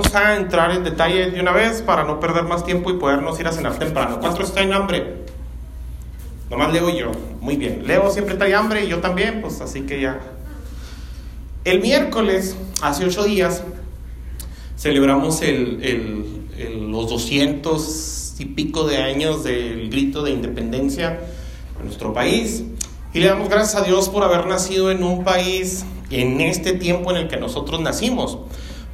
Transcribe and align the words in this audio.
vamos 0.00 0.14
a 0.14 0.36
entrar 0.36 0.70
en 0.70 0.82
detalle 0.82 1.30
de 1.30 1.40
una 1.40 1.52
vez 1.52 1.82
para 1.82 2.04
no 2.04 2.20
perder 2.20 2.44
más 2.44 2.64
tiempo 2.64 2.90
y 2.90 2.94
podernos 2.94 3.38
ir 3.38 3.46
a 3.46 3.52
cenar 3.52 3.78
temprano. 3.78 4.18
¿Cuántos 4.18 4.48
están 4.48 4.64
en 4.64 4.72
hambre? 4.72 5.16
Nomás 6.48 6.72
Leo 6.72 6.88
y 6.88 6.98
yo. 6.98 7.12
Muy 7.40 7.56
bien. 7.56 7.86
Leo 7.86 8.10
siempre 8.10 8.36
trae 8.36 8.54
hambre 8.54 8.84
y 8.84 8.88
yo 8.88 9.00
también, 9.00 9.42
pues 9.42 9.60
así 9.60 9.82
que 9.82 10.00
ya. 10.00 10.18
El 11.64 11.80
miércoles, 11.80 12.56
hace 12.80 13.04
ocho 13.04 13.24
días, 13.24 13.62
celebramos 14.78 15.42
el, 15.42 16.46
los 16.90 17.10
200 17.10 18.36
y 18.38 18.44
pico 18.46 18.84
de 18.84 18.96
años 18.96 19.44
del 19.44 19.90
grito 19.90 20.22
de 20.22 20.30
independencia 20.30 21.20
en 21.78 21.84
nuestro 21.84 22.14
país. 22.14 22.64
Y 23.12 23.18
le 23.18 23.26
damos 23.26 23.50
gracias 23.50 23.82
a 23.82 23.84
Dios 23.84 24.08
por 24.08 24.22
haber 24.22 24.46
nacido 24.46 24.90
en 24.90 25.02
un 25.02 25.24
país 25.24 25.84
en 26.10 26.40
este 26.40 26.72
tiempo 26.72 27.10
en 27.10 27.18
el 27.18 27.28
que 27.28 27.36
nosotros 27.36 27.82
nacimos. 27.82 28.38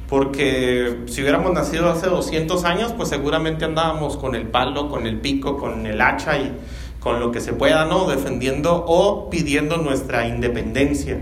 Porque 0.09 1.03
si 1.07 1.21
hubiéramos 1.21 1.53
nacido 1.53 1.89
hace 1.89 2.07
200 2.07 2.63
años, 2.63 2.93
pues 2.95 3.09
seguramente 3.09 3.65
andábamos 3.65 4.15
con 4.15 4.35
el 4.35 4.47
palo, 4.47 4.89
con 4.89 5.05
el 5.05 5.19
pico, 5.19 5.57
con 5.57 5.85
el 5.85 5.99
hacha 5.99 6.37
y 6.37 6.53
con 6.99 7.19
lo 7.19 7.31
que 7.31 7.41
se 7.41 7.53
pueda, 7.53 7.85
¿no? 7.85 8.07
Defendiendo 8.07 8.85
o 8.87 9.29
pidiendo 9.29 9.77
nuestra 9.77 10.27
independencia. 10.27 11.19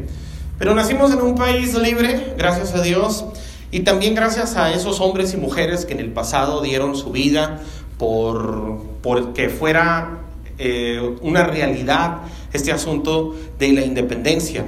Pero 0.59 0.75
nacimos 0.75 1.11
en 1.11 1.21
un 1.21 1.35
país 1.35 1.75
libre, 1.75 2.35
gracias 2.37 2.73
a 2.75 2.81
Dios, 2.81 3.25
y 3.71 3.81
también 3.81 4.15
gracias 4.15 4.55
a 4.55 4.71
esos 4.71 5.01
hombres 5.01 5.33
y 5.33 5.37
mujeres 5.37 5.85
que 5.85 5.93
en 5.93 5.99
el 5.99 6.11
pasado 6.11 6.61
dieron 6.61 6.95
su 6.95 7.11
vida 7.11 7.61
por, 7.97 8.79
por 9.01 9.33
que 9.33 9.49
fuera 9.49 10.19
eh, 10.57 11.17
una 11.21 11.43
realidad 11.43 12.19
este 12.53 12.71
asunto 12.71 13.35
de 13.59 13.73
la 13.73 13.81
independencia 13.81 14.65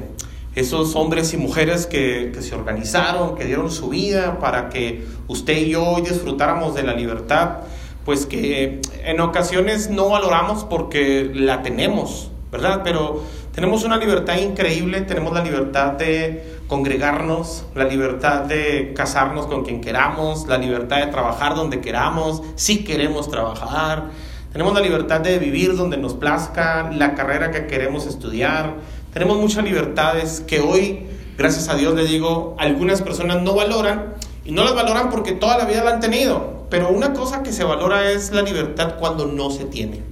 esos 0.58 0.96
hombres 0.96 1.36
y 1.36 1.38
mujeres 1.38 1.86
que, 1.86 2.36
se 2.40 2.56
organizaron, 2.56 3.36
que 3.36 3.46
dieron 3.46 3.70
su 3.70 3.90
vida 3.90 4.40
para 4.40 4.70
que 4.70 5.06
usted 5.28 5.56
y 5.56 5.70
yo 5.70 5.84
hoy 5.84 6.02
disfrutáramos 6.02 6.74
de 6.74 6.82
la 6.82 6.94
libertad, 6.94 7.60
pues 8.04 8.26
que 8.26 8.82
en 9.04 9.20
ocasiones 9.20 9.92
no 9.92 10.10
valoramos 10.10 10.64
porque 10.64 11.30
la 11.32 11.62
tenemos, 11.62 12.32
¿verdad? 12.52 12.82
Pero 12.84 13.22
tenemos 13.54 13.84
una 13.84 13.98
libertad 13.98 14.38
increíble, 14.40 15.02
tenemos 15.02 15.32
la 15.32 15.44
libertad 15.44 15.92
de 15.92 16.58
congregarnos, 16.66 17.66
la 17.76 17.84
libertad 17.84 18.46
de 18.46 18.94
casarnos 18.96 19.46
con 19.46 19.64
quien 19.64 19.80
queramos, 19.80 20.48
la 20.48 20.58
libertad 20.58 21.06
de 21.06 21.12
trabajar 21.12 21.54
donde 21.54 21.82
queramos, 21.82 22.42
si 22.56 22.84
queremos 22.84 23.30
trabajar, 23.30 24.06
tenemos 24.52 24.74
la 24.74 24.82
libertad 24.82 25.20
de 25.22 25.38
vivir 25.38 25.76
donde 25.76 25.98
nos 25.98 26.16
plazca, 26.16 26.90
la 26.92 27.14
carrera 27.14 27.52
que 27.52 27.68
queremos 27.68 28.08
estudiar, 28.08 28.78
tenemos 29.18 29.40
muchas 29.40 29.64
libertades 29.64 30.44
que 30.46 30.60
hoy, 30.60 31.08
gracias 31.40 31.70
a 31.70 31.76
Dios, 31.76 31.96
le 31.96 32.06
digo, 32.06 32.56
algunas 32.60 33.02
personas 33.02 33.42
no 33.42 33.56
valoran 33.56 34.14
y 34.46 34.52
no 34.52 34.64
las 34.64 34.76
valoran 34.76 35.10
porque 35.10 35.32
toda 35.32 35.58
la 35.58 35.66
vida 35.66 35.84
la 35.84 35.90
han 35.90 36.00
tenido. 36.00 36.68
Pero 36.70 36.90
una 36.90 37.14
cosa 37.14 37.42
que 37.42 37.52
se 37.52 37.64
valora 37.64 38.12
es 38.12 38.32
la 38.32 38.44
libertad 38.44 38.98
cuando 39.00 39.26
no 39.26 39.50
se 39.50 39.66
tiene. 39.66 40.04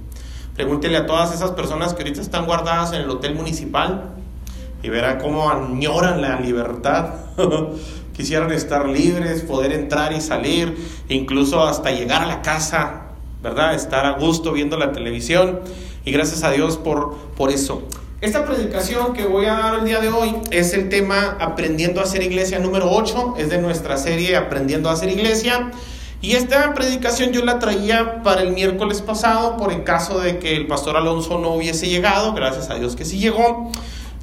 Pregúntele 0.56 0.96
a 0.96 1.06
todas 1.06 1.32
esas 1.32 1.52
personas 1.52 1.94
que 1.94 2.02
ahorita 2.02 2.20
están 2.20 2.46
guardadas 2.46 2.94
en 2.94 3.02
el 3.02 3.08
hotel 3.08 3.36
municipal 3.36 4.10
y 4.82 4.88
verá 4.88 5.18
cómo 5.18 5.50
añoran 5.50 6.20
la 6.20 6.40
libertad. 6.40 7.10
Quisieran 8.16 8.50
estar 8.50 8.88
libres, 8.88 9.42
poder 9.42 9.70
entrar 9.70 10.14
y 10.14 10.20
salir, 10.20 10.76
incluso 11.08 11.62
hasta 11.62 11.92
llegar 11.92 12.22
a 12.22 12.26
la 12.26 12.42
casa, 12.42 13.10
¿verdad? 13.40 13.72
Estar 13.72 14.04
a 14.04 14.18
gusto 14.18 14.50
viendo 14.50 14.76
la 14.76 14.90
televisión. 14.90 15.60
Y 16.04 16.10
gracias 16.10 16.42
a 16.42 16.50
Dios 16.50 16.76
por, 16.76 17.14
por 17.36 17.50
eso. 17.52 17.84
Esta 18.22 18.46
predicación 18.46 19.12
que 19.12 19.26
voy 19.26 19.44
a 19.44 19.52
dar 19.52 19.74
el 19.74 19.84
día 19.84 20.00
de 20.00 20.08
hoy 20.08 20.34
es 20.50 20.72
el 20.72 20.88
tema 20.88 21.36
Aprendiendo 21.38 22.00
a 22.00 22.04
hacer 22.04 22.22
iglesia 22.22 22.58
número 22.58 22.90
8, 22.90 23.34
es 23.36 23.50
de 23.50 23.58
nuestra 23.58 23.98
serie 23.98 24.36
Aprendiendo 24.36 24.88
a 24.88 24.94
hacer 24.94 25.10
iglesia. 25.10 25.70
Y 26.22 26.32
esta 26.32 26.72
predicación 26.72 27.32
yo 27.32 27.44
la 27.44 27.58
traía 27.58 28.22
para 28.22 28.40
el 28.40 28.52
miércoles 28.52 29.02
pasado 29.02 29.58
por 29.58 29.70
el 29.70 29.84
caso 29.84 30.18
de 30.18 30.38
que 30.38 30.56
el 30.56 30.66
pastor 30.66 30.96
Alonso 30.96 31.38
no 31.38 31.50
hubiese 31.50 31.88
llegado, 31.88 32.32
gracias 32.32 32.70
a 32.70 32.76
Dios 32.76 32.96
que 32.96 33.04
sí 33.04 33.18
llegó. 33.18 33.70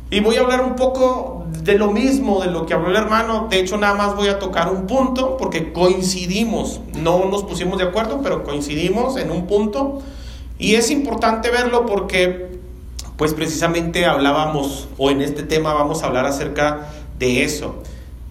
Y 0.10 0.22
voy 0.22 0.38
a 0.38 0.40
hablar 0.40 0.62
un 0.62 0.76
poco 0.76 1.46
de 1.62 1.78
lo 1.78 1.92
mismo, 1.92 2.42
de 2.42 2.50
lo 2.50 2.66
que 2.66 2.74
habló 2.74 2.90
el 2.90 2.96
hermano. 2.96 3.48
De 3.52 3.60
hecho, 3.60 3.78
nada 3.78 3.94
más 3.94 4.16
voy 4.16 4.30
a 4.30 4.40
tocar 4.40 4.72
un 4.72 4.88
punto 4.88 5.38
porque 5.38 5.72
coincidimos. 5.72 6.82
No 6.96 7.26
nos 7.26 7.44
pusimos 7.44 7.78
de 7.78 7.84
acuerdo, 7.84 8.22
pero 8.24 8.44
coincidimos 8.44 9.18
en 9.18 9.30
un 9.30 9.46
punto. 9.46 10.02
Y 10.58 10.76
es 10.76 10.90
importante 10.90 11.52
verlo 11.52 11.86
porque 11.86 12.53
pues 13.24 13.34
precisamente 13.34 14.06
hablábamos, 14.06 14.90
o 14.98 15.10
en 15.10 15.22
este 15.22 15.44
tema 15.44 15.74
vamos 15.74 16.04
a 16.04 16.08
hablar 16.08 16.26
acerca 16.26 16.90
de 17.18 17.46
eso. 17.46 17.82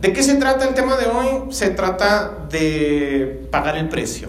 ¿De 0.03 0.13
qué 0.13 0.23
se 0.23 0.35
trata 0.35 0.69
el 0.69 0.75
tema 0.75 0.99
de 0.99 1.07
hoy? 1.07 1.51
Se 1.51 1.71
trata 1.71 2.47
de 2.51 3.49
pagar 3.51 3.79
el 3.79 3.89
precio, 3.89 4.29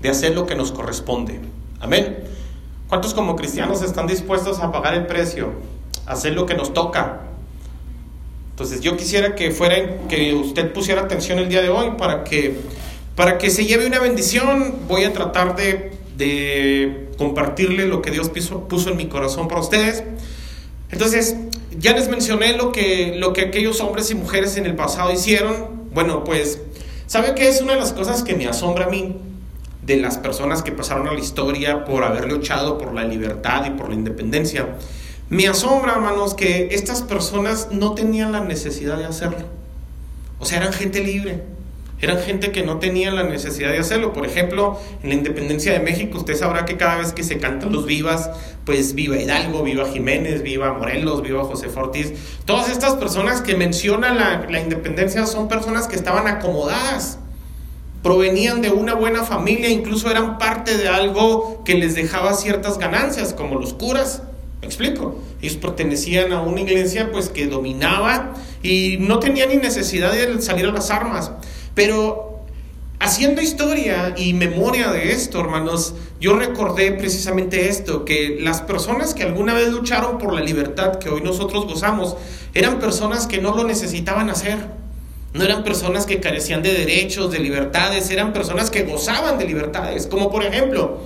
de 0.00 0.08
hacer 0.08 0.36
lo 0.36 0.46
que 0.46 0.54
nos 0.54 0.70
corresponde. 0.70 1.40
Amén. 1.80 2.16
¿Cuántos 2.88 3.12
como 3.12 3.34
cristianos 3.34 3.82
están 3.82 4.06
dispuestos 4.06 4.60
a 4.60 4.70
pagar 4.70 4.94
el 4.94 5.06
precio, 5.06 5.50
hacer 6.06 6.34
lo 6.34 6.46
que 6.46 6.54
nos 6.54 6.72
toca? 6.72 7.22
Entonces 8.50 8.82
yo 8.82 8.96
quisiera 8.96 9.34
que 9.34 9.50
fuera, 9.50 10.06
que 10.08 10.32
usted 10.32 10.72
pusiera 10.72 11.00
atención 11.00 11.40
el 11.40 11.48
día 11.48 11.60
de 11.60 11.70
hoy 11.70 11.94
para 11.98 12.22
que, 12.22 12.56
para 13.16 13.36
que 13.36 13.50
se 13.50 13.66
lleve 13.66 13.88
una 13.88 13.98
bendición. 13.98 14.76
Voy 14.86 15.02
a 15.02 15.12
tratar 15.12 15.56
de 15.56 15.90
de 16.16 17.08
compartirle 17.16 17.86
lo 17.86 18.02
que 18.02 18.10
Dios 18.10 18.30
puso, 18.30 18.90
en 18.90 18.96
mi 18.96 19.06
corazón 19.06 19.48
para 19.48 19.60
ustedes. 19.60 20.04
Entonces, 20.90 21.36
ya 21.78 21.92
les 21.92 22.08
mencioné 22.08 22.56
lo 22.56 22.72
que, 22.72 23.14
lo 23.16 23.32
que 23.32 23.42
aquellos 23.42 23.80
hombres 23.80 24.10
y 24.10 24.14
mujeres 24.14 24.56
en 24.56 24.66
el 24.66 24.74
pasado 24.74 25.12
hicieron. 25.12 25.90
Bueno, 25.92 26.24
pues, 26.24 26.60
¿sabe 27.06 27.34
qué 27.34 27.48
es 27.48 27.60
una 27.60 27.74
de 27.74 27.80
las 27.80 27.92
cosas 27.92 28.22
que 28.22 28.34
me 28.34 28.46
asombra 28.46 28.86
a 28.86 28.88
mí? 28.88 29.16
De 29.82 29.96
las 29.96 30.18
personas 30.18 30.62
que 30.62 30.72
pasaron 30.72 31.08
a 31.08 31.12
la 31.12 31.18
historia 31.18 31.84
por 31.84 32.04
haber 32.04 32.30
luchado 32.30 32.78
por 32.78 32.94
la 32.94 33.04
libertad 33.04 33.64
y 33.66 33.70
por 33.70 33.88
la 33.88 33.94
independencia. 33.94 34.76
Me 35.28 35.48
asombra, 35.48 35.92
hermanos, 35.92 36.34
que 36.34 36.68
estas 36.72 37.02
personas 37.02 37.68
no 37.70 37.94
tenían 37.94 38.32
la 38.32 38.40
necesidad 38.40 38.98
de 38.98 39.06
hacerlo. 39.06 39.46
O 40.38 40.44
sea, 40.44 40.58
eran 40.58 40.72
gente 40.72 41.02
libre. 41.02 41.42
Eran 42.02 42.18
gente 42.18 42.50
que 42.50 42.64
no 42.64 42.80
tenía 42.80 43.12
la 43.12 43.22
necesidad 43.22 43.70
de 43.70 43.78
hacerlo. 43.78 44.12
Por 44.12 44.26
ejemplo, 44.26 44.76
en 45.04 45.10
la 45.10 45.14
independencia 45.14 45.72
de 45.72 45.78
México, 45.78 46.18
usted 46.18 46.36
sabrá 46.36 46.64
que 46.64 46.76
cada 46.76 46.96
vez 46.96 47.12
que 47.12 47.22
se 47.22 47.38
cantan 47.38 47.72
los 47.72 47.86
vivas, 47.86 48.28
pues 48.64 48.94
viva 48.94 49.16
Hidalgo, 49.16 49.62
viva 49.62 49.88
Jiménez, 49.88 50.42
viva 50.42 50.72
Morelos, 50.72 51.22
viva 51.22 51.44
José 51.44 51.68
Fortis. 51.68 52.12
Todas 52.44 52.68
estas 52.68 52.96
personas 52.96 53.40
que 53.40 53.54
mencionan 53.54 54.18
la, 54.18 54.46
la 54.50 54.60
independencia 54.60 55.26
son 55.26 55.46
personas 55.46 55.86
que 55.86 55.94
estaban 55.94 56.26
acomodadas 56.26 57.20
provenían 58.02 58.62
de 58.62 58.70
una 58.70 58.94
buena 58.94 59.22
familia, 59.22 59.68
incluso 59.68 60.10
eran 60.10 60.38
parte 60.38 60.76
de 60.76 60.88
algo 60.88 61.62
que 61.64 61.74
les 61.74 61.94
dejaba 61.94 62.34
ciertas 62.34 62.78
ganancias, 62.78 63.32
como 63.32 63.60
los 63.60 63.74
curas. 63.74 64.22
¿Me 64.60 64.66
explico? 64.66 65.18
Ellos 65.40 65.56
pertenecían 65.56 66.32
a 66.32 66.42
una 66.42 66.60
iglesia 66.60 67.10
pues 67.12 67.28
que 67.28 67.46
dominaba 67.46 68.34
y 68.62 68.96
no 69.00 69.18
tenían 69.18 69.48
ni 69.48 69.56
necesidad 69.56 70.12
de 70.12 70.40
salir 70.40 70.66
a 70.66 70.72
las 70.72 70.90
armas. 70.90 71.32
Pero 71.74 72.40
haciendo 72.98 73.42
historia 73.42 74.14
y 74.16 74.32
memoria 74.32 74.92
de 74.92 75.12
esto, 75.12 75.40
hermanos, 75.40 75.94
yo 76.20 76.36
recordé 76.36 76.92
precisamente 76.92 77.68
esto, 77.68 78.04
que 78.04 78.38
las 78.40 78.60
personas 78.60 79.12
que 79.14 79.24
alguna 79.24 79.54
vez 79.54 79.70
lucharon 79.70 80.18
por 80.18 80.32
la 80.32 80.40
libertad 80.40 80.98
que 80.98 81.08
hoy 81.08 81.20
nosotros 81.20 81.66
gozamos, 81.66 82.16
eran 82.54 82.78
personas 82.78 83.26
que 83.26 83.40
no 83.40 83.56
lo 83.56 83.64
necesitaban 83.64 84.30
hacer. 84.30 84.58
No 85.34 85.44
eran 85.44 85.64
personas 85.64 86.04
que 86.04 86.20
carecían 86.20 86.62
de 86.62 86.74
derechos, 86.74 87.32
de 87.32 87.38
libertades, 87.38 88.10
eran 88.10 88.32
personas 88.34 88.70
que 88.70 88.82
gozaban 88.82 89.38
de 89.38 89.46
libertades. 89.46 90.06
Como 90.06 90.30
por 90.30 90.44
ejemplo, 90.44 91.00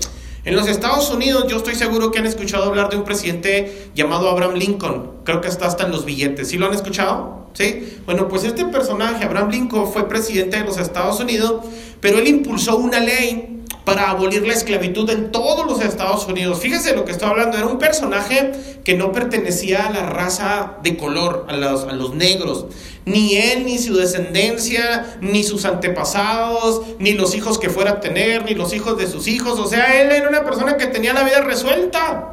en 0.47 0.55
los 0.55 0.69
Estados 0.69 1.11
Unidos 1.11 1.47
yo 1.49 1.57
estoy 1.57 1.75
seguro 1.75 2.13
que 2.13 2.21
han 2.21 2.27
escuchado 2.27 2.65
hablar 2.65 2.89
de 2.89 2.97
un 2.97 3.03
presidente 3.03 3.91
llamado 3.97 4.31
Abraham 4.31 4.55
Lincoln. 4.55 5.11
Creo 5.25 5.41
que 5.41 5.49
está 5.49 5.67
hasta 5.67 5.85
en 5.85 5.91
los 5.91 6.05
billetes. 6.05 6.49
¿Sí 6.49 6.57
lo 6.57 6.67
han 6.67 6.73
escuchado? 6.73 7.49
¿Sí? 7.53 7.99
Bueno, 8.07 8.29
pues 8.29 8.45
este 8.45 8.65
personaje, 8.67 9.25
Abraham 9.25 9.51
Lincoln, 9.51 9.93
fue 9.93 10.09
presidente 10.09 10.59
de 10.59 10.65
los 10.65 10.79
Estados 10.79 11.19
Unidos, 11.19 11.65
pero 12.01 12.19
él 12.19 12.29
impulsó 12.29 12.77
una 12.77 13.01
ley 13.01 13.56
para 13.87 14.11
abolir 14.11 14.45
la 14.45 14.53
esclavitud 14.53 15.09
en 15.11 15.31
todos 15.31 15.65
los 15.65 15.81
Estados 15.81 16.27
Unidos. 16.27 16.59
Fíjese 16.59 16.97
lo 16.97 17.05
que 17.05 17.13
estoy 17.13 17.31
hablando, 17.31 17.57
era 17.57 17.69
un 17.69 17.79
personaje 17.79 18.51
que 18.83 18.95
no 18.95 19.13
pertenecía 19.13 19.87
a 19.87 19.93
la 19.93 20.07
raza 20.07 20.79
de 20.83 20.97
color, 20.97 21.47
a 21.49 21.57
los, 21.57 21.85
a 21.85 21.93
los 21.93 22.13
negros. 22.13 22.67
Ni 23.05 23.37
él, 23.37 23.65
ni 23.65 23.79
su 23.79 23.97
descendencia, 23.97 25.17
ni 25.21 25.45
sus 25.45 25.65
antepasados, 25.65 26.83
ni 26.99 27.13
los 27.13 27.37
hijos 27.37 27.59
que 27.61 27.71
fuera 27.71 27.93
a 27.93 28.01
tener, 28.01 28.45
ni 28.45 28.55
los 28.55 28.75
hijos 28.75 28.99
de 28.99 29.07
sus 29.07 29.29
hijos. 29.29 29.57
O 29.61 29.69
sea, 29.69 30.03
él 30.03 30.11
era 30.11 30.29
una 30.29 30.45
persona 30.45 30.77
que 30.77 30.89
tenía 30.89 31.13
la 31.13 31.23
vida 31.23 31.43
resuelta. 31.43 32.33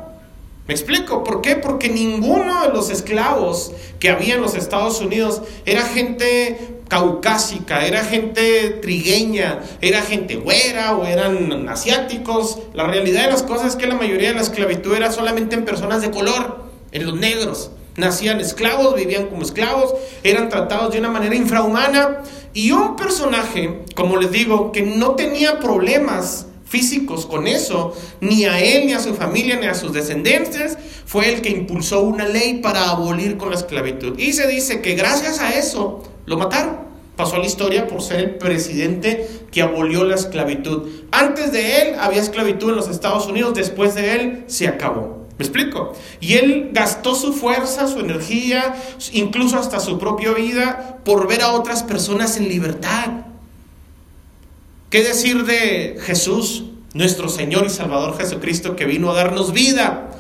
¿Me 0.68 0.74
explico? 0.74 1.24
¿Por 1.24 1.42
qué? 1.42 1.58
Porque 1.58 1.90
ninguno 1.90 2.64
de 2.64 2.70
los 2.70 2.90
esclavos 2.90 3.74
que 4.00 4.10
había 4.10 4.36
en 4.36 4.42
los 4.42 4.56
Estados 4.56 5.02
Unidos 5.02 5.44
era 5.66 5.84
gente 5.84 6.73
caucásica, 6.94 7.88
era 7.88 8.06
gente 8.06 8.70
trigueña, 8.80 9.62
era 9.82 10.04
gente 10.04 10.36
güera 10.36 10.96
o 10.96 11.08
eran 11.08 11.68
asiáticos. 11.68 12.60
La 12.76 12.86
realidad 12.86 13.24
de 13.24 13.32
las 13.32 13.42
cosas 13.42 13.70
es 13.70 13.76
que 13.76 13.88
la 13.88 13.96
mayoría 13.96 14.28
de 14.28 14.36
la 14.36 14.42
esclavitud 14.42 14.94
era 14.94 15.12
solamente 15.12 15.56
en 15.56 15.66
personas 15.66 16.04
de 16.04 16.12
color, 16.12 16.66
en 16.92 17.08
los 17.08 17.16
negros. 17.16 17.72
nacían 17.96 18.40
esclavos, 18.40 18.94
vivían 18.94 19.26
como 19.26 19.42
esclavos, 19.42 19.96
eran 20.24 20.50
tratados 20.50 20.94
de 20.94 21.00
una 21.00 21.10
manera 21.10 21.36
infrahumana. 21.36 22.22
Y 22.54 22.70
un 22.70 22.96
personaje, 22.96 23.80
como 23.96 24.18
les 24.18 24.32
digo, 24.32 24.72
que 24.72 24.84
no 24.84 25.16
tenía 25.16 25.60
problemas 25.60 26.46
físicos 26.64 27.26
con 27.26 27.48
eso, 27.48 27.96
ni 28.22 28.46
a 28.46 28.60
él, 28.60 28.86
ni 28.86 28.94
a 28.94 29.00
su 29.00 29.16
familia, 29.16 29.58
ni 29.60 29.66
a 29.66 29.74
sus 29.74 29.94
descendientes, 29.94 30.78
fue 31.08 31.34
el 31.34 31.42
que 31.42 31.50
impulsó 31.50 32.02
una 32.02 32.28
ley 32.28 32.60
para 32.62 32.92
abolir 32.92 33.38
con 33.38 33.50
la 33.50 33.56
esclavitud. 33.56 34.20
Y 34.20 34.34
se 34.34 34.48
dice 34.48 34.82
que 34.82 34.94
gracias 34.94 35.40
a 35.40 35.56
eso 35.56 36.13
lo 36.26 36.38
mataron. 36.38 36.84
Pasó 37.16 37.36
a 37.36 37.40
la 37.40 37.46
historia 37.46 37.88
por 37.88 38.02
ser 38.02 38.20
el 38.20 38.36
presidente 38.36 39.30
que 39.52 39.62
abolió 39.62 40.04
la 40.04 40.16
esclavitud. 40.16 40.90
Antes 41.12 41.52
de 41.52 41.82
él 41.82 41.96
había 42.00 42.22
esclavitud 42.22 42.70
en 42.70 42.76
los 42.76 42.90
Estados 42.90 43.28
Unidos, 43.28 43.54
después 43.54 43.94
de 43.94 44.16
él 44.16 44.44
se 44.48 44.68
acabó. 44.68 45.28
¿Me 45.38 45.46
explico? 45.46 45.94
Y 46.20 46.34
él 46.34 46.70
gastó 46.74 47.16
su 47.16 47.34
fuerza, 47.34 47.88
su 47.88 48.00
energía, 48.00 48.76
incluso 49.12 49.58
hasta 49.58 49.80
su 49.80 50.00
propia 50.00 50.32
vida, 50.32 51.00
por 51.04 51.28
ver 51.28 51.42
a 51.42 51.54
otras 51.54 51.84
personas 51.84 52.38
en 52.38 52.48
libertad. 52.48 53.26
¿Qué 54.90 55.04
decir 55.04 55.46
de 55.46 55.98
Jesús, 56.02 56.66
nuestro 56.94 57.30
Señor 57.30 57.66
y 57.66 57.70
Salvador 57.70 58.18
Jesucristo, 58.18 58.76
que 58.76 58.86
vino 58.86 59.12
a 59.12 59.16
darnos 59.16 59.54
vida? 59.54 60.12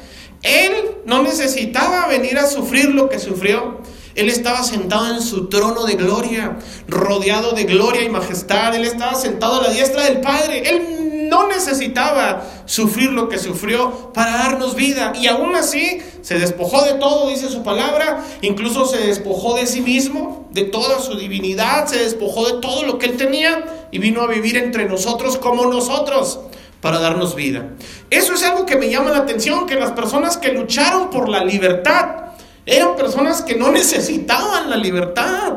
Él 0.41 0.73
no 1.05 1.21
necesitaba 1.21 2.07
venir 2.07 2.37
a 2.37 2.47
sufrir 2.47 2.89
lo 2.89 3.07
que 3.07 3.19
sufrió. 3.19 3.79
Él 4.15 4.29
estaba 4.29 4.63
sentado 4.63 5.07
en 5.13 5.21
su 5.21 5.47
trono 5.49 5.85
de 5.85 5.95
gloria, 5.95 6.57
rodeado 6.87 7.53
de 7.53 7.63
gloria 7.63 8.03
y 8.03 8.09
majestad. 8.09 8.75
Él 8.75 8.85
estaba 8.85 9.15
sentado 9.15 9.59
a 9.59 9.63
la 9.63 9.69
diestra 9.69 10.03
del 10.03 10.21
Padre. 10.21 10.69
Él 10.69 11.29
no 11.29 11.47
necesitaba 11.47 12.45
sufrir 12.65 13.11
lo 13.11 13.27
que 13.27 13.39
sufrió 13.39 14.11
para 14.13 14.37
darnos 14.37 14.75
vida. 14.75 15.13
Y 15.19 15.27
aún 15.27 15.55
así 15.55 15.99
se 16.21 16.37
despojó 16.37 16.83
de 16.83 16.93
todo, 16.93 17.29
dice 17.29 17.49
su 17.49 17.63
palabra. 17.63 18.23
Incluso 18.41 18.85
se 18.85 18.97
despojó 18.97 19.55
de 19.55 19.65
sí 19.65 19.81
mismo, 19.81 20.47
de 20.51 20.63
toda 20.65 20.99
su 20.99 21.15
divinidad. 21.17 21.87
Se 21.87 21.97
despojó 21.97 22.45
de 22.45 22.61
todo 22.61 22.83
lo 22.83 22.99
que 22.99 23.07
él 23.07 23.17
tenía 23.17 23.87
y 23.91 23.97
vino 23.97 24.21
a 24.21 24.27
vivir 24.27 24.57
entre 24.57 24.85
nosotros 24.85 25.37
como 25.37 25.65
nosotros 25.65 26.39
para 26.81 26.99
darnos 26.99 27.33
vida. 27.33 27.69
Eso 28.09 28.33
es 28.33 28.43
algo 28.43 28.65
que 28.65 28.75
me 28.75 28.89
llama 28.89 29.09
la 29.09 29.19
atención, 29.19 29.65
que 29.65 29.75
las 29.75 29.91
personas 29.93 30.37
que 30.37 30.51
lucharon 30.51 31.09
por 31.09 31.29
la 31.29 31.43
libertad 31.43 32.23
eran 32.65 32.95
personas 32.95 33.41
que 33.41 33.55
no 33.55 33.71
necesitaban 33.71 34.69
la 34.69 34.77
libertad. 34.77 35.53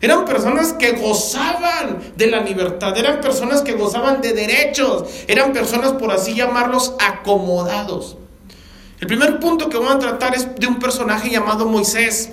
Eran 0.00 0.24
personas 0.24 0.74
que 0.74 0.92
gozaban 0.92 2.12
de 2.16 2.28
la 2.28 2.40
libertad, 2.40 2.96
eran 2.96 3.20
personas 3.20 3.62
que 3.62 3.72
gozaban 3.72 4.20
de 4.20 4.32
derechos, 4.32 5.02
eran 5.26 5.52
personas, 5.52 5.94
por 5.94 6.12
así 6.12 6.34
llamarlos, 6.34 6.94
acomodados. 7.00 8.16
El 9.00 9.08
primer 9.08 9.40
punto 9.40 9.68
que 9.68 9.76
vamos 9.76 9.96
a 9.96 9.98
tratar 9.98 10.36
es 10.36 10.54
de 10.54 10.68
un 10.68 10.78
personaje 10.78 11.30
llamado 11.30 11.66
Moisés. 11.66 12.30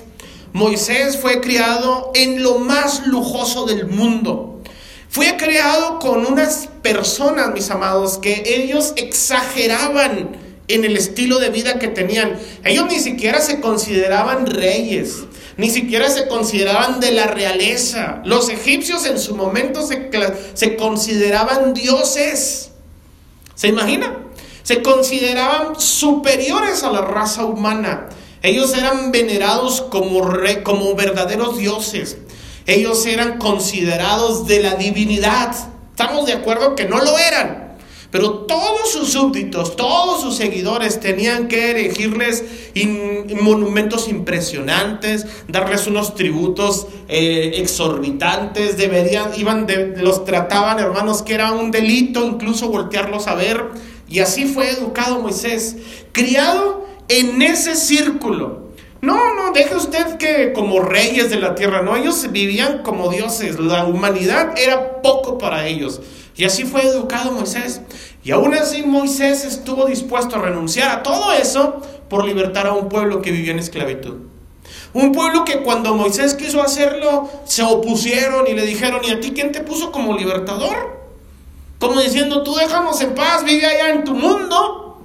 Moisés 0.54 1.18
fue 1.18 1.42
criado 1.42 2.12
en 2.14 2.44
lo 2.44 2.60
más 2.60 3.08
lujoso 3.08 3.66
del 3.66 3.88
mundo. 3.88 4.62
Fue 5.10 5.36
creado 5.38 5.98
con 5.98 6.26
unas 6.26 6.70
personas, 6.84 7.52
mis 7.52 7.70
amados, 7.72 8.20
que 8.20 8.44
ellos 8.46 8.94
exageraban 8.96 10.45
en 10.68 10.86
el 10.86 10.98
estilo 10.98 11.40
de 11.40 11.50
vida 11.50 11.80
que 11.80 11.88
tenían. 11.88 12.40
Ellos 12.64 12.88
ni 12.90 13.00
siquiera 13.00 13.42
se 13.42 13.60
consideraban 13.60 14.48
reyes, 14.48 15.24
ni 15.58 15.70
siquiera 15.70 16.10
se 16.10 16.28
consideraban 16.28 17.00
de 17.00 17.12
la 17.12 17.28
realeza. 17.28 18.22
Los 18.26 18.50
egipcios 18.50 19.06
en 19.06 19.20
su 19.20 19.36
momento 19.36 19.86
se, 19.86 20.10
se 20.54 20.76
consideraban 20.76 21.74
dioses. 21.74 22.72
¿Se 23.54 23.68
imagina? 23.68 24.18
Se 24.64 24.82
consideraban 24.82 25.80
superiores 25.80 26.84
a 26.84 26.92
la 26.92 27.02
raza 27.02 27.46
humana. 27.46 28.10
Ellos 28.42 28.76
eran 28.78 29.12
venerados 29.12 29.82
como, 29.82 30.32
como 30.64 30.96
verdaderos 30.96 31.58
dioses. 31.58 32.18
Ellos 32.68 33.06
eran 33.06 33.38
considerados 33.38 34.48
de 34.48 34.62
la 34.62 34.76
divinidad. 34.76 35.56
Estamos 35.92 36.26
de 36.26 36.34
acuerdo 36.34 36.76
que 36.76 36.86
no 36.86 36.98
lo 36.98 37.18
eran. 37.18 37.65
Pero 38.16 38.30
todos 38.32 38.94
sus 38.94 39.12
súbditos, 39.12 39.76
todos 39.76 40.22
sus 40.22 40.38
seguidores 40.38 41.02
tenían 41.02 41.50
que 41.50 41.72
erigirles 41.72 42.46
monumentos 43.42 44.08
impresionantes, 44.08 45.28
darles 45.50 45.86
unos 45.86 46.16
tributos 46.16 46.88
eh, 47.10 47.56
exorbitantes, 47.56 48.78
deberían, 48.78 49.32
iban 49.38 49.68
los 49.98 50.24
trataban, 50.24 50.80
hermanos, 50.80 51.24
que 51.24 51.34
era 51.34 51.52
un 51.52 51.72
delito 51.72 52.26
incluso 52.26 52.70
voltearlos 52.70 53.28
a 53.28 53.36
ver. 53.36 53.66
Y 54.08 54.20
así 54.20 54.46
fue 54.46 54.70
educado 54.70 55.20
Moisés, 55.20 55.76
criado 56.14 56.88
en 57.10 57.42
ese 57.42 57.76
círculo. 57.76 58.70
No, 59.02 59.36
no, 59.36 59.52
deje 59.52 59.76
usted 59.76 60.16
que 60.16 60.54
como 60.54 60.80
reyes 60.80 61.30
de 61.30 61.36
la 61.36 61.54
tierra, 61.54 61.82
no, 61.82 61.98
ellos 61.98 62.26
vivían 62.32 62.82
como 62.82 63.10
dioses, 63.10 63.60
la 63.60 63.84
humanidad 63.84 64.58
era 64.58 65.02
poco 65.02 65.38
para 65.38 65.68
ellos. 65.68 66.00
Y 66.38 66.46
así 66.46 66.66
fue 66.66 66.84
educado 66.84 67.32
Moisés. 67.32 67.82
Y 68.24 68.32
aún 68.32 68.54
así 68.54 68.84
Moisés 68.84 69.46
estuvo 69.46 69.86
dispuesto 69.86 70.36
a 70.36 70.42
renunciar 70.42 70.90
a 70.90 71.04
todo 71.04 71.32
eso 71.32 71.82
por 72.10 72.26
libertar 72.26 72.68
a 72.68 72.74
un 72.74 72.90
pueblo 72.90 73.22
que 73.22 73.32
vivía 73.32 73.52
en 73.52 73.60
esclavitud. 73.60 74.16
Un 74.94 75.12
pueblo 75.12 75.46
que 75.46 75.62
cuando 75.62 75.94
Moisés 75.96 76.34
quiso 76.34 76.62
hacerlo, 76.62 77.30
se 77.46 77.64
opusieron 77.64 78.48
y 78.48 78.54
le 78.54 78.66
dijeron, 78.66 79.02
¿y 79.04 79.12
a 79.12 79.20
ti 79.20 79.32
quién 79.32 79.52
te 79.52 79.62
puso 79.62 79.92
como 79.92 80.18
libertador? 80.18 80.96
Como 81.80 82.02
diciendo, 82.02 82.44
tú 82.44 82.56
déjanos 82.56 83.00
en 83.02 83.14
paz, 83.14 83.44
vive 83.44 83.66
allá 83.66 83.90
en 83.90 84.04
tu 84.04 84.14
mundo 84.14 85.02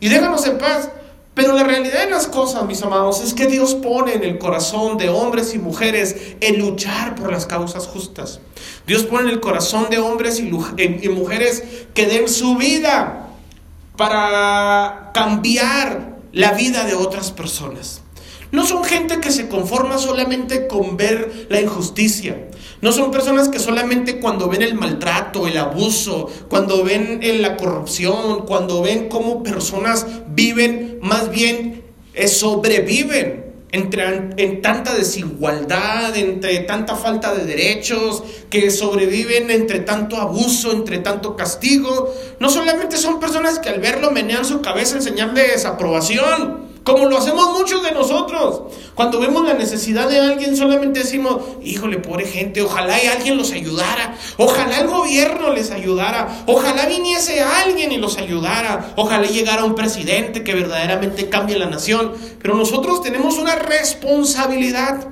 y 0.00 0.08
déjanos 0.08 0.46
en 0.46 0.58
paz. 0.58 0.90
Pero 1.34 1.54
la 1.54 1.64
realidad 1.64 2.04
de 2.04 2.10
las 2.10 2.26
cosas, 2.26 2.66
mis 2.66 2.82
amados, 2.82 3.22
es 3.22 3.32
que 3.32 3.46
Dios 3.46 3.74
pone 3.74 4.14
en 4.14 4.22
el 4.22 4.38
corazón 4.38 4.98
de 4.98 5.08
hombres 5.08 5.54
y 5.54 5.58
mujeres 5.58 6.34
el 6.40 6.58
luchar 6.58 7.14
por 7.14 7.32
las 7.32 7.46
causas 7.46 7.86
justas. 7.86 8.40
Dios 8.86 9.04
pone 9.04 9.24
en 9.24 9.30
el 9.30 9.40
corazón 9.40 9.88
de 9.88 9.98
hombres 9.98 10.38
y, 10.40 11.08
mujeres 11.08 11.62
que 11.94 12.06
den 12.06 12.28
su 12.28 12.56
vida 12.56 13.30
para 13.96 15.10
cambiar 15.14 16.18
la 16.32 16.52
vida 16.52 16.84
de 16.84 16.94
otras 16.94 17.30
personas. 17.30 18.02
No 18.50 18.66
son 18.66 18.84
gente 18.84 19.18
que 19.20 19.30
se 19.30 19.48
conforma 19.48 19.96
solamente 19.96 20.66
con 20.66 20.98
ver 20.98 21.46
la 21.48 21.62
injusticia. 21.62 22.48
No 22.82 22.90
son 22.90 23.12
personas 23.12 23.48
que 23.48 23.60
solamente 23.60 24.18
cuando 24.18 24.48
ven 24.48 24.60
el 24.60 24.74
maltrato, 24.74 25.46
el 25.46 25.56
abuso, 25.56 26.28
cuando 26.48 26.82
ven 26.82 27.20
la 27.40 27.56
corrupción, 27.56 28.44
cuando 28.44 28.82
ven 28.82 29.08
cómo 29.08 29.44
personas 29.44 30.04
viven, 30.26 30.98
más 31.00 31.30
bien 31.30 31.84
eh, 32.12 32.26
sobreviven 32.26 33.52
entre, 33.70 34.30
en 34.36 34.62
tanta 34.62 34.94
desigualdad, 34.94 36.16
entre 36.16 36.58
tanta 36.60 36.96
falta 36.96 37.32
de 37.32 37.44
derechos, 37.44 38.24
que 38.50 38.68
sobreviven 38.72 39.52
entre 39.52 39.78
tanto 39.78 40.16
abuso, 40.16 40.72
entre 40.72 40.98
tanto 40.98 41.36
castigo. 41.36 42.12
No 42.40 42.50
solamente 42.50 42.96
son 42.96 43.20
personas 43.20 43.60
que 43.60 43.68
al 43.68 43.78
verlo 43.78 44.10
menean 44.10 44.44
su 44.44 44.60
cabeza 44.60 44.96
en 44.96 45.02
señal 45.02 45.34
de 45.34 45.46
desaprobación, 45.46 46.71
como 46.84 47.06
lo 47.06 47.18
hacemos 47.18 47.52
muchos 47.52 47.82
de 47.82 47.92
nosotros. 47.92 48.62
Cuando 48.94 49.20
vemos 49.20 49.46
la 49.46 49.54
necesidad 49.54 50.08
de 50.08 50.18
alguien, 50.18 50.56
solamente 50.56 51.00
decimos, 51.00 51.42
híjole, 51.62 51.98
pobre 51.98 52.26
gente, 52.26 52.62
ojalá 52.62 53.02
y 53.02 53.06
alguien 53.06 53.36
los 53.36 53.52
ayudara. 53.52 54.16
Ojalá 54.36 54.80
el 54.80 54.88
gobierno 54.88 55.52
les 55.52 55.70
ayudara. 55.70 56.44
Ojalá 56.46 56.86
viniese 56.86 57.40
alguien 57.40 57.92
y 57.92 57.98
los 57.98 58.18
ayudara. 58.18 58.92
Ojalá 58.96 59.26
llegara 59.26 59.64
un 59.64 59.74
presidente 59.74 60.42
que 60.42 60.54
verdaderamente 60.54 61.28
cambie 61.28 61.58
la 61.58 61.66
nación. 61.66 62.12
Pero 62.40 62.56
nosotros 62.56 63.02
tenemos 63.02 63.38
una 63.38 63.54
responsabilidad. 63.54 65.08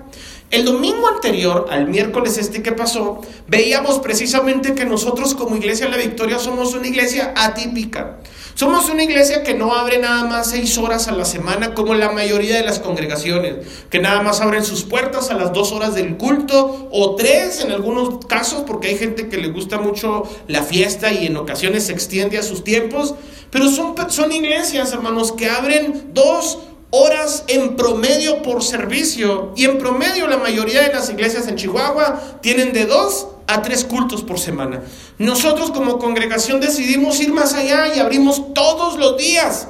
El 0.50 0.64
domingo 0.64 1.06
anterior, 1.06 1.66
al 1.70 1.86
miércoles 1.86 2.36
este 2.36 2.60
que 2.60 2.72
pasó, 2.72 3.20
veíamos 3.46 4.00
precisamente 4.00 4.74
que 4.74 4.84
nosotros 4.84 5.36
como 5.36 5.56
Iglesia 5.56 5.86
de 5.86 5.92
la 5.92 5.98
Victoria 5.98 6.40
somos 6.40 6.74
una 6.74 6.88
iglesia 6.88 7.32
atípica. 7.36 8.18
Somos 8.54 8.90
una 8.90 9.04
iglesia 9.04 9.44
que 9.44 9.54
no 9.54 9.74
abre 9.74 9.98
nada 9.98 10.24
más 10.24 10.50
seis 10.50 10.76
horas 10.76 11.06
a 11.06 11.12
la 11.12 11.24
semana 11.24 11.72
como 11.72 11.94
la 11.94 12.10
mayoría 12.10 12.56
de 12.56 12.64
las 12.64 12.80
congregaciones, 12.80 13.64
que 13.90 14.00
nada 14.00 14.22
más 14.22 14.40
abren 14.40 14.64
sus 14.64 14.82
puertas 14.82 15.30
a 15.30 15.34
las 15.34 15.52
dos 15.52 15.70
horas 15.70 15.94
del 15.94 16.16
culto 16.16 16.88
o 16.90 17.14
tres 17.14 17.64
en 17.64 17.70
algunos 17.70 18.26
casos 18.26 18.64
porque 18.66 18.88
hay 18.88 18.98
gente 18.98 19.28
que 19.28 19.38
le 19.38 19.48
gusta 19.48 19.78
mucho 19.78 20.24
la 20.48 20.62
fiesta 20.62 21.12
y 21.12 21.26
en 21.26 21.36
ocasiones 21.36 21.86
se 21.86 21.92
extiende 21.92 22.38
a 22.38 22.42
sus 22.42 22.64
tiempos, 22.64 23.14
pero 23.50 23.68
son, 23.68 23.94
son 24.10 24.32
iglesias, 24.32 24.92
hermanos, 24.92 25.30
que 25.30 25.48
abren 25.48 26.10
dos 26.12 26.58
horas 26.90 27.44
en 27.46 27.76
promedio 27.76 28.42
por 28.42 28.62
servicio 28.62 29.52
y 29.56 29.64
en 29.64 29.78
promedio 29.78 30.26
la 30.26 30.36
mayoría 30.36 30.82
de 30.82 30.92
las 30.92 31.08
iglesias 31.10 31.46
en 31.48 31.56
Chihuahua 31.56 32.20
tienen 32.40 32.72
de 32.72 32.86
dos 32.86 33.28
a 33.46 33.62
tres 33.62 33.84
cultos 33.84 34.22
por 34.22 34.38
semana. 34.38 34.82
Nosotros 35.18 35.70
como 35.70 35.98
congregación 35.98 36.60
decidimos 36.60 37.20
ir 37.20 37.32
más 37.32 37.54
allá 37.54 37.94
y 37.94 37.98
abrimos 37.98 38.54
todos 38.54 38.98
los 38.98 39.16
días. 39.16 39.68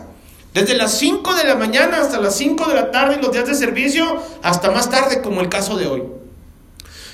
Desde 0.52 0.74
las 0.74 0.98
5 0.98 1.34
de 1.34 1.44
la 1.44 1.54
mañana 1.54 2.00
hasta 2.00 2.20
las 2.20 2.36
5 2.36 2.68
de 2.68 2.74
la 2.74 2.90
tarde 2.90 3.18
los 3.22 3.32
días 3.32 3.46
de 3.46 3.54
servicio, 3.54 4.20
hasta 4.42 4.70
más 4.70 4.90
tarde 4.90 5.22
como 5.22 5.40
el 5.40 5.48
caso 5.48 5.76
de 5.76 5.86
hoy. 5.86 6.19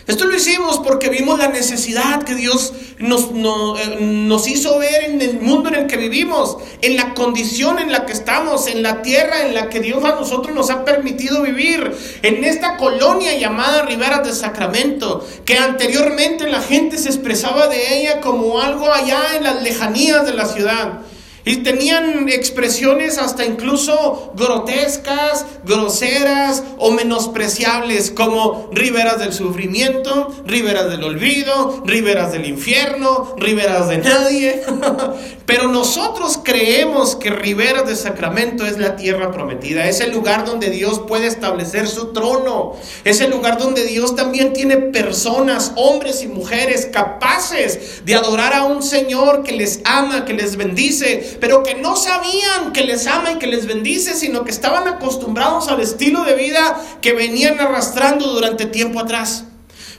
Esto 0.07 0.25
lo 0.25 0.37
hicimos 0.37 0.79
porque 0.79 1.09
vimos 1.09 1.41
la 1.41 1.49
necesidad 1.49 2.23
que 2.23 2.37
Dios 2.37 2.73
nos, 2.99 3.25
eh, 3.25 3.99
nos, 4.01 4.47
hizo 4.47 4.79
ver 4.79 5.03
en 5.05 5.21
el 5.21 5.41
mundo 5.41 5.69
en 5.69 5.75
el 5.75 5.87
que 5.89 5.97
vivimos, 5.97 6.59
en 6.81 6.97
la 6.97 7.13
condición 7.13 7.81
en 7.81 7.91
la 7.91 8.07
que 8.07 8.13
estamos, 8.13 8.69
en 8.69 8.85
la 8.85 9.03
tierra 9.03 9.43
en 9.45 9.55
la 9.55 9.69
que 9.69 9.81
Dios 9.81 10.05
a 10.05 10.15
nosotros 10.15 10.55
nos 10.55 10.71
ha 10.71 10.85
permitido 10.85 11.43
vivir, 11.43 11.93
en 12.23 12.45
esta 12.45 12.77
colonia 12.77 13.37
llamada 13.37 13.83
Rivera 13.83 14.21
de 14.21 14.33
Sacramento, 14.33 15.27
que 15.45 15.59
anteriormente 15.59 16.49
la 16.49 16.63
gente 16.63 16.99
se 16.99 17.09
expresaba 17.09 17.67
de 17.67 17.99
ella 17.99 18.21
como 18.21 18.61
algo 18.61 18.93
allá 18.93 19.35
en 19.35 19.43
las 19.43 19.61
lejanías 19.61 20.25
de 20.25 20.35
la 20.35 20.47
ciudad. 20.47 21.01
Y 21.47 21.59
tenían 21.59 22.29
expresiones 22.29 23.19
hasta 23.19 23.45
incluso 23.45 24.33
grotescas, 24.35 25.47
groseras 25.65 26.65
o 26.77 26.91
menospreciables, 26.91 28.11
como 28.11 28.69
riberas 28.73 29.21
del 29.21 29.33
sufrimiento, 29.33 30.35
riberas 30.45 30.91
del 30.91 31.05
olvido, 31.05 31.85
riberas 31.87 32.33
del 32.33 32.47
infierno, 32.47 33.37
riberas 33.39 33.89
de 33.89 33.99
nadie. 33.99 34.63
Pero 35.47 35.69
nosotros 35.69 36.41
creemos 36.43 37.15
que 37.15 37.31
Riberas 37.31 37.87
de 37.87 37.95
Sacramento 37.95 38.67
es 38.67 38.79
la 38.79 38.97
tierra 38.97 39.31
prometida, 39.31 39.89
es 39.89 40.01
el 40.01 40.11
lugar 40.11 40.45
donde 40.45 40.71
Dios 40.71 41.03
puede 41.07 41.29
establecer 41.29 41.87
su 41.87 42.13
trono, 42.13 42.75
es 43.05 43.21
el 43.21 43.31
lugar 43.31 43.57
donde 43.57 43.85
Dios 43.87 44.17
también 44.17 44.53
tiene 44.53 44.77
personas, 44.77 45.73
hombres 45.77 46.25
y 46.25 46.27
mujeres 46.27 46.89
capaces 46.93 48.05
de 48.05 48.17
adorar 48.17 48.55
a 48.55 48.65
un 48.65 48.83
Señor 48.83 49.45
que 49.45 49.53
les 49.53 49.81
ama, 49.85 50.25
que 50.25 50.35
les 50.35 50.57
bendice, 50.57 51.36
pero 51.41 51.63
que 51.63 51.75
no 51.75 51.97
sabían 51.97 52.73
que 52.73 52.85
les 52.85 53.07
ama 53.07 53.33
y 53.33 53.39
que 53.39 53.47
les 53.47 53.67
bendice, 53.67 54.15
sino 54.15 54.45
que 54.45 54.51
estaban 54.51 54.89
acostumbrados 54.89 55.69
al 55.69 55.81
estilo 55.81 56.25
de 56.25 56.35
vida 56.35 56.81
que 57.01 57.13
venían 57.13 57.61
arrastrando 57.61 58.27
durante 58.33 58.67
tiempo 58.67 59.01
atrás. 59.01 59.45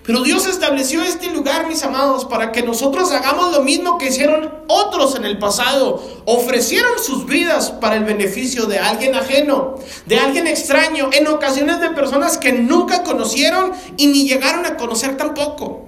Pero 0.07 0.21
Dios 0.23 0.47
estableció 0.47 1.03
este 1.03 1.27
lugar, 1.27 1.67
mis 1.67 1.83
amados, 1.83 2.23
para 2.23 2.53
que 2.53 2.63
nosotros 2.63 3.11
hagamos 3.11 3.51
lo 3.51 3.61
mismo 3.61 3.97
que 3.97 4.07
hicieron 4.07 4.53
otros 4.67 5.17
en 5.17 5.25
el 5.25 5.37
pasado. 5.37 6.01
Ofrecieron 6.23 6.93
sus 7.03 7.25
vidas 7.25 7.71
para 7.71 7.97
el 7.97 8.05
beneficio 8.05 8.67
de 8.67 8.79
alguien 8.79 9.15
ajeno, 9.15 9.75
de 10.05 10.17
alguien 10.17 10.47
extraño, 10.47 11.09
en 11.11 11.27
ocasiones 11.27 11.81
de 11.81 11.89
personas 11.89 12.37
que 12.37 12.53
nunca 12.53 13.03
conocieron 13.03 13.73
y 13.97 14.07
ni 14.07 14.25
llegaron 14.25 14.65
a 14.65 14.77
conocer 14.77 15.17
tampoco. 15.17 15.86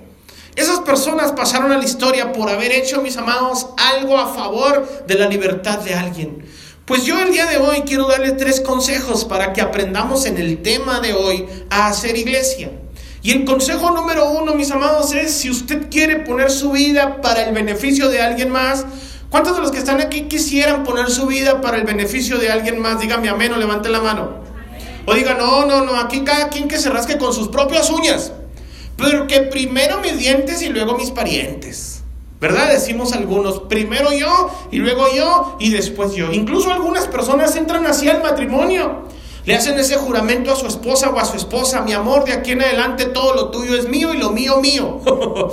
Esas 0.55 0.79
personas 0.79 1.31
pasaron 1.31 1.71
a 1.71 1.77
la 1.77 1.85
historia 1.85 2.31
por 2.33 2.49
haber 2.49 2.71
hecho, 2.71 3.01
mis 3.01 3.17
amados, 3.17 3.67
algo 3.77 4.17
a 4.17 4.33
favor 4.33 5.05
de 5.07 5.15
la 5.15 5.27
libertad 5.27 5.79
de 5.79 5.93
alguien. 5.93 6.45
Pues 6.85 7.05
yo 7.05 7.19
el 7.19 7.31
día 7.31 7.45
de 7.45 7.57
hoy 7.57 7.81
quiero 7.81 8.07
darle 8.07 8.31
tres 8.31 8.61
consejos 8.61 9.23
para 9.23 9.53
que 9.53 9.61
aprendamos 9.61 10.25
en 10.25 10.37
el 10.37 10.61
tema 10.63 10.99
de 10.99 11.13
hoy 11.13 11.45
a 11.69 11.87
hacer 11.87 12.17
iglesia. 12.17 12.71
Y 13.21 13.31
el 13.31 13.45
consejo 13.45 13.91
número 13.91 14.31
uno, 14.31 14.55
mis 14.55 14.71
amados, 14.71 15.13
es 15.13 15.31
si 15.31 15.51
usted 15.51 15.89
quiere 15.91 16.21
poner 16.21 16.49
su 16.49 16.71
vida 16.71 17.21
para 17.21 17.43
el 17.43 17.53
beneficio 17.53 18.09
de 18.09 18.21
alguien 18.21 18.49
más, 18.49 18.85
¿cuántos 19.29 19.55
de 19.55 19.61
los 19.61 19.71
que 19.71 19.77
están 19.77 20.01
aquí 20.01 20.23
quisieran 20.23 20.83
poner 20.83 21.11
su 21.11 21.27
vida 21.27 21.61
para 21.61 21.77
el 21.77 21.83
beneficio 21.83 22.39
de 22.39 22.49
alguien 22.49 22.79
más? 22.79 22.99
Dígame 22.99 23.29
amén 23.29 23.53
o 23.53 23.57
levante 23.57 23.89
la 23.89 23.99
mano. 23.99 24.39
O 25.05 25.13
diga, 25.13 25.35
no, 25.35 25.65
no, 25.65 25.85
no, 25.85 25.99
aquí 25.99 26.21
cada 26.21 26.49
quien 26.49 26.67
que 26.67 26.77
se 26.77 26.89
rasque 26.89 27.17
con 27.17 27.33
sus 27.33 27.49
propias 27.49 27.89
uñas. 27.89 28.31
Pero 28.99 29.27
que 29.27 29.41
primero 29.41 29.99
mis 30.01 30.17
dientes 30.17 30.61
y 30.61 30.69
luego 30.69 30.97
mis 30.97 31.11
parientes. 31.11 32.03
¿Verdad? 32.39 32.69
Decimos 32.71 33.11
algunos, 33.11 33.61
primero 33.61 34.13
yo 34.13 34.49
y 34.71 34.77
luego 34.77 35.07
yo 35.13 35.57
y 35.59 35.71
después 35.71 36.13
yo. 36.13 36.31
Incluso 36.31 36.71
algunas 36.71 37.07
personas 37.07 37.55
entran 37.57 37.85
así 37.85 38.07
al 38.07 38.23
matrimonio. 38.23 39.03
Le 39.45 39.55
hacen 39.55 39.77
ese 39.77 39.97
juramento 39.97 40.51
a 40.51 40.55
su 40.55 40.67
esposa 40.67 41.09
o 41.09 41.19
a 41.19 41.25
su 41.25 41.35
esposa, 41.35 41.81
mi 41.81 41.91
amor, 41.93 42.23
de 42.23 42.33
aquí 42.33 42.51
en 42.51 42.61
adelante 42.61 43.05
todo 43.05 43.33
lo 43.33 43.49
tuyo 43.49 43.75
es 43.75 43.89
mío 43.89 44.13
y 44.13 44.17
lo 44.17 44.29
mío 44.31 44.61
mío. 44.61 45.01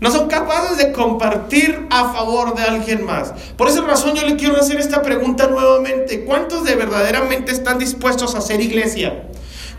no 0.00 0.10
son 0.10 0.28
capaces 0.28 0.76
de 0.76 0.92
compartir 0.92 1.86
a 1.90 2.12
favor 2.12 2.54
de 2.54 2.62
alguien 2.62 3.04
más. 3.04 3.32
Por 3.56 3.68
esa 3.68 3.80
razón 3.80 4.14
yo 4.14 4.26
le 4.26 4.36
quiero 4.36 4.56
hacer 4.56 4.78
esta 4.78 5.02
pregunta 5.02 5.48
nuevamente. 5.48 6.24
¿Cuántos 6.24 6.62
de 6.64 6.76
verdaderamente 6.76 7.50
están 7.52 7.78
dispuestos 7.78 8.34
a 8.34 8.38
hacer 8.38 8.60
iglesia? 8.60 9.28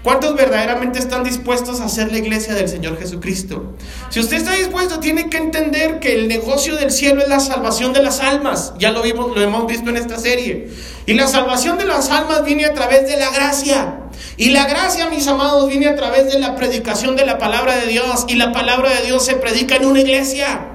¿Cuántos 0.05 0.35
verdaderamente 0.35 0.99
están 0.99 1.23
dispuestos 1.23 1.81
a 1.81 1.85
hacer 1.85 2.11
la 2.11 2.19
iglesia 2.19 2.53
del 2.53 2.69
Señor 2.69 2.99
Jesucristo? 2.99 3.73
Si 4.11 4.19
usted 4.19 4.37
está 4.37 4.53
dispuesto, 4.53 4.99
tiene 4.99 5.31
que 5.31 5.37
entender 5.37 5.99
que 5.99 6.13
el 6.13 6.27
negocio 6.27 6.75
del 6.75 6.91
cielo 6.91 7.23
es 7.23 7.27
la 7.27 7.39
salvación 7.39 7.91
de 7.91 8.03
las 8.03 8.19
almas. 8.19 8.75
Ya 8.77 8.91
lo 8.91 9.01
vimos, 9.01 9.35
lo 9.35 9.41
hemos 9.41 9.65
visto 9.65 9.89
en 9.89 9.97
esta 9.97 10.19
serie. 10.19 10.69
Y 11.07 11.15
la 11.15 11.27
salvación 11.27 11.79
de 11.79 11.85
las 11.85 12.11
almas 12.11 12.45
viene 12.45 12.65
a 12.65 12.73
través 12.75 13.07
de 13.07 13.17
la 13.17 13.31
gracia. 13.31 14.01
Y 14.37 14.51
la 14.51 14.67
gracia, 14.67 15.09
mis 15.09 15.25
amados, 15.27 15.67
viene 15.67 15.87
a 15.87 15.95
través 15.95 16.31
de 16.31 16.37
la 16.37 16.55
predicación 16.55 17.15
de 17.15 17.25
la 17.25 17.39
palabra 17.39 17.75
de 17.75 17.87
Dios. 17.87 18.25
Y 18.27 18.35
la 18.35 18.51
palabra 18.51 18.91
de 18.91 19.07
Dios 19.07 19.25
se 19.25 19.33
predica 19.37 19.77
en 19.77 19.85
una 19.87 20.01
iglesia. 20.01 20.74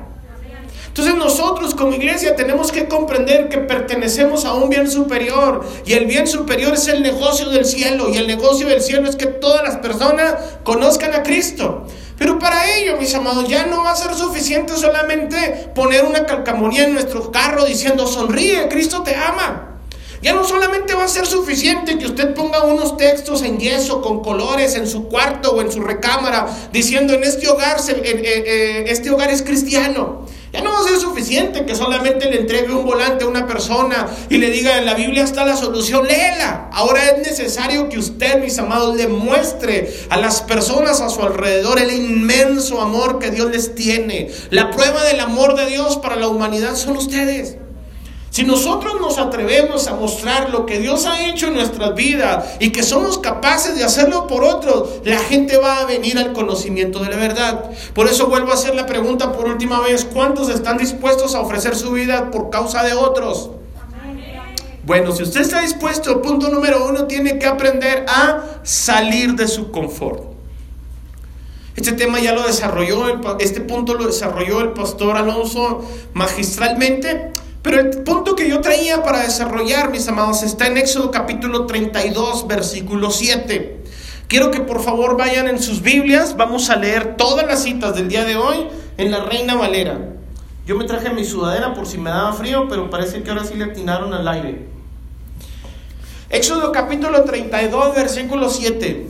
Entonces 0.90 1.14
nosotros 1.14 1.76
como 1.76 1.94
iglesia 1.94 2.34
tenemos 2.34 2.72
que 2.72 2.88
comprender 2.88 3.48
que 3.48 3.58
pertenecemos 3.58 4.44
a 4.44 4.54
un 4.54 4.68
bien 4.68 4.90
superior 4.90 5.64
y 5.86 5.92
el 5.92 6.06
bien 6.06 6.26
superior 6.26 6.74
es 6.74 6.88
el 6.88 7.00
negocio 7.00 7.48
del 7.48 7.64
cielo 7.64 8.10
y 8.12 8.16
el 8.16 8.26
negocio 8.26 8.66
del 8.66 8.82
cielo 8.82 9.08
es 9.08 9.14
que 9.14 9.26
todas 9.26 9.62
las 9.62 9.76
personas 9.76 10.34
conozcan 10.64 11.14
a 11.14 11.22
Cristo. 11.22 11.86
Pero 12.18 12.40
para 12.40 12.76
ello, 12.76 12.96
mis 12.96 13.14
amados, 13.14 13.48
ya 13.48 13.66
no 13.66 13.84
va 13.84 13.92
a 13.92 13.96
ser 13.96 14.14
suficiente 14.14 14.76
solamente 14.76 15.70
poner 15.76 16.04
una 16.04 16.26
calcamonía 16.26 16.84
en 16.84 16.94
nuestro 16.94 17.30
carro 17.30 17.64
diciendo 17.64 18.08
sonríe, 18.08 18.68
Cristo 18.68 19.04
te 19.04 19.14
ama. 19.14 19.68
Ya 20.22 20.34
no 20.34 20.44
solamente 20.44 20.92
va 20.94 21.04
a 21.04 21.08
ser 21.08 21.24
suficiente 21.24 21.98
que 21.98 22.04
usted 22.04 22.34
ponga 22.34 22.64
unos 22.64 22.96
textos 22.96 23.42
en 23.42 23.58
yeso 23.58 24.02
con 24.02 24.22
colores 24.22 24.74
en 24.74 24.88
su 24.88 25.08
cuarto 25.08 25.52
o 25.52 25.62
en 25.62 25.70
su 25.72 25.80
recámara 25.80 26.46
diciendo 26.72 27.14
en 27.14 27.22
este 27.24 27.48
hogar, 27.48 27.78
eh, 27.88 28.02
eh, 28.04 28.84
este 28.88 29.08
hogar 29.10 29.30
es 29.30 29.40
cristiano. 29.40 30.26
Ya 30.52 30.62
no 30.62 30.72
va 30.72 30.80
a 30.80 30.82
ser 30.82 30.96
suficiente 30.98 31.64
que 31.64 31.76
solamente 31.76 32.28
le 32.28 32.40
entregue 32.40 32.74
un 32.74 32.84
volante 32.84 33.24
a 33.24 33.28
una 33.28 33.46
persona 33.46 34.08
y 34.28 34.38
le 34.38 34.50
diga 34.50 34.78
en 34.78 34.86
la 34.86 34.94
Biblia 34.94 35.22
está 35.22 35.44
la 35.44 35.56
solución, 35.56 36.06
léela. 36.06 36.68
Ahora 36.72 37.08
es 37.10 37.18
necesario 37.18 37.88
que 37.88 37.98
usted, 37.98 38.42
mis 38.42 38.58
amados, 38.58 38.96
le 38.96 39.06
muestre 39.06 39.94
a 40.08 40.16
las 40.16 40.42
personas 40.42 41.00
a 41.00 41.08
su 41.08 41.22
alrededor 41.22 41.78
el 41.78 41.92
inmenso 41.92 42.80
amor 42.80 43.20
que 43.20 43.30
Dios 43.30 43.50
les 43.50 43.74
tiene. 43.74 44.30
La 44.50 44.70
prueba 44.70 45.04
del 45.04 45.20
amor 45.20 45.54
de 45.54 45.66
Dios 45.66 45.98
para 45.98 46.16
la 46.16 46.26
humanidad 46.26 46.74
son 46.74 46.96
ustedes. 46.96 47.56
Si 48.30 48.44
nosotros 48.44 49.00
nos 49.00 49.18
atrevemos 49.18 49.88
a 49.88 49.94
mostrar 49.94 50.50
lo 50.50 50.64
que 50.64 50.78
Dios 50.78 51.04
ha 51.06 51.28
hecho 51.28 51.48
en 51.48 51.54
nuestras 51.54 51.96
vidas 51.96 52.56
y 52.60 52.70
que 52.70 52.84
somos 52.84 53.18
capaces 53.18 53.76
de 53.76 53.82
hacerlo 53.82 54.28
por 54.28 54.44
otros, 54.44 55.00
la 55.04 55.18
gente 55.18 55.56
va 55.56 55.80
a 55.80 55.84
venir 55.84 56.16
al 56.16 56.32
conocimiento 56.32 57.00
de 57.00 57.10
la 57.10 57.16
verdad. 57.16 57.70
Por 57.92 58.06
eso 58.06 58.28
vuelvo 58.28 58.52
a 58.52 58.54
hacer 58.54 58.76
la 58.76 58.86
pregunta 58.86 59.32
por 59.32 59.48
última 59.48 59.80
vez, 59.80 60.04
¿cuántos 60.04 60.48
están 60.48 60.78
dispuestos 60.78 61.34
a 61.34 61.40
ofrecer 61.40 61.74
su 61.74 61.90
vida 61.90 62.30
por 62.30 62.50
causa 62.50 62.84
de 62.84 62.92
otros? 62.94 63.50
Bueno, 64.84 65.12
si 65.12 65.24
usted 65.24 65.40
está 65.40 65.60
dispuesto, 65.60 66.22
punto 66.22 66.48
número 66.50 66.86
uno, 66.86 67.06
tiene 67.06 67.38
que 67.38 67.46
aprender 67.46 68.06
a 68.08 68.60
salir 68.62 69.34
de 69.34 69.48
su 69.48 69.72
confort. 69.72 70.30
Este 71.74 71.92
tema 71.92 72.20
ya 72.20 72.32
lo 72.32 72.46
desarrolló, 72.46 73.06
este 73.40 73.60
punto 73.60 73.94
lo 73.94 74.06
desarrolló 74.06 74.60
el 74.60 74.70
pastor 74.70 75.16
Alonso 75.16 75.84
magistralmente. 76.14 77.32
Pero 77.62 77.78
el 77.78 77.90
punto 78.02 78.34
que 78.34 78.48
yo 78.48 78.60
traía 78.60 79.02
para 79.02 79.22
desarrollar, 79.22 79.90
mis 79.90 80.08
amados, 80.08 80.42
está 80.42 80.66
en 80.66 80.78
Éxodo 80.78 81.10
capítulo 81.10 81.66
32, 81.66 82.48
versículo 82.48 83.10
7. 83.10 83.82
Quiero 84.28 84.50
que 84.50 84.60
por 84.60 84.82
favor 84.82 85.18
vayan 85.18 85.46
en 85.46 85.60
sus 85.60 85.82
Biblias, 85.82 86.36
vamos 86.36 86.70
a 86.70 86.76
leer 86.76 87.16
todas 87.16 87.46
las 87.46 87.62
citas 87.62 87.94
del 87.94 88.08
día 88.08 88.24
de 88.24 88.36
hoy 88.36 88.66
en 88.96 89.10
la 89.10 89.24
Reina 89.24 89.56
Valera. 89.56 89.98
Yo 90.66 90.76
me 90.76 90.84
traje 90.84 91.10
mi 91.10 91.24
sudadera 91.24 91.74
por 91.74 91.86
si 91.86 91.98
me 91.98 92.10
daba 92.10 92.32
frío, 92.32 92.66
pero 92.68 92.88
parece 92.88 93.22
que 93.22 93.30
ahora 93.30 93.44
sí 93.44 93.54
le 93.54 93.64
atinaron 93.64 94.14
al 94.14 94.26
aire. 94.28 94.66
Éxodo 96.30 96.72
capítulo 96.72 97.24
32, 97.24 97.94
versículo 97.94 98.48
7. 98.48 99.06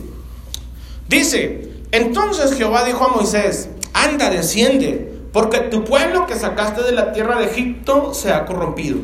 Dice, 1.07 1.69
entonces 1.91 2.53
Jehová 2.53 2.83
dijo 2.83 3.05
a 3.05 3.15
Moisés, 3.15 3.69
anda, 3.93 4.29
desciende 4.29 5.10
porque 5.31 5.59
tu 5.59 5.83
pueblo 5.83 6.25
que 6.27 6.35
sacaste 6.35 6.83
de 6.83 6.91
la 6.91 7.13
tierra 7.13 7.39
de 7.39 7.45
Egipto 7.45 8.13
se 8.13 8.31
ha 8.31 8.45
corrompido. 8.45 8.97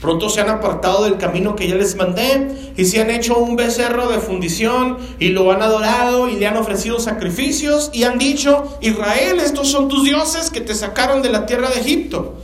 Pronto 0.00 0.28
se 0.28 0.40
han 0.40 0.48
apartado 0.48 1.04
del 1.04 1.16
camino 1.16 1.56
que 1.56 1.66
ya 1.66 1.74
les 1.74 1.96
mandé 1.96 2.72
y 2.76 2.84
se 2.84 3.00
han 3.00 3.10
hecho 3.10 3.36
un 3.38 3.56
becerro 3.56 4.08
de 4.08 4.20
fundición 4.20 4.96
y 5.18 5.30
lo 5.30 5.50
han 5.50 5.60
adorado 5.60 6.28
y 6.28 6.36
le 6.36 6.46
han 6.46 6.56
ofrecido 6.56 7.00
sacrificios 7.00 7.90
y 7.92 8.04
han 8.04 8.16
dicho, 8.16 8.78
Israel, 8.80 9.40
estos 9.40 9.68
son 9.68 9.88
tus 9.88 10.04
dioses 10.04 10.50
que 10.50 10.60
te 10.60 10.76
sacaron 10.76 11.20
de 11.20 11.30
la 11.30 11.46
tierra 11.46 11.68
de 11.70 11.80
Egipto. 11.80 12.36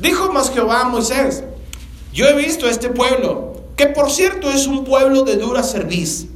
Dijo 0.00 0.32
más 0.32 0.50
Jehová 0.50 0.80
a 0.80 0.88
Moisés, 0.88 1.44
yo 2.12 2.26
he 2.26 2.34
visto 2.34 2.66
a 2.66 2.70
este 2.70 2.88
pueblo, 2.88 3.62
que 3.76 3.86
por 3.86 4.10
cierto 4.10 4.50
es 4.50 4.66
un 4.66 4.84
pueblo 4.84 5.22
de 5.22 5.36
dura 5.36 5.62
cerviz. 5.62 6.26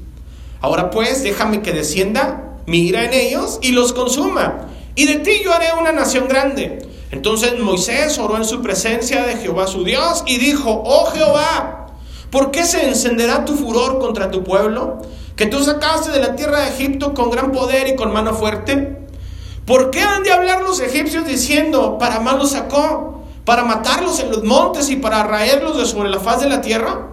Ahora 0.61 0.91
pues 0.91 1.25
déjame 1.25 1.63
que 1.63 1.73
descienda, 1.73 2.61
mira 2.67 3.05
en 3.05 3.15
ellos 3.15 3.59
y 3.63 3.73
los 3.73 3.93
consuma 3.93 4.69
y 4.95 5.07
de 5.07 5.21
ti 5.21 5.41
yo 5.45 5.53
haré 5.53 5.73
una 5.79 5.93
nación 5.93 6.29
grande. 6.29 6.89
Entonces 7.11 7.59
Moisés 7.59 8.19
oró 8.19 8.37
en 8.37 8.45
su 8.45 8.63
presencia 8.63 9.25
de 9.25 9.37
Jehová 9.37 9.67
su 9.67 9.85
Dios 9.85 10.25
y 10.27 10.39
dijo, 10.39 10.83
oh 10.85 11.07
Jehová, 11.07 11.87
¿por 12.31 12.51
qué 12.51 12.65
se 12.65 12.89
encenderá 12.89 13.45
tu 13.45 13.55
furor 13.55 13.99
contra 13.99 14.31
tu 14.31 14.43
pueblo? 14.43 15.03
que 15.37 15.47
tú 15.47 15.63
sacaste 15.63 16.11
de 16.11 16.21
la 16.21 16.37
tierra 16.37 16.61
de 16.61 16.69
Egipto 16.69 17.15
con 17.15 17.31
gran 17.31 17.53
poder 17.53 17.89
y 17.89 17.97
con 17.97 18.13
mano 18.13 18.35
fuerte? 18.35 18.99
¿Por 19.67 19.91
qué 19.91 20.01
han 20.01 20.23
de 20.23 20.33
hablar 20.33 20.63
los 20.63 20.81
egipcios 20.81 21.27
diciendo, 21.27 21.99
para 21.99 22.21
mal 22.21 22.39
los 22.39 22.51
sacó, 22.51 23.23
para 23.45 23.65
matarlos 23.65 24.21
en 24.21 24.31
los 24.31 24.45
montes 24.45 24.91
y 24.91 24.97
para 24.97 25.23
raerlos 25.23 25.79
de 25.79 25.87
sobre 25.87 26.11
la 26.11 26.21
faz 26.21 26.41
de 26.41 26.49
la 26.49 26.61
tierra? 26.61 27.09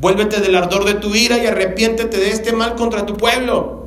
Vuélvete 0.00 0.40
del 0.40 0.56
ardor 0.56 0.84
de 0.84 0.94
tu 0.94 1.14
ira 1.14 1.38
y 1.38 1.46
arrepiéntete 1.46 2.16
de 2.16 2.30
este 2.30 2.52
mal 2.52 2.74
contra 2.74 3.06
tu 3.06 3.16
pueblo. 3.16 3.81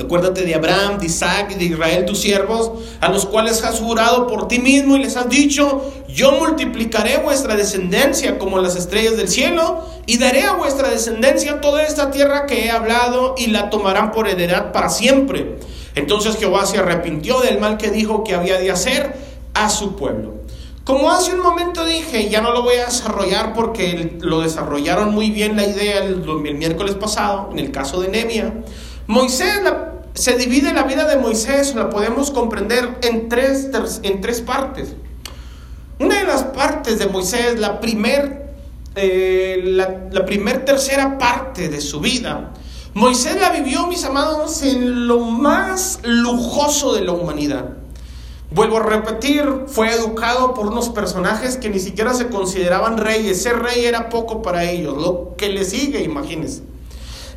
Acuérdate 0.00 0.42
de 0.42 0.54
Abraham, 0.54 0.98
de 0.98 1.06
Isaac 1.06 1.52
y 1.52 1.54
de 1.54 1.64
Israel, 1.66 2.04
tus 2.04 2.20
siervos, 2.20 2.72
a 3.00 3.08
los 3.08 3.26
cuales 3.26 3.62
has 3.64 3.80
jurado 3.80 4.26
por 4.26 4.48
ti 4.48 4.58
mismo 4.58 4.96
y 4.96 5.02
les 5.02 5.16
has 5.16 5.28
dicho, 5.28 5.92
yo 6.08 6.32
multiplicaré 6.32 7.18
vuestra 7.18 7.56
descendencia 7.56 8.38
como 8.38 8.58
las 8.58 8.76
estrellas 8.76 9.16
del 9.16 9.28
cielo 9.28 9.84
y 10.06 10.18
daré 10.18 10.44
a 10.44 10.54
vuestra 10.54 10.88
descendencia 10.88 11.60
toda 11.60 11.82
esta 11.82 12.10
tierra 12.10 12.46
que 12.46 12.66
he 12.66 12.70
hablado 12.70 13.34
y 13.38 13.48
la 13.48 13.70
tomarán 13.70 14.12
por 14.12 14.28
heredad 14.28 14.72
para 14.72 14.88
siempre. 14.88 15.58
Entonces 15.94 16.36
Jehová 16.36 16.66
se 16.66 16.78
arrepintió 16.78 17.40
del 17.40 17.60
mal 17.60 17.76
que 17.76 17.90
dijo 17.90 18.24
que 18.24 18.34
había 18.34 18.58
de 18.58 18.70
hacer 18.70 19.14
a 19.54 19.68
su 19.70 19.96
pueblo. 19.96 20.40
Como 20.84 21.10
hace 21.10 21.34
un 21.34 21.40
momento 21.40 21.84
dije, 21.84 22.30
ya 22.30 22.40
no 22.40 22.52
lo 22.52 22.62
voy 22.62 22.76
a 22.76 22.86
desarrollar 22.86 23.52
porque 23.52 24.16
lo 24.20 24.40
desarrollaron 24.40 25.14
muy 25.14 25.30
bien 25.30 25.54
la 25.54 25.64
idea 25.64 26.02
el, 26.02 26.24
miércoles 26.54 26.94
pasado, 26.94 27.50
en 27.52 27.58
el 27.58 27.70
caso 27.70 28.00
de 28.00 28.08
Nemia. 28.08 28.54
Moisés, 29.10 29.60
se 30.14 30.36
divide 30.36 30.72
la 30.72 30.84
vida 30.84 31.04
de 31.04 31.16
Moisés, 31.16 31.74
la 31.74 31.90
podemos 31.90 32.30
comprender 32.30 33.00
en 33.02 33.28
tres, 33.28 33.68
en 34.04 34.20
tres 34.20 34.40
partes. 34.40 34.94
Una 35.98 36.20
de 36.20 36.26
las 36.26 36.44
partes 36.44 37.00
de 37.00 37.08
Moisés, 37.08 37.58
la 37.58 37.80
primer, 37.80 38.54
eh, 38.94 39.62
la, 39.64 40.24
primer 40.24 40.64
tercera 40.64 41.18
parte 41.18 41.68
de 41.68 41.80
su 41.80 41.98
vida, 41.98 42.52
Moisés 42.94 43.36
la 43.40 43.50
vivió, 43.50 43.88
mis 43.88 44.04
amados, 44.04 44.62
en 44.62 45.08
lo 45.08 45.18
más 45.18 45.98
lujoso 46.04 46.94
de 46.94 47.00
la 47.00 47.10
humanidad. 47.10 47.70
Vuelvo 48.52 48.76
a 48.76 48.84
repetir, 48.84 49.64
fue 49.66 49.90
educado 49.90 50.54
por 50.54 50.68
unos 50.68 50.88
personajes 50.88 51.56
que 51.56 51.68
ni 51.68 51.80
siquiera 51.80 52.14
se 52.14 52.28
consideraban 52.28 52.96
reyes. 52.96 53.42
Ser 53.42 53.58
rey 53.58 53.86
era 53.86 54.08
poco 54.08 54.40
para 54.40 54.70
ellos. 54.70 54.96
Lo 54.96 55.34
que 55.36 55.48
le 55.48 55.64
sigue, 55.64 56.00
imagínense. 56.04 56.69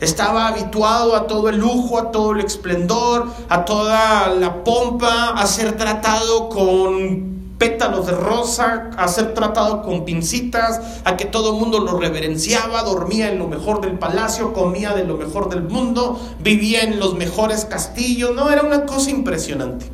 Estaba 0.04 0.48
habituado 0.48 1.16
a 1.16 1.28
todo 1.28 1.48
el 1.48 1.58
lujo, 1.58 1.98
a 1.98 2.12
todo 2.12 2.34
el 2.34 2.42
esplendor, 2.42 3.28
a 3.48 3.64
toda 3.64 4.28
la 4.30 4.64
pompa, 4.64 5.30
a 5.30 5.48
ser 5.48 5.78
tratado 5.78 6.50
con 6.50 7.56
pétalos 7.58 8.06
de 8.08 8.12
rosa, 8.12 8.90
a 8.98 9.08
ser 9.08 9.34
tratado 9.34 9.82
con 9.82 10.04
pincitas, 10.04 10.82
a 11.06 11.16
que 11.16 11.24
todo 11.24 11.54
el 11.54 11.60
mundo 11.62 11.80
lo 11.80 11.98
reverenciaba, 11.98 12.84
dormía 12.84 13.32
en 13.32 13.40
lo 13.40 13.48
mejor 13.48 13.80
del 13.80 13.98
palacio, 13.98 14.52
comía 14.52 14.92
de 14.92 15.06
lo 15.06 15.16
mejor 15.16 15.48
del 15.50 15.64
mundo, 15.64 16.20
vivía 16.42 16.82
en 16.82 17.00
los 17.00 17.16
mejores 17.16 17.64
castillos, 17.64 18.36
no, 18.36 18.50
era 18.50 18.64
una 18.64 18.86
cosa 18.86 19.10
impresionante. 19.10 19.90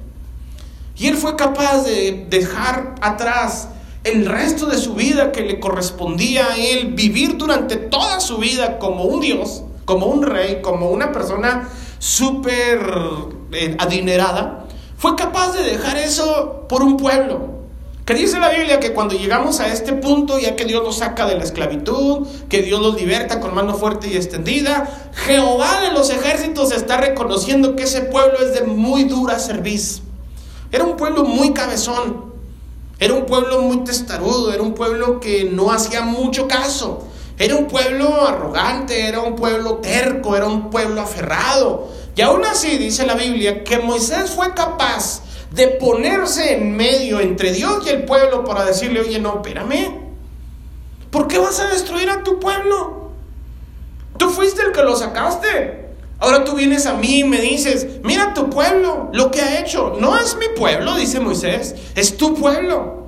Y 0.98 1.06
él 1.06 1.18
fue 1.18 1.36
capaz 1.36 1.84
de 1.84 2.26
dejar 2.28 2.96
atrás 3.02 3.68
el 4.04 4.26
resto 4.26 4.66
de 4.66 4.80
su 4.80 4.96
vida 4.96 5.32
que 5.32 5.42
le 5.42 5.60
correspondía 5.60 6.48
a 6.48 6.58
él, 6.58 6.96
vivir 6.96 7.38
durante 7.38 7.76
toda 7.76 8.20
su 8.20 8.38
vida 8.38 8.80
como 8.80 9.04
un 9.04 9.22
Dios, 9.22 9.64
como 9.90 10.06
un 10.06 10.22
rey, 10.22 10.62
como 10.62 10.92
una 10.92 11.12
persona 11.12 11.68
súper 11.98 12.80
eh, 13.52 13.76
adinerada, 13.80 14.68
fue 15.00 15.16
capaz 15.16 15.54
de 15.54 15.64
dejar 15.64 15.98
eso 15.98 16.68
por 16.70 16.84
un 16.84 16.96
pueblo. 16.96 17.58
Que 18.06 18.14
dice 18.14 18.40
la 18.40 18.50
Biblia 18.50 18.80
que 18.80 18.94
cuando 18.94 19.16
llegamos 19.16 19.60
a 19.60 19.74
este 19.74 19.94
punto, 19.94 20.38
ya 20.38 20.56
que 20.56 20.66
Dios 20.66 20.84
nos 20.84 20.98
saca 20.98 21.26
de 21.26 21.38
la 21.38 21.44
esclavitud, 21.44 22.28
que 22.50 22.62
Dios 22.62 22.80
nos 22.80 23.02
liberta 23.02 23.40
con 23.40 23.56
mano 23.56 23.74
fuerte 23.74 24.10
y 24.10 24.16
extendida, 24.16 25.10
Jehová 25.26 25.82
de 25.82 25.90
los 25.90 26.12
ejércitos 26.12 26.72
está 26.72 26.98
reconociendo 26.98 27.76
que 27.76 27.86
ese 27.86 28.02
pueblo 28.02 28.38
es 28.46 28.54
de 28.54 28.66
muy 28.66 29.06
dura 29.06 29.40
servicio. 29.40 30.04
Era 30.72 30.84
un 30.84 30.98
pueblo 30.98 31.24
muy 31.24 31.52
cabezón, 31.54 32.26
era 33.00 33.16
un 33.16 33.26
pueblo 33.26 33.64
muy 33.64 33.84
testarudo, 33.86 34.54
era 34.54 34.62
un 34.62 34.76
pueblo 34.76 35.20
que 35.20 35.46
no 35.46 35.72
hacía 35.72 36.02
mucho 36.02 36.48
caso, 36.48 37.09
era 37.40 37.56
un 37.56 37.68
pueblo 37.68 38.28
arrogante, 38.28 39.08
era 39.08 39.22
un 39.22 39.38
pueblo 39.38 39.78
terco, 39.78 40.36
era 40.36 40.46
un 40.46 40.70
pueblo 40.70 41.00
aferrado. 41.00 41.88
Y 42.14 42.22
aún 42.22 42.44
así 42.44 42.78
dice 42.78 43.06
la 43.06 43.16
Biblia 43.16 43.64
que 43.64 43.80
Moisés 43.80 44.32
fue 44.32 44.54
capaz 44.54 45.22
de 45.52 45.68
ponerse 45.68 46.54
en 46.56 46.76
medio 46.76 47.22
entre 47.22 47.54
Dios 47.54 47.86
y 47.86 47.90
el 47.92 48.04
pueblo 48.04 48.44
para 48.44 48.66
decirle, 48.66 49.00
oye, 49.00 49.20
no, 49.20 49.36
espérame, 49.38 50.12
¿por 51.12 51.30
qué 51.30 51.40
vas 51.40 51.62
a 51.62 51.70
destruir 51.70 52.10
a 52.10 52.24
tu 52.24 52.42
pueblo? 52.42 53.12
Tú 54.18 54.30
fuiste 54.32 54.62
el 54.62 54.74
que 54.74 54.84
lo 54.84 54.98
sacaste. 54.98 55.88
Ahora 56.20 56.44
tú 56.44 56.56
vienes 56.56 56.86
a 56.88 56.96
mí 56.96 57.20
y 57.20 57.24
me 57.24 57.40
dices, 57.40 57.88
mira 58.04 58.34
tu 58.34 58.50
pueblo, 58.50 59.10
lo 59.14 59.32
que 59.32 59.40
ha 59.40 59.62
hecho. 59.62 59.96
No 59.98 60.20
es 60.20 60.36
mi 60.36 60.50
pueblo, 60.58 60.96
dice 60.96 61.22
Moisés, 61.22 61.74
es 61.96 62.18
tu 62.18 62.36
pueblo. 62.36 62.99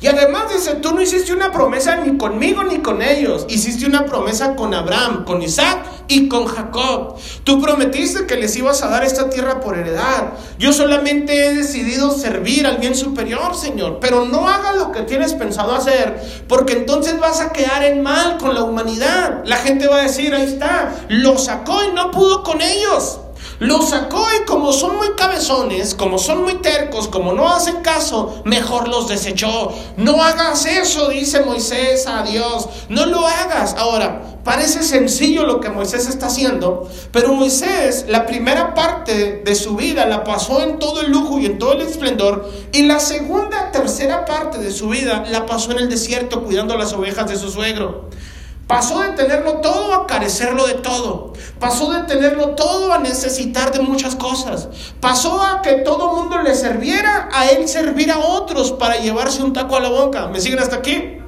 Y 0.00 0.08
además 0.08 0.52
dice, 0.52 0.74
tú 0.74 0.94
no 0.94 1.00
hiciste 1.00 1.32
una 1.32 1.50
promesa 1.52 1.96
ni 1.96 2.18
conmigo 2.18 2.62
ni 2.64 2.78
con 2.78 3.00
ellos. 3.00 3.46
Hiciste 3.48 3.86
una 3.86 4.04
promesa 4.04 4.54
con 4.54 4.74
Abraham, 4.74 5.24
con 5.24 5.40
Isaac 5.40 5.86
y 6.08 6.28
con 6.28 6.46
Jacob. 6.46 7.16
Tú 7.44 7.62
prometiste 7.62 8.26
que 8.26 8.36
les 8.36 8.54
ibas 8.56 8.82
a 8.82 8.88
dar 8.88 9.04
esta 9.04 9.30
tierra 9.30 9.60
por 9.60 9.78
heredad. 9.78 10.34
Yo 10.58 10.72
solamente 10.72 11.46
he 11.46 11.54
decidido 11.54 12.10
servir 12.10 12.66
al 12.66 12.76
bien 12.76 12.94
superior, 12.94 13.54
Señor. 13.54 13.98
Pero 14.00 14.26
no 14.26 14.48
hagas 14.48 14.76
lo 14.76 14.92
que 14.92 15.02
tienes 15.02 15.32
pensado 15.32 15.74
hacer, 15.74 16.20
porque 16.46 16.74
entonces 16.74 17.18
vas 17.18 17.40
a 17.40 17.52
quedar 17.52 17.84
en 17.84 18.02
mal 18.02 18.36
con 18.36 18.54
la 18.54 18.62
humanidad. 18.62 19.42
La 19.44 19.56
gente 19.56 19.88
va 19.88 19.96
a 19.96 20.02
decir, 20.02 20.34
ahí 20.34 20.44
está, 20.44 20.94
lo 21.08 21.38
sacó 21.38 21.82
y 21.84 21.92
no 21.92 22.10
pudo 22.10 22.42
con 22.42 22.60
ellos. 22.60 23.20
Los 23.58 23.88
sacó 23.88 24.26
y 24.38 24.44
como 24.44 24.70
son 24.72 24.96
muy 24.96 25.12
cabezones, 25.16 25.94
como 25.94 26.18
son 26.18 26.42
muy 26.42 26.56
tercos, 26.56 27.08
como 27.08 27.32
no 27.32 27.48
hacen 27.48 27.76
caso, 27.76 28.42
mejor 28.44 28.88
los 28.88 29.08
desechó. 29.08 29.72
No 29.96 30.22
hagas 30.22 30.66
eso, 30.66 31.08
dice 31.08 31.40
Moisés 31.40 32.06
a 32.06 32.22
Dios. 32.22 32.68
No 32.90 33.06
lo 33.06 33.26
hagas. 33.26 33.74
Ahora, 33.78 34.36
parece 34.44 34.82
sencillo 34.82 35.46
lo 35.46 35.60
que 35.60 35.70
Moisés 35.70 36.06
está 36.06 36.26
haciendo, 36.26 36.88
pero 37.12 37.32
Moisés 37.32 38.04
la 38.08 38.26
primera 38.26 38.74
parte 38.74 39.42
de 39.44 39.54
su 39.54 39.74
vida 39.74 40.04
la 40.04 40.22
pasó 40.22 40.62
en 40.62 40.78
todo 40.78 41.00
el 41.00 41.10
lujo 41.10 41.40
y 41.40 41.46
en 41.46 41.58
todo 41.58 41.72
el 41.72 41.80
esplendor, 41.80 42.48
y 42.72 42.82
la 42.82 43.00
segunda, 43.00 43.72
tercera 43.72 44.24
parte 44.24 44.58
de 44.58 44.70
su 44.70 44.88
vida 44.90 45.24
la 45.30 45.46
pasó 45.46 45.72
en 45.72 45.78
el 45.78 45.88
desierto 45.88 46.44
cuidando 46.44 46.76
las 46.76 46.92
ovejas 46.92 47.28
de 47.28 47.36
su 47.36 47.50
suegro. 47.50 48.08
Pasó 48.66 49.00
de 49.00 49.10
tenerlo 49.10 49.58
todo 49.58 49.94
a 49.94 50.08
carecerlo 50.08 50.66
de 50.66 50.74
todo. 50.74 51.34
Pasó 51.60 51.92
de 51.92 52.02
tenerlo 52.02 52.50
todo 52.56 52.92
a 52.92 52.98
necesitar 52.98 53.72
de 53.72 53.78
muchas 53.78 54.16
cosas. 54.16 54.68
Pasó 55.00 55.40
a 55.40 55.62
que 55.62 55.74
todo 55.74 56.14
mundo 56.14 56.42
le 56.42 56.52
serviera, 56.56 57.28
a 57.32 57.48
él 57.48 57.68
servir 57.68 58.10
a 58.10 58.18
otros 58.18 58.72
para 58.72 58.96
llevarse 58.96 59.44
un 59.44 59.52
taco 59.52 59.76
a 59.76 59.80
la 59.80 59.88
boca. 59.88 60.26
¿Me 60.26 60.40
siguen 60.40 60.58
hasta 60.58 60.76
aquí? 60.76 61.18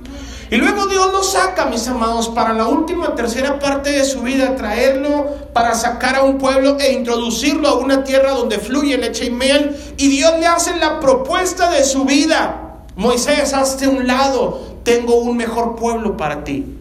Y 0.50 0.56
luego 0.56 0.86
Dios 0.86 1.12
lo 1.12 1.22
saca, 1.22 1.66
mis 1.66 1.86
amados, 1.86 2.28
para 2.28 2.54
la 2.54 2.66
última 2.66 3.14
tercera 3.14 3.60
parte 3.60 3.92
de 3.92 4.04
su 4.04 4.22
vida, 4.22 4.56
traerlo 4.56 5.26
para 5.52 5.74
sacar 5.74 6.16
a 6.16 6.22
un 6.22 6.38
pueblo 6.38 6.78
e 6.80 6.92
introducirlo 6.92 7.68
a 7.68 7.74
una 7.74 8.02
tierra 8.02 8.32
donde 8.32 8.58
fluye 8.58 8.98
leche 8.98 9.26
y 9.26 9.30
miel. 9.30 9.76
Y 9.96 10.08
Dios 10.08 10.32
le 10.40 10.46
hace 10.46 10.74
la 10.76 10.98
propuesta 10.98 11.70
de 11.70 11.84
su 11.84 12.04
vida. 12.04 12.82
Moisés, 12.96 13.54
hazte 13.54 13.86
un 13.86 14.08
lado, 14.08 14.60
tengo 14.82 15.16
un 15.16 15.36
mejor 15.36 15.76
pueblo 15.76 16.16
para 16.16 16.42
ti. 16.42 16.77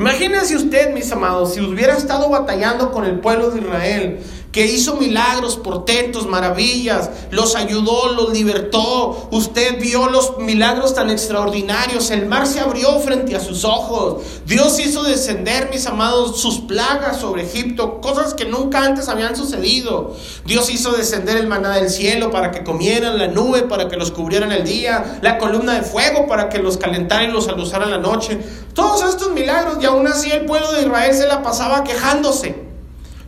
Imagínense 0.00 0.56
usted, 0.56 0.94
mis 0.94 1.12
amados, 1.12 1.52
si 1.52 1.60
hubiera 1.60 1.94
estado 1.94 2.30
batallando 2.30 2.90
con 2.90 3.04
el 3.04 3.20
pueblo 3.20 3.50
de 3.50 3.60
Israel 3.60 4.20
que 4.52 4.66
hizo 4.66 4.96
milagros, 4.96 5.56
portentos, 5.56 6.26
maravillas, 6.26 7.10
los 7.30 7.54
ayudó, 7.54 8.12
los 8.12 8.32
libertó. 8.32 9.28
Usted 9.30 9.80
vio 9.80 10.08
los 10.08 10.38
milagros 10.38 10.94
tan 10.94 11.08
extraordinarios. 11.10 12.10
El 12.10 12.26
mar 12.26 12.46
se 12.46 12.58
abrió 12.58 12.98
frente 12.98 13.36
a 13.36 13.40
sus 13.40 13.64
ojos. 13.64 14.22
Dios 14.46 14.78
hizo 14.80 15.04
descender, 15.04 15.70
mis 15.70 15.86
amados, 15.86 16.40
sus 16.40 16.60
plagas 16.60 17.20
sobre 17.20 17.44
Egipto, 17.44 18.00
cosas 18.00 18.34
que 18.34 18.44
nunca 18.44 18.84
antes 18.84 19.08
habían 19.08 19.36
sucedido. 19.36 20.16
Dios 20.44 20.68
hizo 20.70 20.92
descender 20.92 21.36
el 21.36 21.46
maná 21.46 21.76
del 21.76 21.88
cielo 21.88 22.32
para 22.32 22.50
que 22.50 22.64
comieran, 22.64 23.18
la 23.18 23.28
nube 23.28 23.62
para 23.62 23.88
que 23.88 23.96
los 23.96 24.10
cubrieran 24.10 24.50
el 24.50 24.64
día, 24.64 25.20
la 25.22 25.38
columna 25.38 25.74
de 25.74 25.82
fuego 25.82 26.26
para 26.26 26.48
que 26.48 26.58
los 26.58 26.76
calentara 26.76 27.22
y 27.22 27.28
los 27.28 27.46
alusaran 27.46 27.90
la 27.90 27.98
noche. 27.98 28.38
Todos 28.74 29.02
estos 29.08 29.30
milagros 29.30 29.78
y 29.80 29.86
aún 29.86 30.08
así 30.08 30.30
el 30.32 30.44
pueblo 30.44 30.72
de 30.72 30.82
Israel 30.82 31.14
se 31.14 31.28
la 31.28 31.42
pasaba 31.42 31.84
quejándose. 31.84 32.69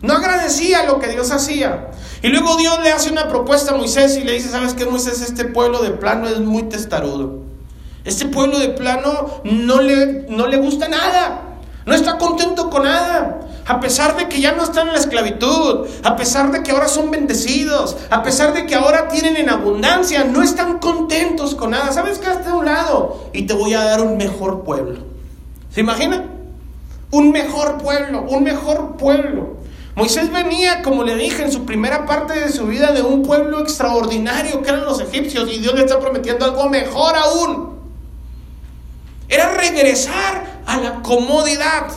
No 0.03 0.15
agradecía 0.15 0.85
lo 0.85 0.99
que 0.99 1.09
Dios 1.09 1.31
hacía. 1.31 1.91
Y 2.23 2.29
luego 2.29 2.57
Dios 2.57 2.81
le 2.83 2.91
hace 2.91 3.11
una 3.11 3.29
propuesta 3.29 3.73
a 3.73 3.77
Moisés 3.77 4.17
y 4.17 4.25
le 4.25 4.33
dice, 4.33 4.51
¿sabes 4.51 4.75
qué, 4.75 4.85
Moisés? 4.85 5.23
Este 5.23 5.45
pueblo 5.45 5.81
de 5.81 5.91
plano 5.91 6.29
es 6.29 6.41
muy 6.41 6.65
testarudo. 6.65 7.41
Este 8.05 8.27
pueblo 8.27 8.59
de 8.59 8.71
plano 8.71 9.41
no 9.45 9.81
le, 9.81 10.27
no 10.29 10.49
le 10.49 10.57
gusta 10.57 10.89
nada. 10.89 11.43
No 11.87 11.95
está 11.95 12.19
contento 12.19 12.69
con 12.69 12.83
nada. 12.83 13.41
A 13.65 13.79
pesar 13.79 14.17
de 14.17 14.29
que 14.29 14.41
ya 14.41 14.53
no 14.53 14.65
están 14.65 14.89
en 14.89 14.95
la 14.95 14.99
esclavitud, 14.99 15.87
a 16.03 16.17
pesar 16.17 16.51
de 16.51 16.65
que 16.65 16.73
ahora 16.73 16.89
son 16.89 17.13
bendecidos, 17.13 17.97
a 18.11 18.25
pesar 18.25 18.55
de 18.55 18.67
que 18.67 18.75
ahora 18.75 19.09
tienen 19.09 19.37
en 19.37 19.51
abundancia, 19.51 20.25
no 20.25 20.43
están 20.43 20.81
contentos 20.81 21.55
con 21.55 21.71
nada. 21.71 21.93
¿Sabes 21.93 22.19
qué? 22.19 22.27
Hasta 22.27 22.55
un 22.55 22.65
lado 22.65 23.31
y 23.33 23.43
te 23.43 23.55
voy 23.55 23.75
a 23.75 23.85
dar 23.85 24.01
un 24.01 24.17
mejor 24.17 24.65
pueblo. 24.65 25.01
¿Se 25.73 25.81
imagina? 25.81 26.25
un 27.13 27.31
mejor 27.31 27.79
pueblo, 27.79 28.23
un 28.23 28.43
mejor 28.43 28.97
pueblo. 28.97 29.62
Moisés 29.95 30.33
venía, 30.33 30.83
como 30.83 31.05
le 31.05 31.17
dije, 31.17 31.43
en 31.43 31.53
su 31.53 31.67
primera 31.67 32.07
parte 32.07 32.39
de 32.39 32.51
su 32.51 32.67
vida 32.67 32.93
de 32.93 33.03
un 33.03 33.23
pueblo 33.23 33.61
extraordinario 33.61 34.63
que 34.63 34.71
eran 34.71 34.85
los 34.85 35.01
egipcios 35.01 35.51
y 35.53 35.59
Dios 35.59 35.75
le 35.75 35.83
está 35.83 36.01
prometiendo 36.01 36.47
algo 36.47 36.69
mejor 36.71 37.15
aún. 37.15 37.79
Era 39.29 39.51
regresar 39.55 40.63
a 40.67 40.79
la 40.79 41.03
comodidad. 41.03 41.89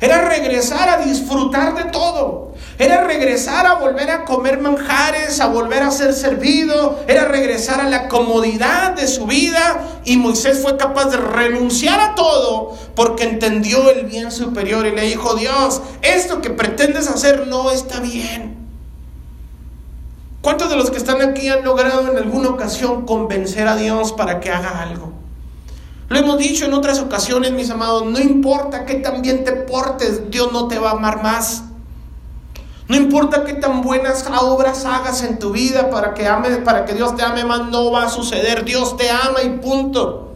Era 0.00 0.28
regresar 0.28 0.88
a 0.88 0.96
disfrutar 0.98 1.74
de 1.76 1.90
todo. 1.90 2.49
Era 2.80 3.04
regresar 3.04 3.66
a 3.66 3.74
volver 3.74 4.10
a 4.10 4.24
comer 4.24 4.58
manjares, 4.58 5.38
a 5.40 5.48
volver 5.48 5.82
a 5.82 5.90
ser 5.90 6.14
servido. 6.14 7.00
Era 7.06 7.26
regresar 7.26 7.78
a 7.78 7.90
la 7.90 8.08
comodidad 8.08 8.92
de 8.92 9.06
su 9.06 9.26
vida. 9.26 10.00
Y 10.06 10.16
Moisés 10.16 10.62
fue 10.62 10.78
capaz 10.78 11.10
de 11.10 11.18
renunciar 11.18 12.00
a 12.00 12.14
todo 12.14 12.74
porque 12.94 13.24
entendió 13.24 13.90
el 13.90 14.06
bien 14.06 14.32
superior 14.32 14.86
y 14.86 14.92
le 14.92 15.02
dijo, 15.02 15.34
Dios, 15.34 15.82
esto 16.00 16.40
que 16.40 16.48
pretendes 16.48 17.06
hacer 17.08 17.46
no 17.48 17.70
está 17.70 18.00
bien. 18.00 18.56
¿Cuántos 20.40 20.70
de 20.70 20.76
los 20.76 20.90
que 20.90 20.96
están 20.96 21.20
aquí 21.20 21.50
han 21.50 21.62
logrado 21.62 22.10
en 22.10 22.16
alguna 22.16 22.48
ocasión 22.48 23.04
convencer 23.04 23.68
a 23.68 23.76
Dios 23.76 24.12
para 24.12 24.40
que 24.40 24.50
haga 24.50 24.80
algo? 24.80 25.12
Lo 26.08 26.18
hemos 26.18 26.38
dicho 26.38 26.64
en 26.64 26.72
otras 26.72 26.98
ocasiones, 26.98 27.52
mis 27.52 27.68
amados, 27.68 28.06
no 28.06 28.18
importa 28.18 28.86
qué 28.86 28.94
tan 28.94 29.20
bien 29.20 29.44
te 29.44 29.52
portes, 29.52 30.30
Dios 30.30 30.50
no 30.50 30.66
te 30.66 30.78
va 30.78 30.92
a 30.92 30.94
amar 30.94 31.22
más. 31.22 31.64
No 32.90 32.96
importa 32.96 33.44
qué 33.44 33.52
tan 33.52 33.82
buenas 33.82 34.24
obras 34.40 34.84
hagas 34.84 35.22
en 35.22 35.38
tu 35.38 35.52
vida 35.52 35.90
para 35.90 36.12
que, 36.12 36.26
ame, 36.26 36.56
para 36.56 36.84
que 36.84 36.92
Dios 36.92 37.14
te 37.14 37.22
ame 37.22 37.44
más, 37.44 37.66
no 37.66 37.92
va 37.92 38.06
a 38.06 38.08
suceder. 38.08 38.64
Dios 38.64 38.96
te 38.96 39.08
ama 39.08 39.44
y 39.44 39.50
punto. 39.60 40.32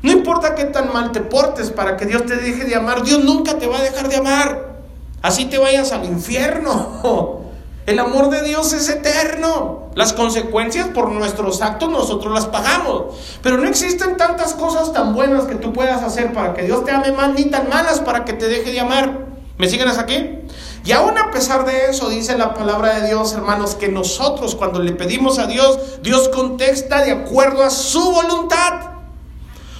No 0.00 0.10
importa 0.10 0.54
qué 0.54 0.64
tan 0.64 0.90
mal 0.90 1.12
te 1.12 1.20
portes 1.20 1.70
para 1.70 1.98
que 1.98 2.06
Dios 2.06 2.24
te 2.24 2.36
deje 2.36 2.64
de 2.64 2.76
amar, 2.76 3.02
Dios 3.02 3.22
nunca 3.22 3.58
te 3.58 3.66
va 3.66 3.76
a 3.76 3.82
dejar 3.82 4.08
de 4.08 4.16
amar. 4.16 4.76
Así 5.20 5.44
te 5.44 5.58
vayas 5.58 5.92
al 5.92 6.06
infierno. 6.06 7.42
El 7.84 7.98
amor 7.98 8.30
de 8.30 8.40
Dios 8.40 8.72
es 8.72 8.88
eterno. 8.88 9.90
Las 9.94 10.14
consecuencias 10.14 10.88
por 10.94 11.10
nuestros 11.10 11.60
actos 11.60 11.90
nosotros 11.90 12.32
las 12.32 12.46
pagamos. 12.46 13.16
Pero 13.42 13.58
no 13.58 13.68
existen 13.68 14.16
tantas 14.16 14.54
cosas 14.54 14.94
tan 14.94 15.14
buenas 15.14 15.44
que 15.44 15.56
tú 15.56 15.74
puedas 15.74 16.02
hacer 16.02 16.32
para 16.32 16.54
que 16.54 16.62
Dios 16.62 16.86
te 16.86 16.90
ame 16.90 17.12
más, 17.12 17.34
ni 17.34 17.44
tan 17.50 17.68
malas 17.68 18.00
para 18.00 18.24
que 18.24 18.32
te 18.32 18.48
deje 18.48 18.72
de 18.72 18.80
amar. 18.80 19.26
¿Me 19.58 19.68
siguen 19.68 19.88
hasta 19.88 20.02
aquí? 20.02 20.38
Y 20.84 20.92
aún 20.92 21.16
a 21.16 21.30
pesar 21.30 21.64
de 21.64 21.90
eso, 21.90 22.08
dice 22.08 22.36
la 22.36 22.54
palabra 22.54 23.00
de 23.00 23.08
Dios, 23.08 23.32
hermanos, 23.34 23.76
que 23.76 23.88
nosotros 23.88 24.56
cuando 24.56 24.80
le 24.80 24.92
pedimos 24.92 25.38
a 25.38 25.46
Dios, 25.46 26.02
Dios 26.02 26.28
contesta 26.28 27.04
de 27.04 27.12
acuerdo 27.12 27.62
a 27.62 27.70
su 27.70 28.00
voluntad. 28.12 28.92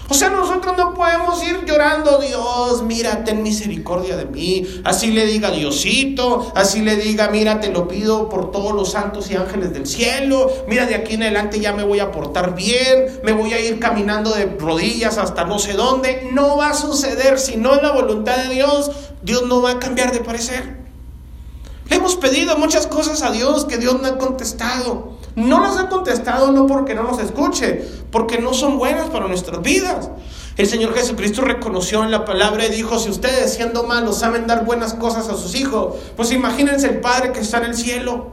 O 0.08 0.14
sea, 0.14 0.28
nosotros 0.28 0.76
no 0.76 0.92
podemos 0.92 1.42
ir 1.42 1.64
llorando, 1.64 2.18
Dios, 2.18 2.82
mira, 2.82 3.24
ten 3.24 3.42
misericordia 3.42 4.14
de 4.14 4.26
mí. 4.26 4.66
Así 4.84 5.10
le 5.10 5.24
diga 5.24 5.50
Diosito, 5.50 6.52
así 6.54 6.82
le 6.82 6.96
diga, 6.96 7.30
mira, 7.30 7.60
te 7.60 7.70
lo 7.70 7.88
pido 7.88 8.28
por 8.28 8.50
todos 8.50 8.74
los 8.74 8.92
santos 8.92 9.30
y 9.30 9.36
ángeles 9.36 9.72
del 9.72 9.86
cielo. 9.86 10.52
Mira, 10.68 10.84
de 10.84 10.96
aquí 10.96 11.14
en 11.14 11.22
adelante 11.22 11.60
ya 11.60 11.72
me 11.72 11.82
voy 11.82 12.00
a 12.00 12.12
portar 12.12 12.54
bien, 12.54 13.20
me 13.24 13.32
voy 13.32 13.54
a 13.54 13.60
ir 13.60 13.80
caminando 13.80 14.34
de 14.34 14.44
rodillas 14.58 15.16
hasta 15.16 15.44
no 15.46 15.58
sé 15.58 15.72
dónde. 15.72 16.28
No 16.30 16.58
va 16.58 16.68
a 16.68 16.74
suceder, 16.74 17.38
si 17.38 17.56
no 17.56 17.74
es 17.74 17.82
la 17.82 17.92
voluntad 17.92 18.36
de 18.36 18.54
Dios, 18.54 18.90
Dios 19.22 19.44
no 19.46 19.62
va 19.62 19.70
a 19.70 19.78
cambiar 19.78 20.12
de 20.12 20.20
parecer. 20.20 20.81
Hemos 21.92 22.16
pedido 22.16 22.56
muchas 22.56 22.86
cosas 22.86 23.20
a 23.20 23.30
Dios 23.30 23.66
que 23.66 23.76
Dios 23.76 24.00
no 24.00 24.08
ha 24.08 24.16
contestado. 24.16 25.18
No 25.36 25.60
las 25.60 25.76
ha 25.76 25.90
contestado 25.90 26.50
no 26.50 26.66
porque 26.66 26.94
no 26.94 27.02
nos 27.02 27.20
escuche, 27.20 27.86
porque 28.10 28.38
no 28.38 28.54
son 28.54 28.78
buenas 28.78 29.10
para 29.10 29.28
nuestras 29.28 29.60
vidas. 29.60 30.08
El 30.56 30.66
Señor 30.66 30.94
Jesucristo 30.94 31.42
reconoció 31.42 32.02
en 32.02 32.10
la 32.10 32.24
palabra 32.24 32.64
y 32.64 32.70
dijo, 32.70 32.98
si 32.98 33.10
ustedes 33.10 33.52
siendo 33.52 33.82
malos 33.82 34.16
saben 34.16 34.46
dar 34.46 34.64
buenas 34.64 34.94
cosas 34.94 35.28
a 35.28 35.36
sus 35.36 35.54
hijos, 35.54 35.96
pues 36.16 36.32
imagínense 36.32 36.88
el 36.88 37.00
Padre 37.00 37.32
que 37.32 37.40
está 37.40 37.58
en 37.58 37.64
el 37.64 37.76
cielo. 37.76 38.30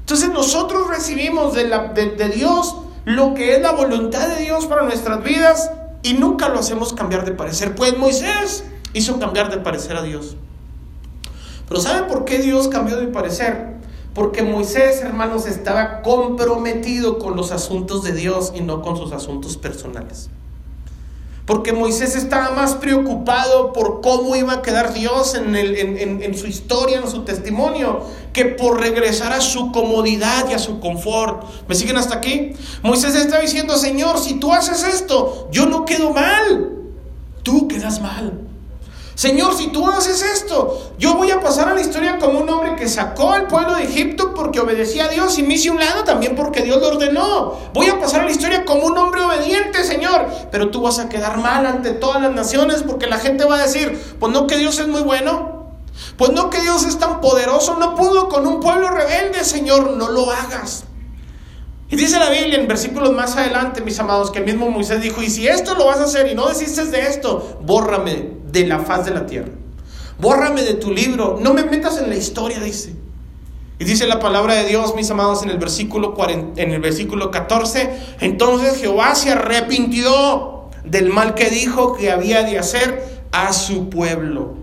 Entonces 0.00 0.30
nosotros 0.30 0.88
recibimos 0.88 1.52
de 1.52 2.32
Dios 2.34 2.76
lo 3.04 3.34
que 3.34 3.56
es 3.56 3.60
la 3.60 3.72
voluntad 3.72 4.26
de 4.28 4.42
Dios 4.42 4.64
para 4.64 4.84
nuestras 4.84 5.22
vidas 5.22 5.70
y 6.02 6.14
nunca 6.14 6.48
lo 6.48 6.60
hacemos 6.60 6.94
cambiar 6.94 7.26
de 7.26 7.32
parecer. 7.32 7.74
Pues 7.74 7.98
Moisés 7.98 8.64
hizo 8.94 9.18
cambiar 9.18 9.50
de 9.50 9.58
parecer 9.58 9.98
a 9.98 10.02
Dios. 10.02 10.38
Pero 11.68 11.80
¿sabe 11.80 12.08
por 12.08 12.24
qué 12.24 12.38
Dios 12.38 12.68
cambió 12.68 12.96
de 12.96 13.06
parecer? 13.06 13.74
Porque 14.14 14.42
Moisés, 14.42 15.00
hermanos, 15.02 15.46
estaba 15.46 16.02
comprometido 16.02 17.18
con 17.18 17.36
los 17.36 17.50
asuntos 17.50 18.04
de 18.04 18.12
Dios 18.12 18.52
y 18.54 18.60
no 18.60 18.80
con 18.80 18.96
sus 18.96 19.12
asuntos 19.12 19.56
personales. 19.56 20.30
Porque 21.46 21.72
Moisés 21.74 22.14
estaba 22.14 22.52
más 22.52 22.74
preocupado 22.76 23.72
por 23.74 24.00
cómo 24.00 24.34
iba 24.34 24.54
a 24.54 24.62
quedar 24.62 24.94
Dios 24.94 25.34
en, 25.34 26.34
su 26.34 26.46
historia, 26.46 26.98
en 26.98 27.10
su 27.10 27.22
testimonio, 27.24 28.02
que 28.32 28.46
por 28.46 28.80
regresar 28.80 29.32
a 29.32 29.42
su 29.42 29.70
comodidad 29.70 30.48
y 30.48 30.54
a 30.54 30.58
su 30.58 30.80
confort. 30.80 31.44
¿Me 31.68 31.74
siguen 31.74 31.98
hasta 31.98 32.14
aquí? 32.14 32.52
Moisés 32.82 33.14
está 33.14 33.40
diciendo, 33.40 33.76
Señor, 33.76 34.18
si 34.18 34.34
tú 34.34 34.52
haces 34.52 34.84
esto, 34.84 35.48
yo 35.50 35.66
no 35.66 35.84
quedo 35.84 36.12
mal. 36.12 36.70
Tú 37.42 37.68
quedas 37.68 38.00
mal. 38.00 38.40
Señor, 39.14 39.56
si 39.56 39.68
tú 39.68 39.88
haces 39.88 40.22
esto, 40.22 40.92
yo 40.98 41.14
voy 41.14 41.30
a 41.30 41.40
pasar 41.40 41.68
a 41.68 41.74
la 41.74 41.80
historia 41.80 42.18
como 42.18 42.40
un 42.40 42.48
hombre 42.48 42.74
que 42.74 42.88
sacó 42.88 43.32
al 43.32 43.46
pueblo 43.46 43.74
de 43.76 43.84
Egipto 43.84 44.34
porque 44.34 44.60
obedecía 44.60 45.04
a 45.04 45.08
Dios 45.08 45.38
y 45.38 45.44
me 45.44 45.54
hice 45.54 45.70
un 45.70 45.78
lado 45.78 46.02
también 46.02 46.34
porque 46.34 46.62
Dios 46.62 46.80
lo 46.80 46.88
ordenó. 46.88 47.54
Voy 47.72 47.86
a 47.86 48.00
pasar 48.00 48.22
a 48.22 48.24
la 48.24 48.32
historia 48.32 48.64
como 48.64 48.86
un 48.86 48.98
hombre 48.98 49.22
obediente, 49.22 49.84
Señor. 49.84 50.26
Pero 50.50 50.70
tú 50.70 50.82
vas 50.82 50.98
a 50.98 51.08
quedar 51.08 51.38
mal 51.38 51.64
ante 51.64 51.92
todas 51.92 52.20
las 52.20 52.32
naciones 52.32 52.82
porque 52.82 53.06
la 53.06 53.18
gente 53.18 53.44
va 53.44 53.56
a 53.56 53.62
decir, 53.62 54.16
pues 54.18 54.32
no 54.32 54.46
que 54.46 54.56
Dios 54.56 54.78
es 54.80 54.88
muy 54.88 55.02
bueno. 55.02 55.54
Pues 56.16 56.32
no 56.32 56.50
que 56.50 56.60
Dios 56.60 56.84
es 56.84 56.98
tan 56.98 57.20
poderoso, 57.20 57.76
no 57.78 57.94
pudo 57.94 58.28
con 58.28 58.46
un 58.48 58.58
pueblo 58.58 58.90
rebelde, 58.90 59.44
Señor, 59.44 59.92
no 59.92 60.08
lo 60.08 60.30
hagas. 60.30 60.84
Y 61.94 61.96
dice 61.96 62.18
la 62.18 62.28
Biblia 62.28 62.58
en 62.58 62.66
versículos 62.66 63.12
más 63.12 63.36
adelante, 63.36 63.80
mis 63.80 63.96
amados, 64.00 64.32
que 64.32 64.40
el 64.40 64.44
mismo 64.44 64.68
Moisés 64.68 65.00
dijo, 65.00 65.22
y 65.22 65.30
si 65.30 65.46
esto 65.46 65.76
lo 65.76 65.86
vas 65.86 65.98
a 65.98 66.04
hacer 66.06 66.28
y 66.28 66.34
no 66.34 66.48
desistes 66.48 66.90
de 66.90 67.02
esto, 67.02 67.60
bórrame 67.62 68.30
de 68.50 68.66
la 68.66 68.80
faz 68.80 69.04
de 69.04 69.12
la 69.12 69.26
tierra. 69.26 69.52
Bórrame 70.18 70.62
de 70.62 70.74
tu 70.74 70.90
libro, 70.90 71.38
no 71.40 71.54
me 71.54 71.62
metas 71.62 71.98
en 71.98 72.08
la 72.08 72.16
historia, 72.16 72.58
dice. 72.58 72.96
Y 73.78 73.84
dice 73.84 74.08
la 74.08 74.18
palabra 74.18 74.54
de 74.54 74.64
Dios, 74.64 74.96
mis 74.96 75.08
amados, 75.12 75.44
en 75.44 75.50
el 75.50 75.58
versículo, 75.58 76.14
40, 76.14 76.60
en 76.60 76.72
el 76.72 76.80
versículo 76.80 77.30
14, 77.30 78.16
entonces 78.18 78.78
Jehová 78.78 79.14
se 79.14 79.30
arrepintió 79.30 80.70
del 80.84 81.10
mal 81.10 81.34
que 81.34 81.48
dijo 81.48 81.94
que 81.94 82.10
había 82.10 82.42
de 82.42 82.58
hacer 82.58 83.22
a 83.30 83.52
su 83.52 83.88
pueblo. 83.88 84.56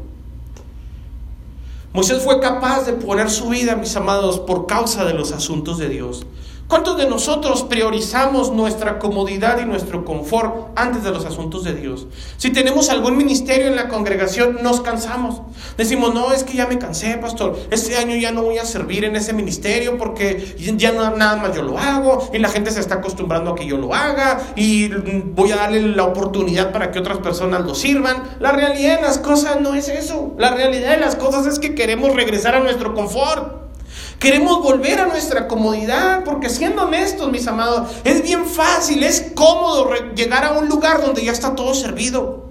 Moisés 1.93 2.21
fue 2.23 2.41
capaz 2.41 2.85
de 2.85 2.91
poner 2.91 3.29
su 3.29 3.47
vida, 3.47 3.77
mis 3.77 3.95
amados, 3.95 4.41
por 4.41 4.67
causa 4.67 5.05
de 5.05 5.13
los 5.13 5.31
asuntos 5.31 5.77
de 5.77 5.87
Dios. 5.87 6.25
¿Cuántos 6.71 6.95
de 6.95 7.05
nosotros 7.05 7.63
priorizamos 7.63 8.53
nuestra 8.53 8.97
comodidad 8.97 9.59
y 9.59 9.65
nuestro 9.65 10.05
confort 10.05 10.69
antes 10.77 11.03
de 11.03 11.11
los 11.11 11.25
asuntos 11.25 11.65
de 11.65 11.73
Dios? 11.73 12.07
Si 12.37 12.53
tenemos 12.53 12.89
algún 12.89 13.17
ministerio 13.17 13.67
en 13.67 13.75
la 13.75 13.89
congregación, 13.89 14.59
nos 14.63 14.79
cansamos. 14.79 15.41
Decimos, 15.75 16.13
no, 16.13 16.31
es 16.31 16.45
que 16.45 16.55
ya 16.55 16.67
me 16.67 16.79
cansé, 16.79 17.17
pastor. 17.17 17.59
Este 17.71 17.97
año 17.97 18.15
ya 18.15 18.31
no 18.31 18.43
voy 18.43 18.57
a 18.57 18.63
servir 18.63 19.03
en 19.03 19.17
ese 19.17 19.33
ministerio 19.33 19.97
porque 19.97 20.55
ya 20.77 20.93
no, 20.93 21.13
nada 21.17 21.35
más 21.35 21.53
yo 21.53 21.61
lo 21.61 21.77
hago 21.77 22.29
y 22.33 22.37
la 22.37 22.47
gente 22.47 22.71
se 22.71 22.79
está 22.79 22.95
acostumbrando 22.95 23.51
a 23.51 23.55
que 23.55 23.65
yo 23.65 23.75
lo 23.75 23.93
haga 23.93 24.39
y 24.55 24.87
voy 24.87 25.51
a 25.51 25.57
darle 25.57 25.81
la 25.81 26.05
oportunidad 26.05 26.71
para 26.71 26.89
que 26.91 26.99
otras 26.99 27.17
personas 27.17 27.65
lo 27.65 27.75
sirvan. 27.75 28.23
La 28.39 28.53
realidad 28.53 28.95
de 28.95 29.01
las 29.01 29.17
cosas 29.17 29.59
no 29.59 29.75
es 29.75 29.89
eso. 29.89 30.35
La 30.37 30.55
realidad 30.55 30.91
de 30.91 31.01
las 31.01 31.17
cosas 31.17 31.47
es 31.47 31.59
que 31.59 31.75
queremos 31.75 32.15
regresar 32.15 32.55
a 32.55 32.61
nuestro 32.61 32.93
confort. 32.93 33.60
Queremos 34.21 34.61
volver 34.61 34.99
a 34.99 35.07
nuestra 35.07 35.47
comodidad, 35.47 36.23
porque 36.23 36.47
siendo 36.47 36.83
honestos, 36.83 37.31
mis 37.31 37.47
amados, 37.47 37.89
es 38.03 38.21
bien 38.21 38.45
fácil, 38.45 39.01
es 39.01 39.31
cómodo 39.33 39.95
llegar 40.13 40.45
a 40.45 40.51
un 40.51 40.69
lugar 40.69 41.01
donde 41.01 41.25
ya 41.25 41.31
está 41.31 41.55
todo 41.55 41.73
servido. 41.73 42.45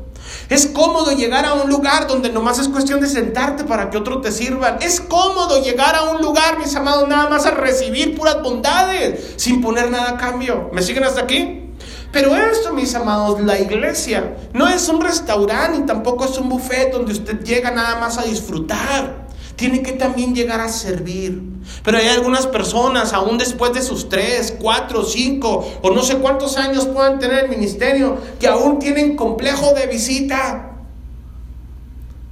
Es 0.49 0.67
cómodo 0.67 1.13
llegar 1.13 1.45
a 1.45 1.55
un 1.55 1.71
lugar 1.71 2.09
donde 2.09 2.29
nomás 2.29 2.59
es 2.59 2.67
cuestión 2.67 2.99
de 2.99 3.07
sentarte 3.07 3.63
para 3.63 3.89
que 3.89 3.99
otro 3.99 4.21
te 4.21 4.33
sirvan. 4.33 4.79
Es 4.81 5.01
cómodo 5.01 5.63
llegar 5.63 5.95
a 5.95 6.11
un 6.11 6.21
lugar, 6.21 6.59
mis 6.59 6.75
amados, 6.75 7.09
nada 7.09 7.31
más 7.31 7.47
a 7.47 7.53
recibir 7.53 8.19
puras 8.19 8.43
bondades, 8.43 9.35
sin 9.37 9.63
poner 9.63 9.93
nada 9.93 10.11
a 10.11 10.17
cambio. 10.17 10.71
¿Me 10.73 10.83
siguen 10.83 11.05
hasta 11.05 11.21
aquí? 11.21 11.71
Pero 12.11 12.35
esto, 12.35 12.73
mis 12.73 12.93
amados, 12.97 13.41
la 13.43 13.61
iglesia 13.61 14.35
no 14.53 14.67
es 14.67 14.89
un 14.89 15.01
restaurante 15.01 15.79
ni 15.79 15.87
tampoco 15.87 16.25
es 16.25 16.37
un 16.37 16.49
buffet 16.49 16.91
donde 16.91 17.13
usted 17.13 17.45
llega 17.45 17.71
nada 17.71 18.01
más 18.01 18.19
a 18.19 18.23
disfrutar 18.23 19.20
tiene 19.61 19.83
que 19.83 19.93
también 19.93 20.35
llegar 20.35 20.59
a 20.63 20.71
servir. 20.71 21.43
Pero 21.85 21.99
hay 21.99 22.09
algunas 22.09 22.47
personas, 22.47 23.13
aún 23.13 23.37
después 23.37 23.75
de 23.75 23.83
sus 23.83 24.09
tres, 24.09 24.57
cuatro, 24.59 25.05
cinco 25.05 25.71
o 25.83 25.91
no 25.91 26.03
sé 26.03 26.17
cuántos 26.17 26.57
años 26.57 26.87
puedan 26.87 27.19
tener 27.19 27.45
el 27.45 27.51
ministerio, 27.51 28.17
que 28.41 28.49
aún 28.49 28.79
tienen 28.79 29.17
complejo 29.17 29.75
de 29.75 29.87
visita. 29.87 30.71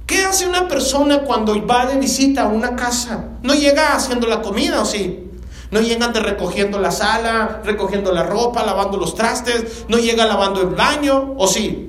¿Qué 0.07 0.23
hace 0.25 0.47
una 0.47 0.67
persona 0.67 1.19
cuando 1.19 1.67
va 1.67 1.85
de 1.85 1.99
visita 1.99 2.45
a 2.45 2.47
una 2.47 2.75
casa? 2.75 3.25
¿No 3.43 3.53
llega 3.53 3.95
haciendo 3.95 4.25
la 4.25 4.41
comida 4.41 4.81
o 4.81 4.85
sí? 4.85 5.25
No 5.69 5.81
llegan 5.81 6.11
de 6.11 6.21
recogiendo 6.21 6.79
la 6.79 6.89
sala, 6.89 7.61
recogiendo 7.63 8.11
la 8.11 8.23
ropa, 8.23 8.65
lavando 8.65 8.97
los 8.97 9.13
trastes, 9.13 9.85
no 9.87 9.99
llega 9.99 10.25
lavando 10.25 10.61
el 10.61 10.69
baño, 10.69 11.35
¿o 11.37 11.47
sí? 11.47 11.88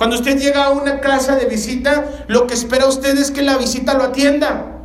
Cuando 0.00 0.16
usted 0.16 0.38
llega 0.38 0.64
a 0.64 0.70
una 0.70 0.98
casa 1.00 1.36
de 1.36 1.44
visita, 1.44 2.24
lo 2.26 2.46
que 2.46 2.54
espera 2.54 2.86
usted 2.86 3.18
es 3.18 3.30
que 3.30 3.42
la 3.42 3.58
visita 3.58 3.92
lo 3.92 4.04
atienda, 4.04 4.78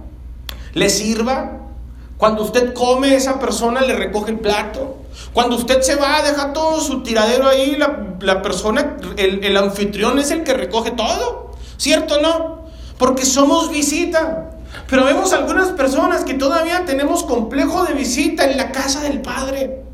le 0.73 0.89
sirva. 0.89 1.69
Cuando 2.17 2.43
usted 2.43 2.73
come, 2.73 3.15
esa 3.15 3.39
persona 3.39 3.80
le 3.80 3.95
recoge 3.95 4.32
el 4.32 4.39
plato. 4.39 4.97
Cuando 5.32 5.56
usted 5.56 5.80
se 5.84 5.95
va, 5.95 6.21
deja 6.21 6.51
todo 6.51 6.82
su 6.82 7.01
tiradero 7.01 7.47
ahí, 7.47 7.78
la, 7.78 8.41
persona, 8.41 8.97
el, 9.15 9.56
anfitrión 9.56 10.19
es 10.19 10.32
el 10.32 10.43
que 10.43 10.54
recoge 10.54 10.91
todo. 10.91 11.51
¿Cierto 11.78 12.21
no? 12.21 12.65
Porque 12.97 13.23
somos 13.23 13.71
visita. 13.71 14.58
Pero 14.89 15.06
vemos 15.06 15.32
algunas 15.32 15.69
personas 15.69 16.25
que 16.25 16.34
todavía 16.34 16.84
tenemos 16.84 17.23
complejo 17.23 17.86
de 17.86 17.93
visita 17.93 18.51
en 18.51 18.58
la 18.58 18.73
casa 18.73 18.99
del 18.99 19.21
Padre. 19.21 19.85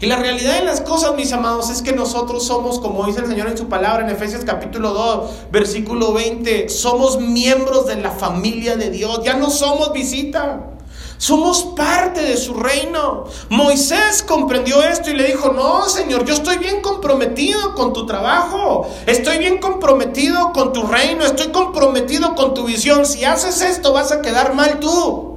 Y 0.00 0.06
la 0.06 0.16
realidad 0.16 0.54
de 0.54 0.64
las 0.64 0.80
cosas, 0.80 1.16
mis 1.16 1.32
amados, 1.32 1.70
es 1.70 1.82
que 1.82 1.92
nosotros 1.92 2.46
somos, 2.46 2.78
como 2.78 3.04
dice 3.04 3.18
el 3.18 3.26
Señor 3.26 3.48
en 3.48 3.58
su 3.58 3.66
palabra 3.68 4.04
en 4.04 4.10
Efesios 4.14 4.44
capítulo 4.44 4.92
2, 4.94 5.30
versículo 5.50 6.12
20, 6.12 6.68
somos 6.68 7.20
miembros 7.20 7.86
de 7.86 7.96
la 7.96 8.12
familia 8.12 8.76
de 8.76 8.90
Dios, 8.90 9.22
ya 9.24 9.34
no 9.34 9.50
somos 9.50 9.92
visita. 9.92 10.70
Somos 11.16 11.64
parte 11.76 12.22
de 12.22 12.36
su 12.36 12.54
reino. 12.54 13.24
Moisés 13.48 14.22
comprendió 14.22 14.80
esto 14.84 15.10
y 15.10 15.14
le 15.14 15.24
dijo, 15.24 15.52
no, 15.52 15.88
Señor, 15.88 16.24
yo 16.24 16.32
estoy 16.32 16.58
bien 16.58 16.80
comprometido 16.80 17.74
con 17.74 17.92
tu 17.92 18.06
trabajo. 18.06 18.88
Estoy 19.04 19.38
bien 19.38 19.58
comprometido 19.58 20.52
con 20.52 20.72
tu 20.72 20.84
reino. 20.86 21.24
Estoy 21.24 21.48
comprometido 21.48 22.36
con 22.36 22.54
tu 22.54 22.66
visión. 22.66 23.04
Si 23.04 23.24
haces 23.24 23.62
esto 23.62 23.92
vas 23.92 24.12
a 24.12 24.22
quedar 24.22 24.54
mal 24.54 24.78
tú. 24.78 25.27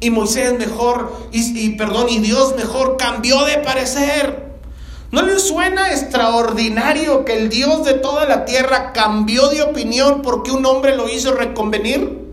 Y 0.00 0.10
Moisés 0.10 0.58
mejor, 0.58 1.12
y, 1.32 1.70
perdón, 1.76 2.08
y 2.10 2.18
Dios 2.18 2.54
mejor 2.56 2.96
cambió 2.96 3.44
de 3.44 3.58
parecer. 3.58 4.46
¿No 5.10 5.22
le 5.22 5.38
suena 5.38 5.92
extraordinario 5.92 7.24
que 7.24 7.38
el 7.38 7.48
Dios 7.48 7.84
de 7.84 7.94
toda 7.94 8.26
la 8.26 8.44
tierra 8.44 8.92
cambió 8.92 9.48
de 9.48 9.62
opinión 9.62 10.20
porque 10.22 10.50
un 10.50 10.66
hombre 10.66 10.96
lo 10.96 11.08
hizo 11.08 11.32
reconvenir? 11.32 12.25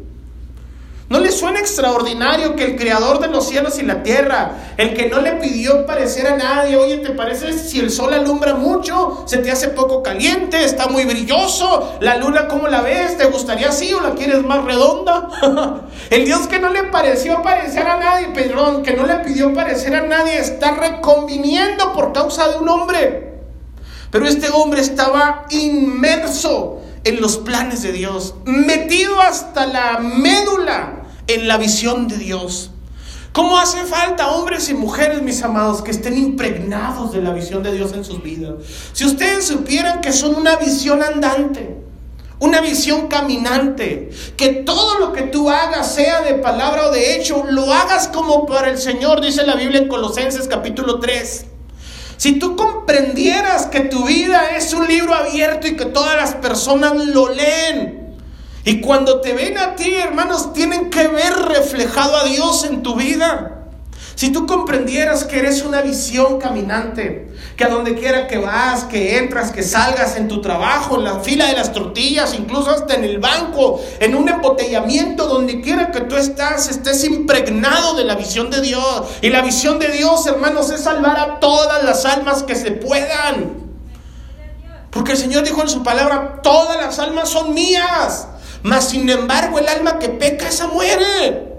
¿No 1.14 1.20
le 1.20 1.32
suena 1.32 1.60
extraordinario 1.60 2.56
que 2.56 2.64
el 2.64 2.76
creador 2.76 3.20
de 3.20 3.28
los 3.28 3.48
cielos 3.48 3.78
y 3.78 3.84
la 3.84 4.02
tierra, 4.02 4.74
el 4.78 4.96
que 4.96 5.10
no 5.10 5.22
le 5.22 5.34
pidió 5.34 5.86
parecer 5.86 6.26
a 6.26 6.38
nadie, 6.38 6.76
oye, 6.76 6.98
¿te 6.98 7.12
parece 7.12 7.54
si 7.54 7.80
el 7.80 7.92
sol 7.92 8.16
alumbra 8.16 8.56
mucho? 8.56 9.24
¿Se 9.28 9.38
te 9.38 9.52
hace 9.52 9.68
poco 9.68 10.02
caliente? 10.02 10.64
¿Está 10.64 10.88
muy 10.88 11.06
brilloso? 11.06 11.98
¿La 12.00 12.18
luna 12.18 12.48
cómo 12.48 12.68
la 12.68 12.82
ves? 12.82 13.16
¿Te 13.16 13.26
gustaría 13.26 13.70
así 13.70 13.94
o 13.94 14.02
la 14.02 14.16
quieres 14.16 14.42
más 14.42 14.66
redonda? 14.66 15.30
el 16.10 16.26
Dios 16.26 16.48
que 16.48 16.58
no 16.58 16.72
le 16.72 16.86
pareció 16.86 17.44
parecer 17.44 17.86
a 17.86 17.98
nadie, 17.98 18.30
perdón, 18.34 18.82
que 18.82 18.96
no 18.96 19.06
le 19.06 19.18
pidió 19.18 19.54
parecer 19.54 19.96
a 19.96 20.08
nadie, 20.08 20.40
está 20.40 20.72
reconviniendo 20.72 21.94
por 21.94 22.12
causa 22.12 22.48
de 22.48 22.58
un 22.58 22.70
hombre. 22.70 23.34
Pero 24.10 24.26
este 24.26 24.50
hombre 24.50 24.82
estaba 24.82 25.46
inmerso 25.52 26.80
en 27.04 27.22
los 27.22 27.38
planes 27.38 27.84
de 27.84 27.92
Dios, 27.92 28.34
metido 28.46 29.22
hasta 29.22 29.68
la 29.68 30.00
médula 30.00 31.02
en 31.28 31.48
la 31.48 31.58
visión 31.58 32.08
de 32.08 32.18
Dios. 32.18 32.72
¿Cómo 33.34 33.58
hace 33.58 33.84
falta 33.86 34.32
hombres 34.32 34.70
y 34.70 34.76
mujeres, 34.76 35.24
mis 35.24 35.42
amados, 35.42 35.82
que 35.82 35.90
estén 35.90 36.18
impregnados 36.18 37.12
de 37.12 37.22
la 37.22 37.34
visión 37.34 37.64
de 37.64 37.74
Dios 37.74 37.92
en 37.94 38.06
sus 38.06 38.22
vidas? 38.22 38.54
Si 38.94 39.06
ustedes 39.06 39.48
supieran 39.48 40.02
que 40.02 40.14
son 40.14 40.36
una 40.36 40.56
visión 40.58 41.02
andante, 41.02 41.78
una 42.40 42.62
visión 42.62 43.08
caminante, 43.08 44.12
que 44.38 44.50
todo 44.50 45.00
lo 45.00 45.14
que 45.14 45.24
tú 45.24 45.50
hagas, 45.50 45.96
sea 45.96 46.22
de 46.22 46.36
palabra 46.36 46.88
o 46.90 46.92
de 46.92 47.16
hecho, 47.16 47.44
lo 47.50 47.74
hagas 47.74 48.08
como 48.08 48.46
para 48.46 48.70
el 48.70 48.78
Señor, 48.78 49.20
dice 49.20 49.48
la 49.48 49.56
Biblia 49.56 49.82
en 49.82 49.88
Colosenses 49.88 50.48
capítulo 50.48 51.00
3. 51.00 51.46
Si 52.18 52.34
tú 52.34 52.56
comprendieras 52.56 53.66
que 53.66 53.82
tu 53.82 54.06
vida 54.06 54.56
es 54.56 54.74
un 54.74 54.88
libro 54.88 55.16
abierto 55.16 55.68
y 55.68 55.76
que 55.76 55.86
todas 55.86 56.16
las 56.16 56.36
personas 56.36 56.96
lo 57.08 57.30
leen, 57.30 58.03
y 58.66 58.80
cuando 58.80 59.20
te 59.20 59.34
ven 59.34 59.58
a 59.58 59.76
ti, 59.76 59.94
hermanos, 59.94 60.54
tienen 60.54 60.90
que 60.90 61.08
ver 61.08 61.34
reflejado 61.34 62.16
a 62.16 62.24
Dios 62.24 62.64
en 62.64 62.82
tu 62.82 62.96
vida. 62.96 63.60
Si 64.16 64.32
tú 64.32 64.46
comprendieras 64.46 65.26
que 65.26 65.40
eres 65.40 65.64
una 65.64 65.82
visión 65.82 66.40
caminante, 66.40 67.34
que 67.58 67.66
a 67.66 67.70
donde 67.70 67.96
quiera 67.96 68.28
que 68.28 68.38
vas, 68.38 68.86
que 68.86 69.18
entras, 69.18 69.52
que 69.52 69.64
salgas 69.64 70.16
en 70.16 70.28
tu 70.28 70.40
trabajo, 70.40 70.98
en 70.98 71.04
la 71.04 71.20
fila 71.20 71.48
de 71.48 71.54
las 71.54 71.74
tortillas, 71.74 72.34
incluso 72.36 72.70
hasta 72.70 72.94
en 72.94 73.04
el 73.04 73.18
banco, 73.18 73.82
en 74.00 74.16
un 74.16 74.30
embotellamiento, 74.30 75.28
donde 75.28 75.62
quiera 75.62 75.92
que 75.92 76.02
tú 76.02 76.16
estás, 76.16 76.70
estés 76.70 77.04
impregnado 77.04 77.96
de 77.96 78.06
la 78.06 78.16
visión 78.16 78.50
de 78.50 78.62
Dios. 78.62 79.04
Y 79.22 79.30
la 79.30 79.42
visión 79.42 79.80
de 79.80 79.90
Dios, 79.90 80.26
hermanos, 80.28 80.70
es 80.70 80.82
salvar 80.82 81.20
a 81.20 81.40
todas 81.40 81.84
las 81.84 82.06
almas 82.06 82.44
que 82.44 82.56
se 82.56 82.72
puedan. 82.72 83.64
Porque 84.92 85.14
el 85.14 85.18
Señor 85.18 85.44
dijo 85.44 85.62
en 85.62 85.70
su 85.70 85.82
palabra, 85.82 86.40
todas 86.44 86.78
las 86.78 87.00
almas 87.00 87.30
son 87.30 87.54
mías. 87.54 88.28
Mas 88.64 88.90
sin 88.90 89.10
embargo 89.10 89.60
el 89.60 89.68
alma 89.68 90.00
que 90.00 90.10
peca, 90.10 90.48
esa 90.48 90.68
muere. 90.68 91.54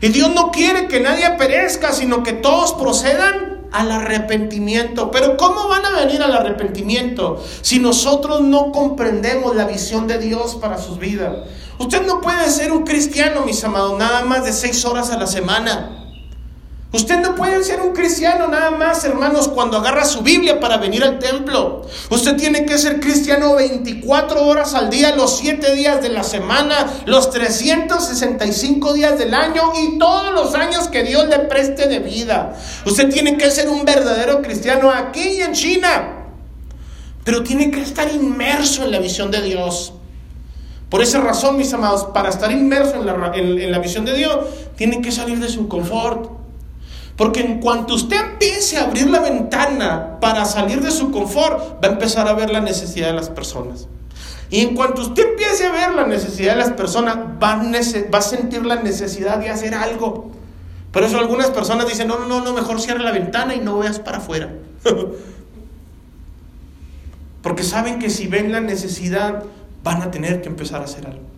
Y 0.00 0.08
Dios 0.08 0.32
no 0.34 0.50
quiere 0.50 0.88
que 0.88 1.00
nadie 1.00 1.28
perezca, 1.32 1.92
sino 1.92 2.22
que 2.22 2.32
todos 2.32 2.72
procedan 2.74 3.68
al 3.72 3.90
arrepentimiento. 3.90 5.10
Pero 5.10 5.36
¿cómo 5.36 5.68
van 5.68 5.84
a 5.84 5.90
venir 5.90 6.22
al 6.22 6.32
arrepentimiento 6.32 7.42
si 7.62 7.78
nosotros 7.78 8.40
no 8.40 8.72
comprendemos 8.72 9.56
la 9.56 9.64
visión 9.64 10.06
de 10.06 10.18
Dios 10.18 10.56
para 10.56 10.78
sus 10.78 10.98
vidas? 10.98 11.34
Usted 11.78 12.06
no 12.06 12.20
puede 12.20 12.50
ser 12.50 12.72
un 12.72 12.84
cristiano, 12.84 13.42
mis 13.44 13.62
amados, 13.64 13.98
nada 13.98 14.22
más 14.22 14.44
de 14.44 14.52
seis 14.52 14.84
horas 14.84 15.10
a 15.10 15.18
la 15.18 15.26
semana. 15.26 15.95
Usted 16.96 17.18
no 17.18 17.34
puede 17.34 17.62
ser 17.62 17.82
un 17.82 17.92
cristiano 17.92 18.48
nada 18.48 18.70
más, 18.70 19.04
hermanos, 19.04 19.48
cuando 19.48 19.76
agarra 19.76 20.06
su 20.06 20.22
Biblia 20.22 20.58
para 20.58 20.78
venir 20.78 21.04
al 21.04 21.18
templo. 21.18 21.82
Usted 22.08 22.36
tiene 22.36 22.64
que 22.64 22.78
ser 22.78 23.00
cristiano 23.00 23.54
24 23.54 24.42
horas 24.42 24.72
al 24.72 24.88
día, 24.88 25.14
los 25.14 25.36
7 25.36 25.74
días 25.74 26.00
de 26.00 26.08
la 26.08 26.24
semana, 26.24 26.86
los 27.04 27.28
365 27.28 28.94
días 28.94 29.18
del 29.18 29.34
año 29.34 29.74
y 29.78 29.98
todos 29.98 30.32
los 30.32 30.54
años 30.54 30.88
que 30.88 31.02
Dios 31.02 31.28
le 31.28 31.40
preste 31.40 31.86
de 31.86 31.98
vida. 31.98 32.56
Usted 32.86 33.10
tiene 33.10 33.36
que 33.36 33.50
ser 33.50 33.68
un 33.68 33.84
verdadero 33.84 34.40
cristiano 34.40 34.90
aquí 34.90 35.20
y 35.20 35.42
en 35.42 35.52
China. 35.52 36.12
Pero 37.24 37.42
tiene 37.42 37.70
que 37.70 37.82
estar 37.82 38.10
inmerso 38.10 38.84
en 38.84 38.92
la 38.92 39.00
visión 39.00 39.30
de 39.30 39.42
Dios. 39.42 39.92
Por 40.88 41.02
esa 41.02 41.20
razón, 41.20 41.58
mis 41.58 41.74
amados, 41.74 42.06
para 42.14 42.30
estar 42.30 42.50
inmerso 42.50 42.94
en 42.94 43.04
la, 43.04 43.32
en 43.34 43.70
la 43.70 43.80
visión 43.80 44.06
de 44.06 44.14
Dios, 44.14 44.46
tiene 44.76 45.02
que 45.02 45.12
salir 45.12 45.38
de 45.40 45.50
su 45.50 45.68
confort. 45.68 46.45
Porque 47.16 47.40
en 47.40 47.60
cuanto 47.60 47.94
usted 47.94 48.16
empiece 48.20 48.76
a 48.76 48.84
abrir 48.84 49.08
la 49.08 49.20
ventana 49.20 50.20
para 50.20 50.44
salir 50.44 50.82
de 50.82 50.90
su 50.90 51.10
confort, 51.10 51.82
va 51.82 51.88
a 51.88 51.92
empezar 51.92 52.28
a 52.28 52.34
ver 52.34 52.50
la 52.50 52.60
necesidad 52.60 53.06
de 53.08 53.14
las 53.14 53.30
personas. 53.30 53.88
Y 54.50 54.60
en 54.60 54.74
cuanto 54.74 55.00
usted 55.02 55.30
empiece 55.30 55.66
a 55.66 55.72
ver 55.72 55.94
la 55.94 56.06
necesidad 56.06 56.52
de 56.52 56.60
las 56.60 56.72
personas, 56.72 57.16
va 57.42 57.54
a, 57.54 58.22
sentir 58.22 58.64
la 58.64 58.76
necesidad 58.76 59.38
de 59.38 59.48
hacer 59.48 59.74
algo. 59.74 60.30
Por 60.92 61.02
eso 61.02 61.18
algunas 61.18 61.50
personas 61.50 61.88
dicen, 61.88 62.06
no, 62.06 62.26
no, 62.26 62.44
no, 62.44 62.52
mejor 62.52 62.80
cierre 62.80 63.02
la 63.02 63.12
ventana 63.12 63.54
y 63.54 63.60
no 63.60 63.78
veas 63.78 63.98
para 63.98 64.18
afuera. 64.18 64.52
Porque 67.42 67.62
saben 67.62 67.98
que 67.98 68.10
si 68.10 68.26
ven 68.26 68.52
la 68.52 68.60
necesidad, 68.60 69.42
van 69.82 70.02
a 70.02 70.10
tener 70.10 70.42
que 70.42 70.48
empezar 70.48 70.80
a 70.82 70.84
hacer 70.84 71.06
algo. 71.06 71.35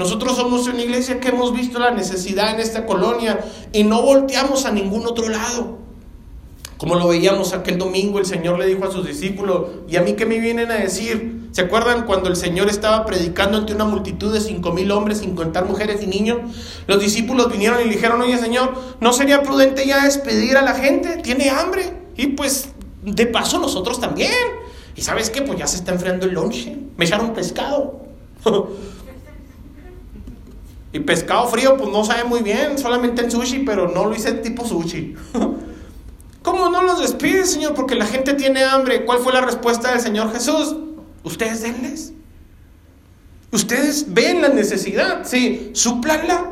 Nosotros 0.00 0.34
somos 0.34 0.66
una 0.66 0.80
iglesia 0.80 1.20
que 1.20 1.28
hemos 1.28 1.52
visto 1.52 1.78
la 1.78 1.90
necesidad 1.90 2.54
en 2.54 2.60
esta 2.60 2.86
colonia 2.86 3.38
y 3.70 3.84
no 3.84 4.00
volteamos 4.00 4.64
a 4.64 4.70
ningún 4.70 5.04
otro 5.04 5.28
lado. 5.28 5.76
Como 6.78 6.94
lo 6.94 7.06
veíamos 7.06 7.52
aquel 7.52 7.76
domingo, 7.76 8.18
el 8.18 8.24
Señor 8.24 8.58
le 8.58 8.64
dijo 8.64 8.86
a 8.86 8.90
sus 8.90 9.06
discípulos, 9.06 9.66
¿y 9.90 9.96
a 9.96 10.00
mí 10.00 10.14
qué 10.14 10.24
me 10.24 10.40
vienen 10.40 10.70
a 10.70 10.76
decir? 10.76 11.50
¿Se 11.52 11.60
acuerdan 11.60 12.06
cuando 12.06 12.30
el 12.30 12.36
Señor 12.36 12.70
estaba 12.70 13.04
predicando 13.04 13.58
ante 13.58 13.74
una 13.74 13.84
multitud 13.84 14.32
de 14.32 14.40
cinco 14.40 14.72
mil 14.72 14.90
hombres, 14.90 15.18
sin 15.18 15.34
contar 15.34 15.66
mujeres 15.66 16.02
y 16.02 16.06
niños? 16.06 16.38
Los 16.86 16.98
discípulos 16.98 17.52
vinieron 17.52 17.86
y 17.86 17.90
dijeron, 17.90 18.22
oye 18.22 18.38
Señor, 18.38 18.72
¿no 19.00 19.12
sería 19.12 19.42
prudente 19.42 19.86
ya 19.86 20.02
despedir 20.02 20.56
a 20.56 20.62
la 20.62 20.72
gente? 20.72 21.18
Tiene 21.18 21.50
hambre. 21.50 21.92
Y 22.16 22.28
pues, 22.28 22.70
de 23.02 23.26
paso 23.26 23.58
nosotros 23.58 24.00
también. 24.00 24.32
¿Y 24.96 25.02
sabes 25.02 25.28
qué? 25.28 25.42
Pues 25.42 25.58
ya 25.58 25.66
se 25.66 25.76
está 25.76 25.92
enfriando 25.92 26.24
el 26.24 26.32
lonche. 26.32 26.74
Me 26.96 27.04
echaron 27.04 27.34
pescado. 27.34 28.00
Y 30.92 31.00
pescado 31.00 31.46
frío, 31.48 31.76
pues 31.76 31.90
no 31.90 32.04
sabe 32.04 32.24
muy 32.24 32.40
bien, 32.40 32.78
solamente 32.78 33.22
en 33.22 33.30
sushi, 33.30 33.60
pero 33.60 33.88
no 33.88 34.06
lo 34.06 34.14
hice 34.14 34.32
tipo 34.32 34.64
sushi. 34.64 35.14
¿Cómo 36.42 36.68
no 36.70 36.82
los 36.82 37.00
despide, 37.00 37.44
Señor? 37.44 37.74
Porque 37.74 37.94
la 37.94 38.06
gente 38.06 38.34
tiene 38.34 38.64
hambre. 38.64 39.04
¿Cuál 39.04 39.18
fue 39.18 39.32
la 39.32 39.42
respuesta 39.42 39.92
del 39.92 40.00
Señor 40.00 40.32
Jesús? 40.32 40.74
Ustedes 41.22 41.62
denles. 41.62 42.12
Ustedes 43.52 44.12
ven 44.12 44.42
la 44.42 44.48
necesidad, 44.48 45.22
sí, 45.24 45.70
suplanla. 45.74 46.50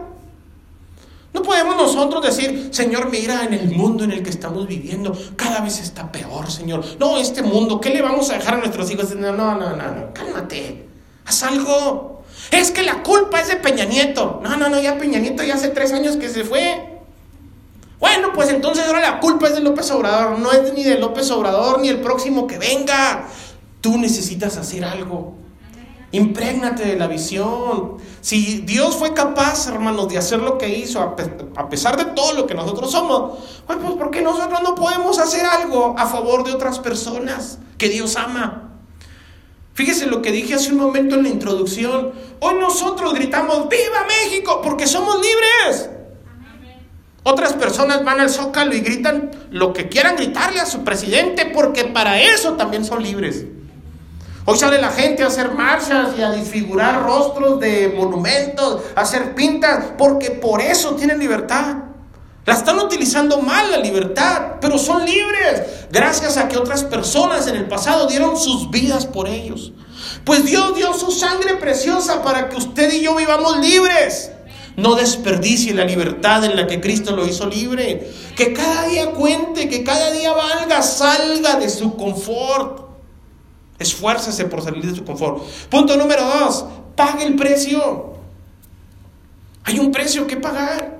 No 1.33 1.43
podemos 1.43 1.77
nosotros 1.77 2.25
decir, 2.25 2.71
Señor, 2.73 3.11
mira 3.11 3.45
en 3.45 3.55
el 3.55 3.71
mundo 3.71 4.03
en 4.03 4.13
el 4.13 4.23
que 4.23 4.31
estamos 4.31 4.67
viviendo, 4.67 5.17
cada 5.37 5.61
vez 5.61 5.79
está 5.79 6.11
peor, 6.11 6.51
Señor. 6.51 6.85
No, 6.99 7.19
este 7.19 7.43
mundo, 7.43 7.81
¿qué 7.81 7.91
le 7.91 8.03
vamos 8.03 8.31
a 8.31 8.35
dejar 8.35 8.55
a 8.55 8.59
nuestros 8.59 8.91
hijos? 8.91 9.15
No, 9.15 9.33
no, 9.33 9.55
no, 9.55 9.77
no, 9.77 10.13
cálmate, 10.13 10.87
haz 11.25 11.43
algo. 11.45 12.18
Es 12.51 12.71
que 12.71 12.83
la 12.83 13.03
culpa 13.03 13.41
es 13.41 13.49
de 13.49 13.57
Peña 13.57 13.85
Nieto. 13.85 14.41
No, 14.43 14.57
no, 14.57 14.69
no, 14.69 14.81
ya 14.81 14.99
Peña 14.99 15.19
Nieto 15.19 15.43
ya 15.43 15.55
hace 15.55 15.69
tres 15.69 15.93
años 15.93 16.17
que 16.17 16.29
se 16.29 16.45
fue. 16.45 16.99
Bueno, 18.01 18.33
pues 18.33 18.49
entonces 18.49 18.87
ahora 18.87 19.01
la 19.01 19.21
culpa 19.21 19.49
es 19.49 19.55
de 19.55 19.61
López 19.61 19.91
Obrador. 19.91 20.39
No 20.39 20.53
es 20.53 20.73
ni 20.73 20.85
de 20.85 20.99
López 20.99 21.31
Obrador 21.31 21.81
ni 21.81 21.89
el 21.89 22.01
próximo 22.01 22.47
que 22.47 22.59
venga. 22.59 23.27
Tú 23.81 23.99
necesitas 23.99 24.57
hacer 24.57 24.85
algo. 24.85 25.35
Imprégnate 26.11 26.87
de 26.87 26.97
la 26.97 27.07
visión. 27.07 27.99
Si 28.23 28.61
Dios 28.61 28.97
fue 28.97 29.13
capaz, 29.13 29.69
hermanos, 29.69 30.09
de 30.09 30.17
hacer 30.17 30.41
lo 30.41 30.57
que 30.57 30.69
hizo, 30.71 31.01
a 31.01 31.69
pesar 31.69 31.97
de 31.99 32.07
todo 32.07 32.33
lo 32.33 32.47
que 32.47 32.55
nosotros 32.55 32.91
somos, 32.91 33.39
pues, 33.67 33.79
pues 33.79 33.93
¿por 33.93 34.11
qué 34.11 34.23
nosotros 34.23 34.63
no 34.63 34.75
podemos 34.75 35.19
hacer 35.19 35.45
algo 35.45 35.95
a 35.99 36.07
favor 36.07 36.45
de 36.45 36.53
otras 36.53 36.79
personas 36.79 37.59
que 37.77 37.91
Dios 37.91 38.17
ama? 38.17 38.68
Fíjese 39.79 40.07
lo 40.07 40.23
que 40.23 40.33
dije 40.33 40.55
hace 40.55 40.73
un 40.73 40.79
momento 40.81 41.15
en 41.15 41.23
la 41.23 41.29
introducción. 41.29 42.11
Hoy 42.41 42.57
nosotros 42.59 43.15
gritamos, 43.15 43.69
¡Viva 43.69 44.05
México! 44.09 44.61
Porque 44.61 44.89
somos 44.89 45.21
libres. 45.23 45.89
Otras 47.23 47.53
personas 47.53 48.03
van 48.05 48.19
al 48.19 48.29
zócalo 48.29 48.75
y 48.75 48.81
gritan 48.81 49.31
lo 49.53 49.73
que 49.73 49.89
quieran 49.89 50.17
gritarle 50.17 50.59
a 50.59 50.67
su 50.67 50.83
presidente 50.83 51.47
porque 51.55 51.85
para 51.85 52.21
eso 52.21 52.55
también 52.55 52.85
son 52.85 53.05
libres. 53.05 53.45
Hoy 54.47 54.59
sale 54.59 54.81
la 54.81 54.91
gente 54.91 55.23
a 55.23 55.29
hacer 55.29 55.53
marchas 55.53 56.09
y 56.19 56.23
a 56.23 56.33
disfigurar 56.33 57.05
rostros 57.05 57.61
de 57.61 57.95
monumentos, 57.97 58.83
a 58.97 59.03
hacer 59.03 59.37
pintas, 59.37 59.93
porque 59.97 60.33
por 60.33 60.61
eso 60.61 60.97
tienen 60.97 61.21
libertad. 61.21 61.77
La 62.49 62.55
están 62.55 62.79
utilizando 62.79 63.43
mal 63.43 63.71
la 63.71 63.77
libertad, 63.77 64.53
pero 64.59 64.79
son 64.79 65.05
libres, 65.05 65.65
gracias 65.93 66.39
a 66.39 66.49
que 66.49 66.57
otras 66.57 66.83
personas 66.83 67.47
en 67.47 67.57
el 67.57 67.69
pasado 67.69 68.07
dieron 68.07 68.39
sus 68.39 68.71
vidas 68.71 69.05
por 69.05 69.29
ellos. 69.29 69.75
Pues 70.25 70.47
Dios 70.47 70.75
dio 70.75 70.95
su 70.95 71.11
sangre 71.11 71.57
preciosa 71.57 72.23
para 72.23 72.49
que 72.49 72.57
usted 72.57 72.91
y 72.91 73.03
yo 73.03 73.15
vivamos 73.17 73.59
libres. 73.59 74.31
No 74.77 74.95
desperdicie 74.95 75.75
la 75.75 75.85
libertad 75.85 76.43
en 76.43 76.57
la 76.57 76.67
que 76.67 76.81
Cristo 76.81 77.15
lo 77.15 77.27
hizo 77.27 77.45
libre. 77.45 78.11
Que 78.35 78.55
cada 78.55 78.87
día 78.87 79.11
cuente, 79.11 79.69
que 79.69 79.85
cada 79.85 80.11
día 80.13 80.33
valga, 80.33 80.81
salga 80.81 81.57
de 81.57 81.69
su 81.69 81.97
confort. 81.97 82.81
Esfuércese 83.79 84.47
por 84.47 84.63
salir 84.63 84.87
de 84.87 84.97
su 84.97 85.05
confort. 85.05 85.43
Punto 85.69 85.99
número 85.99 86.25
dos, 86.25 86.65
pague 86.97 87.27
el 87.27 87.37
precio. 87.37 88.15
Hay 89.65 89.79
un 89.79 89.93
precio 89.93 90.27
que 90.27 90.39
pagar. 90.39 90.98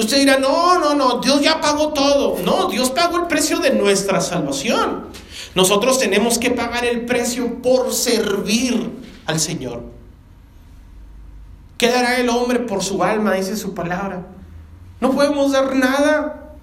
Usted 0.00 0.18
dirá, 0.18 0.38
no, 0.38 0.78
no, 0.78 0.94
no, 0.94 1.20
Dios 1.20 1.42
ya 1.42 1.60
pagó 1.60 1.92
todo. 1.92 2.38
No, 2.42 2.68
Dios 2.68 2.90
pagó 2.90 3.18
el 3.18 3.26
precio 3.26 3.58
de 3.58 3.70
nuestra 3.70 4.20
salvación. 4.20 5.06
Nosotros 5.54 5.98
tenemos 5.98 6.38
que 6.38 6.50
pagar 6.50 6.84
el 6.84 7.04
precio 7.06 7.60
por 7.60 7.92
servir 7.92 8.90
al 9.26 9.38
Señor. 9.38 9.82
¿Qué 11.76 11.88
dará 11.88 12.18
el 12.18 12.28
hombre 12.28 12.60
por 12.60 12.82
su 12.82 13.02
alma? 13.02 13.34
Dice 13.34 13.56
su 13.56 13.74
palabra. 13.74 14.26
No 15.00 15.12
podemos 15.12 15.52
dar 15.52 15.74
nada. 15.74 16.56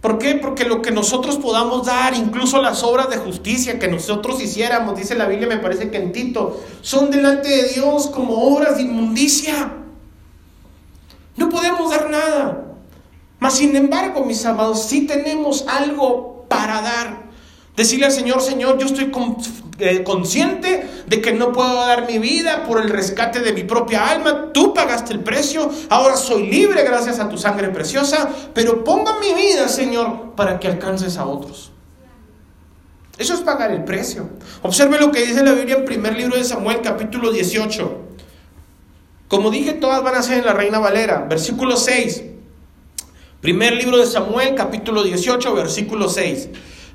¿Por 0.00 0.18
qué? 0.18 0.34
Porque 0.34 0.64
lo 0.64 0.82
que 0.82 0.90
nosotros 0.90 1.36
podamos 1.36 1.86
dar, 1.86 2.14
incluso 2.14 2.60
las 2.60 2.82
obras 2.82 3.08
de 3.08 3.16
justicia 3.16 3.78
que 3.78 3.88
nosotros 3.88 4.40
hiciéramos, 4.40 4.96
dice 4.96 5.14
la 5.14 5.26
Biblia, 5.26 5.48
me 5.48 5.58
parece 5.58 5.90
que 5.90 5.96
en 5.96 6.12
Tito, 6.12 6.60
son 6.82 7.10
delante 7.10 7.48
de 7.48 7.68
Dios 7.68 8.08
como 8.08 8.34
obras 8.54 8.76
de 8.76 8.82
inmundicia. 8.82 9.72
No 11.36 11.48
podemos 11.48 11.90
dar 11.90 12.10
nada. 12.10 12.63
Mas 13.44 13.58
sin 13.58 13.76
embargo, 13.76 14.24
mis 14.24 14.42
amados, 14.46 14.84
sí 14.84 15.06
tenemos 15.06 15.66
algo 15.68 16.46
para 16.48 16.80
dar. 16.80 17.24
Decirle 17.76 18.06
al 18.06 18.12
Señor, 18.12 18.40
Señor, 18.40 18.78
yo 18.78 18.86
estoy 18.86 19.12
eh, 19.80 20.02
consciente 20.02 20.88
de 21.06 21.20
que 21.20 21.34
no 21.34 21.52
puedo 21.52 21.74
dar 21.74 22.06
mi 22.06 22.18
vida 22.18 22.64
por 22.64 22.80
el 22.80 22.88
rescate 22.88 23.40
de 23.40 23.52
mi 23.52 23.62
propia 23.62 24.08
alma. 24.08 24.50
Tú 24.54 24.72
pagaste 24.72 25.12
el 25.12 25.20
precio, 25.20 25.70
ahora 25.90 26.16
soy 26.16 26.46
libre 26.46 26.84
gracias 26.84 27.20
a 27.20 27.28
tu 27.28 27.36
sangre 27.36 27.68
preciosa, 27.68 28.30
pero 28.54 28.82
ponga 28.82 29.18
mi 29.18 29.34
vida, 29.34 29.68
Señor, 29.68 30.32
para 30.36 30.58
que 30.58 30.66
alcances 30.66 31.18
a 31.18 31.26
otros. 31.26 31.70
Eso 33.18 33.34
es 33.34 33.40
pagar 33.40 33.72
el 33.72 33.84
precio. 33.84 34.30
Observe 34.62 34.98
lo 34.98 35.12
que 35.12 35.20
dice 35.20 35.44
la 35.44 35.52
Biblia 35.52 35.76
en 35.76 35.84
primer 35.84 36.16
libro 36.16 36.38
de 36.38 36.44
Samuel, 36.44 36.80
capítulo 36.80 37.30
18. 37.30 37.98
Como 39.28 39.50
dije, 39.50 39.74
todas 39.74 40.02
van 40.02 40.14
a 40.14 40.22
ser 40.22 40.38
en 40.38 40.46
la 40.46 40.54
Reina 40.54 40.78
Valera. 40.78 41.26
Versículo 41.28 41.76
6. 41.76 42.30
Primer 43.44 43.74
libro 43.74 43.98
de 43.98 44.06
Samuel, 44.06 44.54
capítulo 44.54 45.02
18, 45.02 45.52
versículo 45.52 46.08
6. 46.08 46.48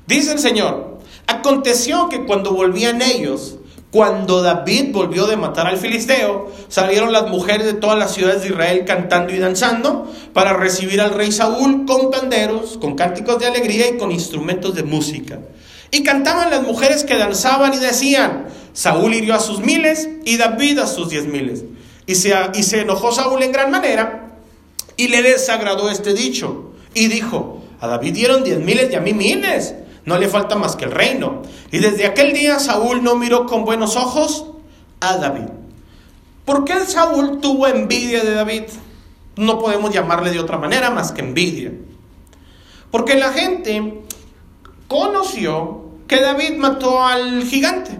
Dice 0.08 0.32
el 0.32 0.40
Señor, 0.40 0.98
aconteció 1.28 2.08
que 2.08 2.24
cuando 2.24 2.50
volvían 2.50 3.02
ellos, 3.02 3.58
cuando 3.92 4.42
David 4.42 4.86
volvió 4.90 5.28
de 5.28 5.36
matar 5.36 5.68
al 5.68 5.76
filisteo, 5.76 6.50
salieron 6.66 7.12
las 7.12 7.28
mujeres 7.28 7.66
de 7.66 7.74
todas 7.74 7.96
las 7.96 8.12
ciudades 8.12 8.42
de 8.42 8.48
Israel 8.48 8.84
cantando 8.84 9.32
y 9.32 9.38
danzando 9.38 10.12
para 10.32 10.54
recibir 10.54 11.00
al 11.00 11.14
rey 11.14 11.30
Saúl 11.30 11.86
con 11.86 12.10
panderos, 12.10 12.78
con 12.78 12.96
cánticos 12.96 13.38
de 13.38 13.46
alegría 13.46 13.88
y 13.88 13.96
con 13.96 14.10
instrumentos 14.10 14.74
de 14.74 14.82
música. 14.82 15.38
Y 15.92 16.02
cantaban 16.02 16.50
las 16.50 16.64
mujeres 16.64 17.04
que 17.04 17.16
danzaban 17.16 17.74
y 17.74 17.78
decían, 17.78 18.48
Saúl 18.72 19.14
hirió 19.14 19.36
a 19.36 19.40
sus 19.40 19.60
miles 19.60 20.08
y 20.24 20.36
David 20.36 20.80
a 20.80 20.88
sus 20.88 21.10
diez 21.10 21.26
miles. 21.26 21.62
Y 22.06 22.16
se, 22.16 22.34
y 22.54 22.64
se 22.64 22.80
enojó 22.80 23.12
Saúl 23.12 23.40
en 23.44 23.52
gran 23.52 23.70
manera 23.70 24.29
y 25.00 25.08
le 25.08 25.22
desagradó 25.22 25.88
este 25.88 26.12
dicho. 26.12 26.72
Y 26.92 27.08
dijo, 27.08 27.62
a 27.80 27.86
David 27.86 28.12
dieron 28.12 28.44
diez 28.44 28.58
miles 28.58 28.92
y 28.92 28.96
a 28.96 29.00
mí 29.00 29.14
miles 29.14 29.74
no 30.04 30.18
le 30.18 30.28
falta 30.28 30.56
más 30.56 30.76
que 30.76 30.84
el 30.84 30.90
reino. 30.90 31.40
Y 31.72 31.78
desde 31.78 32.04
aquel 32.04 32.34
día 32.34 32.58
Saúl 32.58 33.02
no 33.02 33.16
miró 33.16 33.46
con 33.46 33.64
buenos 33.64 33.96
ojos 33.96 34.44
a 35.00 35.16
David. 35.16 35.48
¿Por 36.44 36.66
qué 36.66 36.80
Saúl 36.84 37.40
tuvo 37.40 37.66
envidia 37.66 38.22
de 38.22 38.34
David? 38.34 38.64
No 39.36 39.58
podemos 39.58 39.90
llamarle 39.90 40.32
de 40.32 40.40
otra 40.40 40.58
manera 40.58 40.90
más 40.90 41.12
que 41.12 41.22
envidia. 41.22 41.72
Porque 42.90 43.14
la 43.14 43.32
gente 43.32 44.02
conoció 44.86 45.80
que 46.06 46.20
David 46.20 46.58
mató 46.58 47.02
al 47.02 47.44
gigante. 47.44 47.98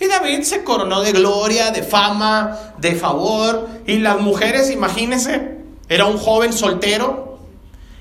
Y 0.00 0.08
David 0.08 0.42
se 0.42 0.64
coronó 0.64 1.00
de 1.00 1.12
gloria, 1.12 1.70
de 1.70 1.84
fama, 1.84 2.58
de 2.78 2.96
favor. 2.96 3.68
Y 3.86 3.98
las 3.98 4.20
mujeres, 4.20 4.68
imagínense, 4.72 5.61
era 5.92 6.06
un 6.06 6.16
joven 6.16 6.54
soltero, 6.54 7.38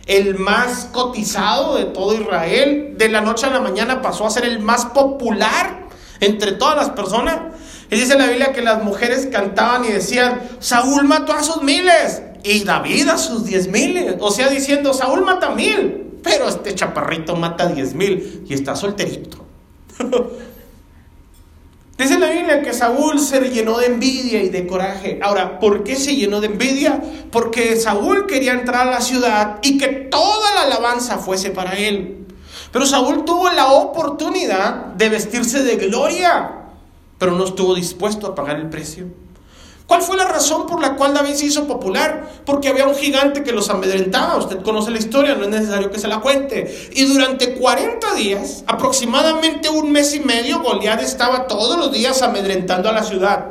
el 0.06 0.40
más 0.40 0.88
cotizado 0.94 1.76
de 1.76 1.86
todo 1.86 2.14
Israel. 2.16 2.96
De 2.98 3.10
la 3.10 3.20
noche 3.20 3.48
a 3.48 3.50
la 3.50 3.60
mañana 3.60 4.02
pasó 4.02 4.26
a 4.26 4.30
ser 4.30 4.46
el 4.46 4.60
más 4.60 4.86
popular 4.86 5.88
entre 6.22 6.54
todas 6.54 6.78
las 6.78 6.92
personas. 6.92 7.38
Y 7.90 7.98
dice 7.98 8.18
la 8.18 8.28
Biblia 8.28 8.54
que 8.54 8.62
las 8.62 8.82
mujeres 8.82 9.28
cantaban 9.30 9.84
y 9.84 9.90
decían, 9.90 10.42
Saúl 10.60 11.04
mató 11.04 11.34
a 11.34 11.44
sus 11.44 11.64
miles 11.64 12.22
y 12.46 12.64
David 12.64 13.10
a 13.10 13.18
sus 13.18 13.44
diez 13.44 13.68
miles. 13.68 14.16
O 14.22 14.32
sea, 14.32 14.48
diciendo, 14.48 14.94
Saúl 14.94 15.26
mata 15.26 15.50
mil, 15.50 16.20
pero 16.24 16.48
este 16.48 16.74
chaparrito 16.74 17.36
mata 17.36 17.68
diez 17.68 17.94
mil 17.94 18.46
y 18.48 18.54
está 18.54 18.74
solterito. 18.78 19.46
Dice 22.02 22.18
la 22.18 22.32
Biblia 22.32 22.64
que 22.64 22.74
Saúl 22.74 23.20
se 23.20 23.40
llenó 23.52 23.78
de 23.78 23.86
envidia 23.86 24.42
y 24.42 24.50
de 24.50 24.66
coraje. 24.66 25.20
Ahora, 25.22 25.60
¿por 25.60 25.84
qué 25.84 25.96
se 25.96 26.16
llenó 26.16 26.42
de 26.42 26.48
envidia? 26.48 27.00
Porque 27.32 27.76
Saúl 27.76 28.26
quería 28.26 28.54
entrar 28.54 28.88
a 28.88 28.92
la 28.92 29.02
ciudad 29.02 29.60
y 29.62 29.78
que 29.78 29.88
toda 29.88 30.56
la 30.56 30.64
alabanza 30.64 31.20
fuese 31.20 31.52
para 31.52 31.74
él. 31.74 32.26
Pero 32.72 32.88
Saúl 32.88 33.24
tuvo 33.24 33.52
la 33.52 33.74
oportunidad 33.74 34.88
de 34.96 35.10
vestirse 35.10 35.62
de 35.62 35.76
gloria, 35.76 36.72
pero 37.20 37.34
no 37.34 37.46
estuvo 37.46 37.76
dispuesto 37.76 38.26
a 38.26 38.34
pagar 38.34 38.56
el 38.56 38.70
precio. 38.70 39.06
¿Cuál 39.88 40.02
fue 40.02 40.16
la 40.16 40.26
razón 40.26 40.68
por 40.68 40.82
la 40.82 40.96
cual 40.96 41.14
David 41.14 41.34
se 41.34 41.48
hizo 41.48 41.68
popular? 41.68 42.30
Porque 42.46 42.70
había 42.70 42.88
un 42.88 42.96
gigante 42.96 43.44
que 43.44 43.52
los 43.52 43.70
amedrentaba. 43.70 44.38
Usted 44.38 44.62
conoce 44.62 44.90
la 44.90 45.00
historia, 45.00 45.36
no 45.36 45.44
es 45.44 45.50
necesario 45.50 45.92
que 45.92 46.00
se 46.00 46.08
la 46.08 46.22
cuente. 46.22 46.90
Y 46.94 47.06
durante 47.06 47.56
40 47.56 48.14
días, 48.16 48.64
aproximadamente 48.68 49.70
un 49.70 49.92
mes 49.92 50.16
y 50.16 50.22
medio, 50.22 50.62
Goliat 50.62 51.02
estaba 51.02 51.48
todos 51.48 51.78
los 51.78 51.92
días 51.92 52.22
amedrentando 52.22 52.90
a 52.90 52.94
la 52.94 53.04
ciudad. 53.04 53.46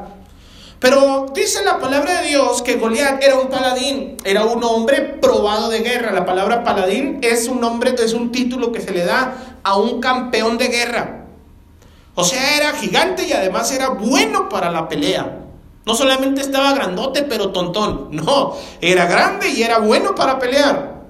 Pero 0.80 1.26
dice 1.34 1.62
la 1.62 1.78
palabra 1.78 2.22
de 2.22 2.28
Dios 2.28 2.62
que 2.62 2.76
Goliat 2.76 3.22
era 3.22 3.38
un 3.38 3.48
paladín, 3.48 4.16
era 4.24 4.46
un 4.46 4.64
hombre 4.64 5.18
probado 5.20 5.68
de 5.68 5.80
guerra. 5.80 6.10
La 6.10 6.24
palabra 6.24 6.64
paladín 6.64 7.18
es 7.20 7.48
un 7.48 7.60
nombre, 7.60 7.94
es 7.98 8.14
un 8.14 8.32
título 8.32 8.72
que 8.72 8.80
se 8.80 8.92
le 8.92 9.04
da 9.04 9.58
a 9.62 9.76
un 9.76 10.00
campeón 10.00 10.56
de 10.56 10.68
guerra. 10.68 11.26
O 12.14 12.24
sea, 12.24 12.56
era 12.56 12.72
gigante 12.72 13.26
y 13.26 13.32
además 13.32 13.70
era 13.72 13.90
bueno 13.90 14.48
para 14.48 14.70
la 14.70 14.88
pelea. 14.88 15.39
No 15.90 15.96
solamente 15.96 16.40
estaba 16.40 16.72
grandote, 16.72 17.24
pero 17.24 17.50
tontón. 17.50 18.10
No, 18.12 18.56
era 18.80 19.06
grande 19.06 19.48
y 19.48 19.64
era 19.64 19.78
bueno 19.78 20.14
para 20.14 20.38
pelear. 20.38 21.00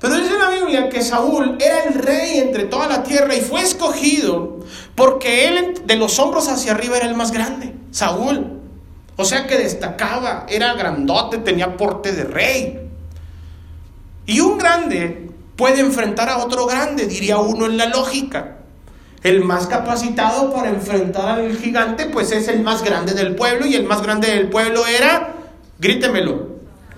Pero 0.00 0.16
dice 0.16 0.38
la 0.38 0.48
Biblia 0.48 0.88
que 0.88 1.02
Saúl 1.02 1.58
era 1.60 1.84
el 1.84 1.92
rey 1.92 2.38
entre 2.38 2.64
toda 2.64 2.88
la 2.88 3.02
tierra 3.02 3.34
y 3.34 3.42
fue 3.42 3.60
escogido 3.60 4.60
porque 4.94 5.48
él 5.48 5.82
de 5.84 5.96
los 5.96 6.18
hombros 6.18 6.48
hacia 6.48 6.72
arriba 6.72 6.96
era 6.96 7.04
el 7.04 7.14
más 7.14 7.30
grande, 7.30 7.74
Saúl. 7.90 8.58
O 9.16 9.24
sea 9.26 9.46
que 9.46 9.58
destacaba, 9.58 10.46
era 10.48 10.72
grandote, 10.72 11.36
tenía 11.36 11.76
porte 11.76 12.12
de 12.12 12.24
rey. 12.24 12.88
Y 14.24 14.40
un 14.40 14.56
grande 14.56 15.28
puede 15.56 15.80
enfrentar 15.80 16.30
a 16.30 16.38
otro 16.38 16.64
grande, 16.64 17.04
diría 17.04 17.36
uno 17.36 17.66
en 17.66 17.76
la 17.76 17.84
lógica. 17.84 18.61
El 19.22 19.44
más 19.44 19.68
capacitado 19.68 20.52
para 20.52 20.70
enfrentar 20.70 21.38
al 21.38 21.56
gigante, 21.56 22.06
pues 22.06 22.32
es 22.32 22.48
el 22.48 22.62
más 22.62 22.82
grande 22.82 23.14
del 23.14 23.36
pueblo, 23.36 23.66
y 23.66 23.74
el 23.76 23.84
más 23.84 24.02
grande 24.02 24.28
del 24.28 24.50
pueblo 24.50 24.84
era, 24.86 25.34
grítemelo, 25.78 26.48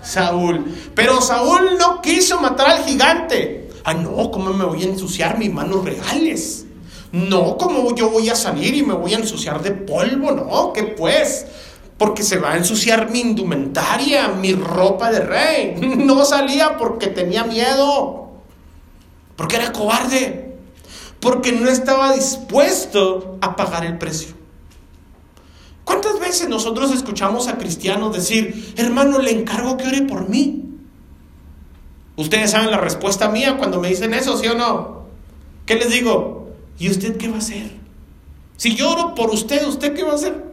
Saúl. 0.01 0.65
Pero 0.95 1.21
Saúl 1.21 1.77
no 1.77 2.01
quiso 2.01 2.39
matar 2.41 2.69
al 2.69 2.83
gigante. 2.83 3.69
Ah, 3.83 3.93
no, 3.93 4.31
¿cómo 4.31 4.51
me 4.53 4.65
voy 4.65 4.81
a 4.83 4.87
ensuciar 4.87 5.37
mis 5.37 5.53
manos 5.53 5.85
reales? 5.85 6.65
No, 7.11 7.57
como 7.57 7.95
yo 7.95 8.09
voy 8.09 8.29
a 8.29 8.35
salir 8.35 8.75
y 8.75 8.83
me 8.83 8.93
voy 8.93 9.13
a 9.13 9.17
ensuciar 9.17 9.61
de 9.61 9.71
polvo, 9.71 10.31
no, 10.31 10.73
que 10.73 10.83
pues, 10.83 11.45
porque 11.97 12.23
se 12.23 12.37
va 12.37 12.53
a 12.53 12.57
ensuciar 12.57 13.09
mi 13.09 13.21
indumentaria, 13.21 14.29
mi 14.29 14.53
ropa 14.53 15.11
de 15.11 15.19
rey. 15.19 15.75
No 15.97 16.25
salía 16.25 16.77
porque 16.77 17.07
tenía 17.07 17.43
miedo, 17.43 18.31
porque 19.35 19.57
era 19.57 19.71
cobarde, 19.71 20.44
porque 21.19 21.51
no 21.51 21.69
estaba 21.69 22.13
dispuesto 22.13 23.37
a 23.41 23.55
pagar 23.55 23.85
el 23.85 23.97
precio. 23.97 24.35
¿Cuántas 25.83 26.19
veces 26.19 26.49
nosotros 26.49 26.91
escuchamos 26.91 27.47
a 27.47 27.57
cristianos 27.57 28.15
decir, 28.15 28.73
hermano, 28.77 29.19
le 29.19 29.31
encargo 29.31 29.77
que 29.77 29.87
ore 29.87 30.01
por 30.01 30.27
mí? 30.27 30.63
Ustedes 32.17 32.51
saben 32.51 32.71
la 32.71 32.77
respuesta 32.77 33.29
mía 33.29 33.57
cuando 33.57 33.79
me 33.79 33.89
dicen 33.89 34.13
eso, 34.13 34.37
¿sí 34.37 34.47
o 34.47 34.55
no? 34.55 35.05
¿Qué 35.65 35.75
les 35.75 35.91
digo? 35.91 36.49
¿Y 36.79 36.89
usted 36.89 37.17
qué 37.17 37.27
va 37.27 37.35
a 37.35 37.39
hacer? 37.39 37.71
Si 38.57 38.75
yo 38.75 38.91
oro 38.91 39.15
por 39.15 39.29
usted, 39.29 39.65
¿usted 39.67 39.93
qué 39.93 40.03
va 40.03 40.13
a 40.13 40.15
hacer? 40.15 40.43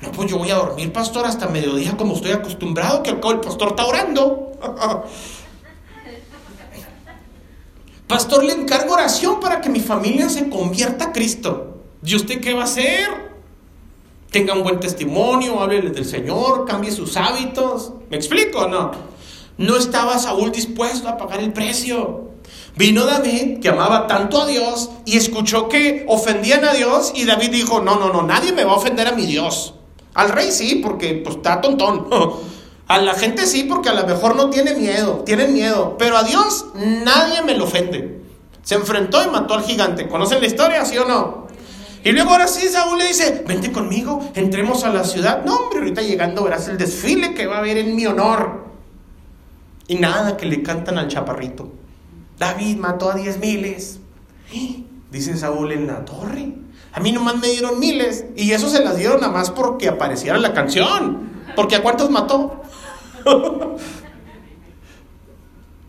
No, 0.00 0.12
pues 0.12 0.30
yo 0.30 0.38
voy 0.38 0.50
a 0.50 0.56
dormir, 0.56 0.92
pastor, 0.92 1.26
hasta 1.26 1.48
mediodía 1.48 1.96
como 1.96 2.14
estoy 2.14 2.32
acostumbrado, 2.32 3.02
que 3.02 3.10
el 3.10 3.18
pastor 3.18 3.68
está 3.68 3.84
orando. 3.84 4.52
pastor, 8.08 8.42
le 8.42 8.54
encargo 8.54 8.94
oración 8.94 9.38
para 9.38 9.60
que 9.60 9.68
mi 9.68 9.80
familia 9.80 10.28
se 10.28 10.48
convierta 10.48 11.06
a 11.06 11.12
Cristo. 11.12 11.76
¿Y 12.04 12.16
usted 12.16 12.40
qué 12.40 12.54
va 12.54 12.62
a 12.62 12.64
hacer? 12.64 13.28
Tenga 14.30 14.54
un 14.54 14.62
buen 14.62 14.80
testimonio, 14.80 15.60
háblele 15.60 15.90
del 15.90 16.04
Señor, 16.04 16.64
cambie 16.66 16.90
sus 16.90 17.16
hábitos. 17.16 17.92
¿Me 18.10 18.16
explico 18.16 18.66
no? 18.66 18.90
No 19.56 19.76
estaba 19.76 20.18
Saúl 20.18 20.52
dispuesto 20.52 21.08
a 21.08 21.16
pagar 21.16 21.40
el 21.40 21.52
precio. 21.52 22.28
Vino 22.76 23.04
David, 23.04 23.58
que 23.60 23.68
amaba 23.68 24.06
tanto 24.06 24.40
a 24.40 24.46
Dios, 24.46 24.90
y 25.04 25.16
escuchó 25.16 25.68
que 25.68 26.04
ofendían 26.08 26.64
a 26.64 26.72
Dios, 26.72 27.12
y 27.14 27.24
David 27.24 27.50
dijo, 27.50 27.80
no, 27.80 27.98
no, 27.98 28.12
no, 28.12 28.22
nadie 28.22 28.52
me 28.52 28.64
va 28.64 28.72
a 28.72 28.76
ofender 28.76 29.08
a 29.08 29.12
mi 29.12 29.26
Dios. 29.26 29.74
Al 30.14 30.28
rey 30.28 30.52
sí, 30.52 30.76
porque 30.76 31.14
pues, 31.14 31.36
está 31.36 31.60
tontón. 31.60 32.06
A 32.88 32.98
la 32.98 33.14
gente 33.14 33.46
sí, 33.46 33.64
porque 33.64 33.90
a 33.90 33.94
lo 33.94 34.06
mejor 34.06 34.34
no 34.34 34.48
tiene 34.48 34.74
miedo, 34.74 35.22
tienen 35.24 35.52
miedo. 35.52 35.96
Pero 35.98 36.16
a 36.16 36.24
Dios 36.24 36.66
nadie 36.74 37.42
me 37.42 37.54
lo 37.54 37.64
ofende. 37.64 38.22
Se 38.62 38.74
enfrentó 38.74 39.22
y 39.22 39.28
mató 39.28 39.54
al 39.54 39.62
gigante. 39.62 40.08
¿Conocen 40.08 40.40
la 40.40 40.46
historia, 40.46 40.84
sí 40.84 40.96
o 40.96 41.06
no? 41.06 41.46
Y 42.02 42.12
luego 42.12 42.30
ahora 42.30 42.48
sí 42.48 42.68
Saúl 42.68 42.98
le 42.98 43.08
dice, 43.08 43.44
vente 43.46 43.72
conmigo, 43.72 44.30
entremos 44.34 44.84
a 44.84 44.90
la 44.90 45.04
ciudad. 45.04 45.44
No, 45.44 45.56
hombre, 45.56 45.80
ahorita 45.80 46.00
llegando 46.00 46.44
verás 46.44 46.68
el 46.68 46.78
desfile 46.78 47.34
que 47.34 47.46
va 47.46 47.56
a 47.56 47.58
haber 47.58 47.76
en 47.76 47.94
mi 47.94 48.06
honor. 48.06 48.68
Y 49.86 49.96
nada, 49.96 50.36
que 50.36 50.46
le 50.46 50.62
cantan 50.62 50.96
al 50.96 51.08
chaparrito. 51.08 51.70
David 52.38 52.76
mató 52.76 53.10
a 53.10 53.14
diez 53.14 53.38
miles. 53.38 54.00
Dice 55.10 55.36
Saúl 55.36 55.72
en 55.72 55.86
la 55.86 56.04
torre. 56.04 56.54
A 56.92 57.00
mí 57.00 57.12
nomás 57.12 57.36
me 57.36 57.48
dieron 57.48 57.78
miles. 57.78 58.24
Y 58.36 58.52
eso 58.52 58.70
se 58.70 58.82
las 58.82 58.96
dieron 58.96 59.20
nada 59.20 59.32
más 59.32 59.50
porque 59.50 59.88
apareciera 59.88 60.38
la 60.38 60.54
canción. 60.54 61.28
Porque 61.56 61.76
a 61.76 61.82
cuántos 61.82 62.10
mató. 62.10 62.62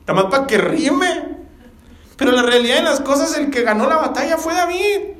nada 0.08 0.22
más 0.22 0.26
para 0.26 0.48
que 0.48 0.58
rime. 0.58 1.38
Pero 2.18 2.32
la 2.32 2.44
realidad 2.44 2.78
de 2.78 2.84
las 2.84 3.00
cosas, 3.00 3.38
el 3.38 3.50
que 3.50 3.64
ganó 3.64 3.88
la 3.88 3.98
batalla 3.98 4.38
fue 4.38 4.54
David. 4.54 5.16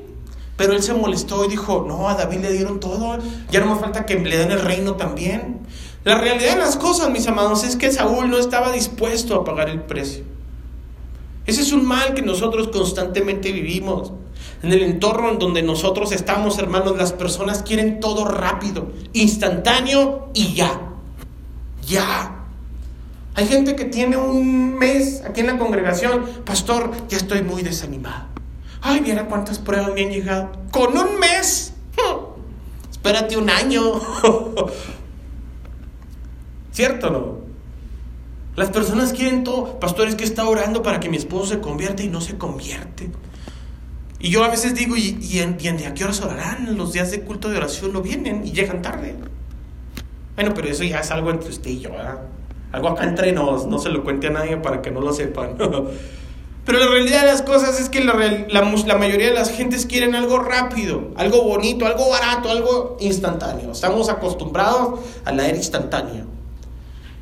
Pero 0.56 0.74
él 0.74 0.82
se 0.82 0.92
molestó 0.92 1.46
y 1.46 1.48
dijo, 1.48 1.86
no, 1.88 2.08
a 2.08 2.14
David 2.14 2.40
le 2.40 2.52
dieron 2.52 2.80
todo. 2.80 3.18
Ya 3.50 3.60
no 3.60 3.66
más 3.66 3.80
falta 3.80 4.04
que 4.04 4.18
le 4.18 4.36
den 4.36 4.50
el 4.50 4.60
reino 4.60 4.96
también. 4.96 5.60
La 6.04 6.18
realidad 6.18 6.52
de 6.52 6.58
las 6.58 6.76
cosas, 6.76 7.10
mis 7.10 7.26
amados, 7.26 7.64
es 7.64 7.76
que 7.76 7.90
Saúl 7.90 8.28
no 8.28 8.36
estaba 8.36 8.70
dispuesto 8.70 9.34
a 9.34 9.44
pagar 9.44 9.70
el 9.70 9.80
precio. 9.80 10.24
Ese 11.46 11.62
es 11.62 11.72
un 11.72 11.86
mal 11.86 12.12
que 12.12 12.22
nosotros 12.22 12.68
constantemente 12.68 13.52
vivimos. 13.52 14.12
En 14.62 14.72
el 14.72 14.82
entorno 14.82 15.30
en 15.30 15.38
donde 15.38 15.62
nosotros 15.62 16.12
estamos, 16.12 16.58
hermanos, 16.58 16.98
las 16.98 17.12
personas 17.12 17.62
quieren 17.62 17.98
todo 17.98 18.26
rápido, 18.26 18.92
instantáneo 19.14 20.28
y 20.34 20.52
ya. 20.52 20.89
Ya. 21.86 22.36
Hay 23.34 23.46
gente 23.46 23.76
que 23.76 23.84
tiene 23.84 24.16
un 24.16 24.76
mes 24.76 25.22
aquí 25.24 25.40
en 25.40 25.46
la 25.46 25.58
congregación, 25.58 26.26
pastor, 26.44 26.90
ya 27.08 27.16
estoy 27.16 27.42
muy 27.42 27.62
desanimado. 27.62 28.26
Ay, 28.82 29.00
mira 29.00 29.26
cuántas 29.26 29.58
pruebas 29.58 29.92
me 29.94 30.04
han 30.04 30.10
llegado. 30.10 30.52
Con 30.70 30.96
un 30.96 31.18
mes. 31.18 31.74
Espérate 32.90 33.36
un 33.36 33.50
año. 33.50 33.82
¿Cierto 36.72 37.08
o 37.08 37.10
no? 37.10 37.38
Las 38.56 38.70
personas 38.70 39.12
quieren 39.12 39.44
todo. 39.44 39.78
Pastor, 39.78 40.08
es 40.08 40.16
que 40.16 40.24
está 40.24 40.46
orando 40.46 40.82
para 40.82 41.00
que 41.00 41.08
mi 41.08 41.16
esposo 41.16 41.46
se 41.46 41.60
convierta 41.60 42.02
y 42.02 42.08
no 42.08 42.20
se 42.20 42.36
convierte. 42.36 43.10
Y 44.18 44.28
yo 44.28 44.44
a 44.44 44.48
veces 44.48 44.74
digo, 44.74 44.96
¿y, 44.96 45.18
y, 45.20 45.38
en, 45.38 45.54
a 45.86 45.94
qué 45.94 46.04
horas 46.04 46.20
orarán? 46.20 46.76
Los 46.76 46.92
días 46.92 47.10
de 47.10 47.22
culto 47.22 47.48
de 47.48 47.56
oración 47.56 47.92
no 47.92 48.02
vienen 48.02 48.46
y 48.46 48.52
llegan 48.52 48.82
tarde. 48.82 49.16
Bueno, 50.40 50.54
pero 50.54 50.68
eso 50.68 50.84
ya 50.84 51.00
es 51.00 51.10
algo 51.10 51.28
entre 51.28 51.50
usted 51.50 51.68
y 51.68 51.80
yo, 51.80 51.90
¿verdad? 51.90 52.18
Algo 52.72 52.88
acá 52.88 53.04
entre 53.04 53.30
nos, 53.32 53.66
no 53.66 53.78
se 53.78 53.90
lo 53.90 54.02
cuente 54.02 54.28
a 54.28 54.30
nadie 54.30 54.56
para 54.56 54.80
que 54.80 54.90
no 54.90 55.02
lo 55.02 55.12
sepan. 55.12 55.54
Pero 56.64 56.78
la 56.78 56.86
realidad 56.86 57.20
de 57.20 57.26
las 57.26 57.42
cosas 57.42 57.78
es 57.78 57.90
que 57.90 58.02
la, 58.02 58.14
la, 58.14 58.62
la, 58.62 58.96
mayoría 58.96 59.26
de 59.26 59.34
las 59.34 59.50
gentes 59.50 59.84
quieren 59.84 60.14
algo 60.14 60.38
rápido, 60.38 61.10
algo 61.16 61.42
bonito, 61.42 61.84
algo 61.84 62.08
barato, 62.08 62.50
algo 62.50 62.96
instantáneo. 63.00 63.72
Estamos 63.72 64.08
acostumbrados 64.08 65.00
a 65.26 65.32
la 65.32 65.46
era 65.46 65.58
instantánea. 65.58 66.24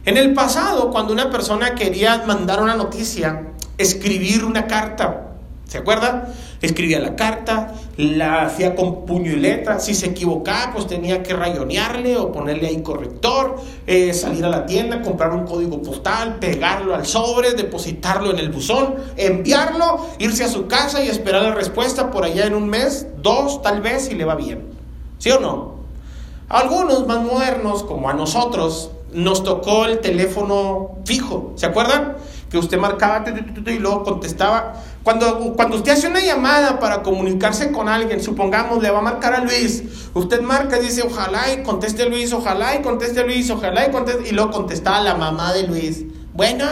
En 0.05 0.17
el 0.17 0.33
pasado, 0.33 0.91
cuando 0.91 1.13
una 1.13 1.29
persona 1.29 1.75
quería 1.75 2.23
mandar 2.25 2.63
una 2.63 2.77
noticia, 2.77 3.49
escribir 3.79 4.45
una 4.45 4.69
carta, 4.69 5.33
¿se 5.65 5.79
acuerda? 5.79 6.33
Escribía 6.61 6.99
la 6.99 7.15
carta, 7.15 7.75
la 7.97 8.43
hacía 8.43 8.75
con 8.75 9.07
puño 9.07 9.33
y 9.33 9.37
letra, 9.37 9.79
si 9.79 9.95
se 9.95 10.07
equivocaba, 10.07 10.73
pues 10.73 10.87
tenía 10.87 11.23
que 11.23 11.35
rayonearle 11.35 12.17
o 12.17 12.33
ponerle 12.33 12.69
ahí 12.69 12.83
corrector, 12.83 13.57
eh, 13.87 14.13
salir 14.13 14.45
a 14.45 14.49
la 14.49 14.67
tienda, 14.67 15.03
comprar 15.03 15.33
un 15.33 15.47
código 15.47 15.81
postal, 15.83 16.37
pegarlo 16.41 16.95
al 16.95 17.07
sobre, 17.07 17.53
depositarlo 17.53 18.31
en 18.31 18.39
el 18.39 18.51
buzón, 18.51 18.97
enviarlo, 19.17 20.07
irse 20.19 20.45
a 20.45 20.49
su 20.49 20.67
casa 20.67 21.03
y 21.05 21.09
esperar 21.09 21.43
la 21.43 21.55
respuesta 21.55 22.11
por 22.11 22.25
allá 22.25 22.47
en 22.47 22.55
un 22.55 22.69
mes, 22.69 23.07
dos 23.23 23.63
tal 23.63 23.81
vez, 23.81 24.07
si 24.07 24.15
le 24.15 24.25
va 24.25 24.35
bien. 24.35 24.67
¿Sí 25.19 25.31
o 25.31 25.41
no? 25.41 25.79
algunos 26.49 27.07
más 27.07 27.23
modernos, 27.23 27.83
como 27.83 28.09
a 28.09 28.15
nosotros, 28.15 28.91
nos 29.13 29.45
tocó 29.45 29.85
el 29.85 30.01
teléfono 30.01 30.97
fijo, 31.05 31.53
¿se 31.57 31.67
acuerdan? 31.67 32.17
Que 32.51 32.59
usted 32.59 32.79
marcaba 32.79 33.25
y 33.67 33.79
luego 33.79 34.05
contestaba. 34.05 34.83
Cuando, 35.09 35.55
cuando 35.57 35.79
usted 35.79 35.93
hace 35.93 36.07
una 36.07 36.21
llamada 36.21 36.79
para 36.79 37.03
comunicarse 37.03 37.73
con 37.73 37.89
alguien, 37.89 38.23
supongamos 38.23 38.83
le 38.83 38.91
va 38.91 38.99
a 38.99 39.01
marcar 39.01 39.33
a 39.33 39.41
Luis, 39.41 39.83
usted 40.13 40.43
marca 40.43 40.79
y 40.79 40.83
dice 40.83 41.01
ojalá 41.01 41.51
y 41.51 41.63
conteste 41.63 42.03
a 42.03 42.07
Luis, 42.11 42.31
ojalá 42.31 42.75
y 42.75 42.83
conteste 42.83 43.21
a 43.21 43.25
Luis, 43.25 43.49
ojalá 43.49 43.87
y 43.87 43.91
conteste, 43.91 44.29
y 44.29 44.33
luego 44.33 44.51
contestaba 44.51 45.01
la 45.01 45.15
mamá 45.15 45.55
de 45.55 45.63
Luis. 45.63 46.05
Bueno, 46.35 46.67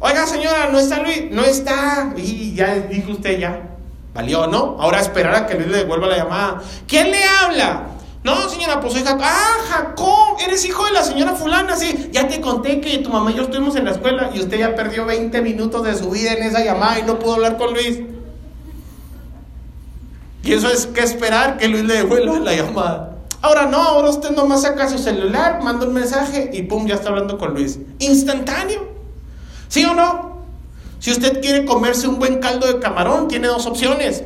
oiga 0.00 0.26
señora, 0.26 0.70
¿no 0.72 0.80
está 0.80 1.00
Luis? 1.04 1.30
No 1.30 1.44
está. 1.44 2.14
Y 2.16 2.52
ya 2.56 2.74
dijo 2.74 3.12
usted 3.12 3.38
ya. 3.38 3.62
Valió, 4.12 4.48
¿no? 4.48 4.76
Ahora 4.80 4.98
esperar 4.98 5.36
a 5.36 5.46
que 5.46 5.54
Luis 5.54 5.68
le 5.68 5.76
devuelva 5.78 6.08
la 6.08 6.16
llamada. 6.16 6.62
¿Quién 6.88 7.12
le 7.12 7.22
habla? 7.24 7.91
No, 8.24 8.48
señora, 8.48 8.80
pues 8.80 8.92
soy 8.92 9.02
Jacob. 9.02 9.22
Ah, 9.24 9.56
Jacob, 9.68 10.36
eres 10.44 10.64
hijo 10.64 10.84
de 10.84 10.92
la 10.92 11.02
señora 11.02 11.34
fulana, 11.34 11.76
sí. 11.76 12.08
Ya 12.12 12.28
te 12.28 12.40
conté 12.40 12.80
que 12.80 12.98
tu 12.98 13.10
mamá 13.10 13.32
y 13.32 13.34
yo 13.34 13.42
estuvimos 13.42 13.74
en 13.74 13.84
la 13.84 13.90
escuela 13.90 14.30
y 14.32 14.40
usted 14.40 14.58
ya 14.58 14.74
perdió 14.76 15.04
20 15.06 15.42
minutos 15.42 15.82
de 15.82 15.96
su 15.96 16.10
vida 16.10 16.32
en 16.32 16.44
esa 16.44 16.64
llamada 16.64 17.00
y 17.00 17.02
no 17.02 17.18
pudo 17.18 17.34
hablar 17.34 17.56
con 17.56 17.72
Luis. 17.72 18.00
Y 20.44 20.52
eso 20.52 20.68
es 20.68 20.86
que 20.86 21.00
esperar 21.00 21.56
que 21.56 21.68
Luis 21.68 21.84
le 21.84 21.94
devuelva 21.94 22.38
la 22.38 22.54
llamada. 22.54 23.18
Ahora 23.40 23.66
no, 23.66 23.78
ahora 23.78 24.10
usted 24.10 24.30
nomás 24.30 24.62
saca 24.62 24.88
su 24.88 24.98
celular, 24.98 25.60
manda 25.62 25.86
un 25.86 25.92
mensaje 25.92 26.50
y 26.52 26.62
pum, 26.62 26.86
ya 26.86 26.94
está 26.94 27.08
hablando 27.08 27.38
con 27.38 27.54
Luis. 27.54 27.80
Instantáneo. 27.98 28.86
¿Sí 29.66 29.84
o 29.84 29.94
no? 29.94 30.42
Si 31.00 31.10
usted 31.10 31.40
quiere 31.40 31.64
comerse 31.64 32.06
un 32.06 32.20
buen 32.20 32.38
caldo 32.38 32.68
de 32.68 32.78
camarón, 32.78 33.26
tiene 33.26 33.48
dos 33.48 33.66
opciones. 33.66 34.22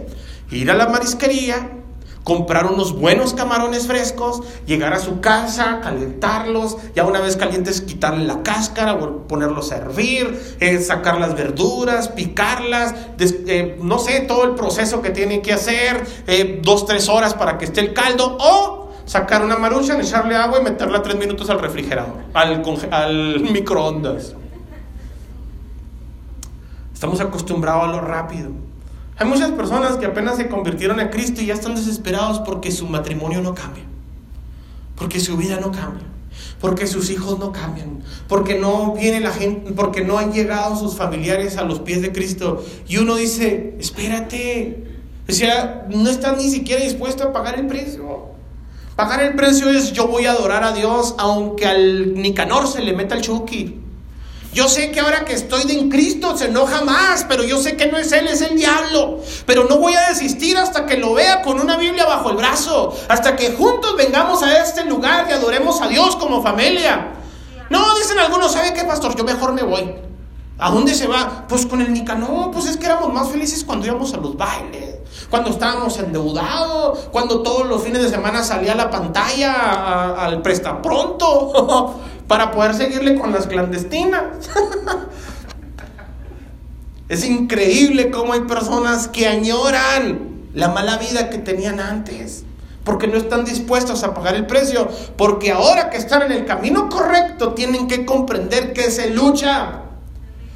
Ir 0.51 0.71
a 0.71 0.75
la 0.75 0.89
marisquería 0.89 1.76
comprar 2.27 2.67
unos 2.67 2.93
buenos 2.99 3.35
camarones 3.35 3.87
frescos, 3.87 4.43
llegar 4.67 4.93
a 4.93 4.99
su 4.99 5.21
casa, 5.21 5.81
calentarlos, 5.81 6.77
ya 6.93 7.05
una 7.05 7.21
vez 7.21 7.37
calientes 7.37 7.81
quitarle 7.81 8.25
la 8.25 8.43
cáscara, 8.43 8.99
ponerlos 9.29 9.71
a 9.71 9.77
hervir, 9.77 10.57
eh, 10.59 10.81
sacar 10.81 11.21
las 11.21 11.37
verduras, 11.37 12.09
picarlas, 12.09 12.97
eh, 13.21 13.79
no 13.81 14.01
sé, 14.01 14.23
todo 14.23 14.43
el 14.43 14.57
proceso 14.57 15.03
que 15.03 15.11
tiene 15.11 15.41
que 15.41 15.53
hacer, 15.53 16.05
eh, 16.27 16.59
dos, 16.65 16.85
tres 16.85 17.09
horas 17.09 17.33
para 17.33 17.59
que 17.59 17.67
esté 17.67 17.81
el 17.81 17.95
caldo, 17.95 18.37
o 18.41 18.91
sacar 19.05 19.45
una 19.45 19.57
marucha, 19.57 19.97
echarle 19.97 20.35
agua 20.35 20.59
y 20.61 20.65
meterla 20.65 21.03
tres 21.03 21.15
minutos 21.15 21.49
al 21.49 21.61
refrigerador, 21.61 22.25
al, 22.35 22.65
al 22.91 23.41
microondas. 23.53 24.35
Estamos 26.93 27.21
acostumbrados 27.21 27.85
a 27.85 27.87
lo 27.87 28.01
rápido. 28.01 28.66
Hay 29.19 29.27
muchas 29.27 29.51
personas 29.53 29.97
que 29.97 30.05
apenas 30.05 30.37
se 30.37 30.49
convirtieron 30.49 31.01
a 31.01 31.11
Cristo 31.11 31.41
y 31.41 31.47
ya 31.47 31.55
están 31.55 31.75
desesperados 31.75 32.41
porque 32.41 32.71
su 32.71 32.87
matrimonio 32.87 33.41
no 33.41 33.55
cambia, 33.55 33.85
porque 34.95 35.21
su 35.21 35.39
vida 35.39 35.59
no 35.59 35.73
cambia, 35.73 36.05
porque 36.61 36.87
sus 36.87 37.09
hijos 37.09 37.39
no 37.39 37.51
cambian, 37.51 38.03
porque 38.29 38.59
no 38.59 38.93
viene 38.93 39.21
la 39.21 39.31
gente, 39.33 39.73
porque 39.73 40.05
no 40.05 40.19
han 40.19 40.33
llegado 40.33 40.77
sus 40.77 40.97
familiares 40.97 41.57
a 41.57 41.65
los 41.65 41.81
pies 41.81 42.03
de 42.03 42.13
Cristo. 42.13 42.63
Y 42.87 42.99
uno 42.99 43.17
dice, 43.17 43.77
espérate, 43.79 44.85
O 45.29 45.33
sea, 45.33 45.87
no 45.89 46.09
estás 46.11 46.37
ni 46.37 46.51
siquiera 46.51 46.85
dispuesto 46.85 47.25
a 47.25 47.33
pagar 47.33 47.59
el 47.59 47.67
precio. 47.67 48.27
Pagar 48.97 49.23
el 49.23 49.35
precio 49.35 49.71
es 49.71 49.93
yo 49.93 50.09
voy 50.09 50.27
a 50.27 50.33
adorar 50.33 50.63
a 50.63 50.73
Dios 50.73 51.15
aunque 51.19 51.67
al 51.67 52.15
Nicanor 52.15 52.69
se 52.69 52.83
le 52.83 52.93
meta 52.93 53.15
el 53.15 53.23
chuki. 53.23 53.81
Yo 54.57 54.71
sé 54.71 54.91
que 54.91 55.01
ahora 55.01 55.27
que 55.27 55.35
estoy 55.35 55.71
en 55.71 55.91
Cristo 55.91 56.35
se 56.35 56.47
enoja 56.47 56.83
más, 56.83 57.27
pero 57.29 57.45
yo 57.45 57.61
sé 57.61 57.77
que 57.77 57.93
no 57.93 57.99
es 57.99 58.11
Él, 58.13 58.27
es 58.27 58.41
el 58.41 58.57
diablo. 58.57 59.19
Pero 59.45 59.65
no 59.65 59.77
voy 59.77 59.93
a 59.93 60.09
desistir 60.09 60.57
hasta 60.57 60.87
que 60.87 60.97
lo 60.97 61.13
vea 61.13 61.43
con 61.43 61.61
una 61.61 61.77
Biblia 61.77 62.07
bajo 62.07 62.31
el 62.31 62.39
brazo, 62.39 62.97
hasta 63.07 63.37
que 63.37 63.53
juntos 63.53 63.95
vengamos 63.99 64.43
a 64.43 64.63
este 64.63 64.87
lugar 64.87 65.27
y 65.29 65.35
adoremos 65.35 65.83
a 65.83 65.89
Dios 65.89 66.17
como 66.17 66.43
familia. 66.43 67.13
No, 67.69 67.99
dicen 67.99 68.19
algunos, 68.19 68.53
¿sabe 68.53 68.73
qué, 68.73 68.85
pastor? 68.85 69.15
Yo 69.15 69.25
mejor 69.25 69.53
me 69.53 69.63
voy. 69.63 69.95
¿A 70.59 70.71
dónde 70.71 70.95
se 70.95 71.07
va? 71.07 71.45
Pues 71.47 71.67
con 71.67 71.83
el 71.83 71.93
Nicanor, 71.93 72.51
pues 72.51 72.65
es 72.65 72.79
que 72.79 72.87
éramos 72.87 73.13
más 73.13 73.29
felices 73.29 73.63
cuando 73.63 73.85
íbamos 73.85 74.15
a 74.15 74.17
los 74.17 74.39
bailes, 74.39 75.01
cuando 75.29 75.51
estábamos 75.51 75.99
endeudados, 75.99 77.11
cuando 77.13 77.43
todos 77.43 77.67
los 77.67 77.83
fines 77.83 78.01
de 78.01 78.09
semana 78.09 78.43
salía 78.43 78.75
la 78.75 78.89
pantalla 78.89 80.15
al 80.15 80.41
presta 80.41 80.81
pronto. 80.81 82.01
para 82.29 82.51
poder 82.51 82.75
seguirle 82.75 83.19
con 83.19 83.33
las 83.33 83.47
clandestinas. 83.47 84.25
es 87.09 87.25
increíble 87.25 88.11
cómo 88.11 88.33
hay 88.33 88.43
personas 88.43 89.09
que 89.09 89.27
añoran 89.27 90.49
la 90.55 90.69
mala 90.69 90.97
vida 90.97 91.31
que 91.31 91.39
tenían 91.39 91.81
antes, 91.81 92.45
porque 92.83 93.07
no 93.07 93.17
están 93.17 93.45
dispuestos 93.45 94.03
a 94.03 94.15
pagar 94.15 94.35
el 94.35 94.47
precio, 94.47 94.89
porque 95.17 95.53
ahora 95.53 95.91
que 95.91 95.99
están 95.99 96.23
en 96.23 96.33
el 96.33 96.47
camino 96.47 96.89
correcto 96.89 97.53
tienen 97.53 97.89
que 97.89 98.07
comprender 98.07 98.73
que 98.73 98.91
se 98.91 99.11
lucha, 99.11 99.83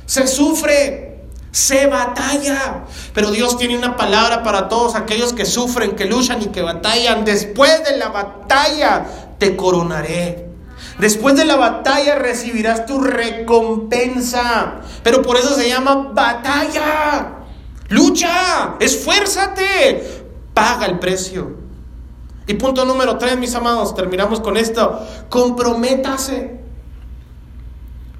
se 0.06 0.26
sufre, 0.26 1.10
se 1.52 1.86
batalla. 1.86 2.84
Pero 3.12 3.30
Dios 3.30 3.58
tiene 3.58 3.76
una 3.76 3.96
palabra 3.96 4.42
para 4.42 4.68
todos 4.68 4.94
aquellos 4.94 5.32
que 5.32 5.44
sufren, 5.44 5.96
que 5.96 6.06
luchan 6.06 6.42
y 6.42 6.46
que 6.46 6.62
batallan. 6.62 7.24
Después 7.24 7.84
de 7.84 7.96
la 7.96 8.08
batalla 8.08 9.06
te 9.38 9.56
coronaré. 9.56 10.49
Después 10.98 11.36
de 11.36 11.44
la 11.44 11.56
batalla 11.56 12.16
recibirás 12.16 12.86
tu 12.86 13.00
recompensa. 13.00 14.80
Pero 15.02 15.22
por 15.22 15.36
eso 15.36 15.54
se 15.54 15.68
llama 15.68 16.10
batalla. 16.12 17.36
Lucha, 17.88 18.76
esfuérzate, 18.78 20.24
paga 20.54 20.86
el 20.86 20.98
precio. 20.98 21.56
Y 22.46 22.54
punto 22.54 22.84
número 22.84 23.18
tres, 23.18 23.38
mis 23.38 23.54
amados, 23.54 23.94
terminamos 23.94 24.40
con 24.40 24.56
esto. 24.56 25.06
Comprométase. 25.28 26.60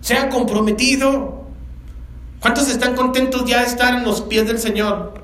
Sea 0.01 0.29
comprometido. 0.29 1.45
¿Cuántos 2.41 2.69
están 2.69 2.95
contentos 2.95 3.45
ya 3.45 3.61
de 3.61 3.67
estar 3.67 3.95
en 3.95 4.05
los 4.05 4.23
pies 4.23 4.47
del 4.47 4.59
Señor? 4.59 5.20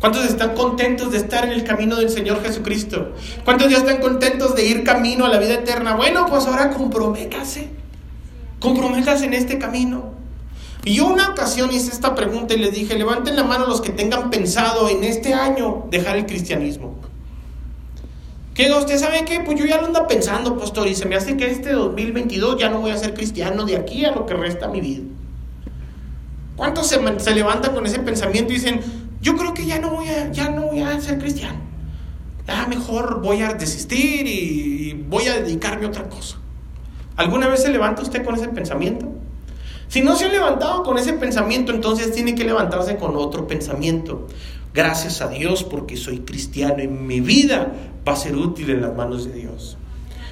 ¿Cuántos 0.00 0.26
están 0.26 0.54
contentos 0.54 1.10
de 1.10 1.18
estar 1.18 1.44
en 1.44 1.52
el 1.52 1.64
camino 1.64 1.96
del 1.96 2.10
Señor 2.10 2.42
Jesucristo? 2.42 3.14
¿Cuántos 3.44 3.70
ya 3.70 3.78
están 3.78 3.98
contentos 3.98 4.54
de 4.54 4.66
ir 4.66 4.84
camino 4.84 5.24
a 5.24 5.28
la 5.28 5.38
vida 5.38 5.54
eterna? 5.54 5.94
Bueno, 5.94 6.26
pues 6.26 6.46
ahora 6.46 6.70
comprométase. 6.70 7.70
Comprométase 8.60 9.24
en 9.24 9.34
este 9.34 9.58
camino. 9.58 10.14
Y 10.84 10.94
yo 10.94 11.06
una 11.06 11.30
ocasión 11.30 11.72
hice 11.72 11.90
esta 11.90 12.14
pregunta 12.14 12.54
y 12.54 12.58
les 12.58 12.72
dije, 12.72 12.96
levanten 12.96 13.36
la 13.36 13.42
mano 13.42 13.66
los 13.66 13.80
que 13.80 13.90
tengan 13.90 14.30
pensado 14.30 14.88
en 14.88 15.02
este 15.02 15.34
año 15.34 15.86
dejar 15.90 16.16
el 16.16 16.26
cristianismo. 16.26 16.94
¿Qué? 18.54 18.70
¿Usted 18.70 18.98
sabe 18.98 19.24
qué? 19.24 19.40
Pues 19.40 19.58
yo 19.58 19.66
ya 19.66 19.80
lo 19.80 19.86
ando 19.86 20.06
pensando, 20.06 20.56
pastor, 20.56 20.86
y 20.86 20.94
se 20.94 21.06
me 21.06 21.16
hace 21.16 21.36
que 21.36 21.50
este 21.50 21.72
2022 21.72 22.58
ya 22.58 22.70
no 22.70 22.80
voy 22.80 22.90
a 22.90 22.96
ser 22.96 23.14
cristiano 23.14 23.64
de 23.64 23.76
aquí 23.76 24.04
a 24.04 24.12
lo 24.12 24.26
que 24.26 24.34
resta 24.34 24.68
mi 24.68 24.80
vida. 24.80 25.02
¿Cuántos 26.54 26.86
se, 26.86 27.00
se 27.18 27.34
levantan 27.34 27.74
con 27.74 27.84
ese 27.84 27.98
pensamiento 27.98 28.52
y 28.52 28.56
dicen, 28.56 28.80
yo 29.26 29.34
creo 29.34 29.52
que 29.52 29.66
ya 29.66 29.80
no 29.80 29.90
voy 29.90 30.08
a, 30.08 30.30
ya 30.30 30.50
no 30.50 30.68
voy 30.68 30.82
a 30.82 31.00
ser 31.00 31.18
cristiano. 31.18 31.58
Ya 32.46 32.64
mejor 32.68 33.20
voy 33.22 33.42
a 33.42 33.54
desistir 33.54 34.24
y 34.24 34.92
voy 34.92 35.26
a 35.26 35.40
dedicarme 35.40 35.86
a 35.86 35.88
otra 35.88 36.08
cosa. 36.08 36.36
¿Alguna 37.16 37.48
vez 37.48 37.62
se 37.62 37.70
levanta 37.70 38.02
usted 38.02 38.24
con 38.24 38.36
ese 38.36 38.46
pensamiento? 38.46 39.08
Si 39.88 40.00
no 40.00 40.14
se 40.14 40.26
ha 40.26 40.28
levantado 40.28 40.84
con 40.84 40.96
ese 40.96 41.12
pensamiento, 41.14 41.72
entonces 41.72 42.12
tiene 42.12 42.36
que 42.36 42.44
levantarse 42.44 42.98
con 42.98 43.16
otro 43.16 43.48
pensamiento. 43.48 44.28
Gracias 44.72 45.20
a 45.20 45.26
Dios 45.26 45.64
porque 45.64 45.96
soy 45.96 46.20
cristiano 46.20 46.80
y 46.80 46.86
mi 46.86 47.18
vida 47.18 47.72
va 48.06 48.12
a 48.12 48.16
ser 48.16 48.36
útil 48.36 48.70
en 48.70 48.82
las 48.82 48.94
manos 48.94 49.24
de 49.24 49.32
Dios. 49.32 49.76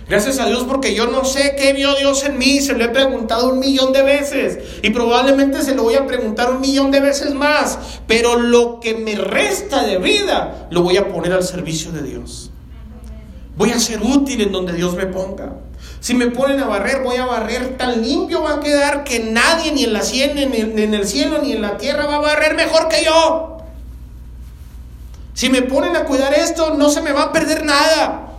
Gracias 0.07 0.38
a 0.38 0.46
Dios 0.46 0.64
porque 0.68 0.94
yo 0.94 1.07
no 1.07 1.24
sé 1.24 1.57
qué 1.57 1.72
vio 1.72 1.94
Dios 1.94 2.24
en 2.24 2.36
mí, 2.36 2.61
se 2.61 2.74
lo 2.74 2.84
he 2.84 2.88
preguntado 2.88 3.50
un 3.50 3.59
millón 3.59 3.92
de 3.92 4.02
veces 4.02 4.59
y 4.82 4.90
probablemente 4.90 5.62
se 5.62 5.74
lo 5.74 5.84
voy 5.84 5.94
a 5.94 6.07
preguntar 6.07 6.50
un 6.50 6.61
millón 6.61 6.90
de 6.90 7.00
veces 7.00 7.32
más, 7.32 7.78
pero 8.07 8.38
lo 8.38 8.80
que 8.80 8.94
me 8.94 9.14
resta 9.14 9.82
de 9.82 9.96
vida 9.98 10.68
lo 10.70 10.82
voy 10.82 10.98
a 10.98 11.09
poner 11.09 11.32
al 11.32 11.42
servicio 11.42 11.90
de 11.90 12.02
Dios. 12.02 12.50
Voy 13.57 13.70
a 13.70 13.80
ser 13.80 14.02
útil 14.02 14.42
en 14.42 14.52
donde 14.52 14.74
Dios 14.74 14.94
me 14.94 15.07
ponga. 15.07 15.55
Si 16.00 16.12
me 16.12 16.26
ponen 16.26 16.61
a 16.61 16.66
barrer, 16.66 17.02
voy 17.02 17.16
a 17.16 17.24
barrer 17.24 17.78
tan 17.78 18.02
limpio 18.02 18.42
va 18.42 18.57
a 18.57 18.61
quedar 18.61 19.05
que 19.05 19.20
nadie 19.20 19.72
ni 19.72 19.84
en 19.84 19.94
la 19.94 20.02
cielo, 20.02 20.34
ni 20.34 20.61
en 20.61 20.92
el 20.92 21.07
cielo, 21.07 21.38
ni 21.42 21.52
en 21.52 21.62
la 21.62 21.78
tierra 21.78 22.05
va 22.05 22.16
a 22.16 22.20
barrer 22.20 22.57
mejor 22.57 22.88
que 22.88 23.02
yo. 23.05 23.59
Si 25.32 25.48
me 25.48 25.62
ponen 25.62 25.96
a 25.96 26.05
cuidar 26.05 26.34
esto, 26.34 26.74
no 26.74 26.90
se 26.90 27.00
me 27.00 27.12
va 27.12 27.22
a 27.22 27.32
perder 27.32 27.64
nada. 27.64 28.34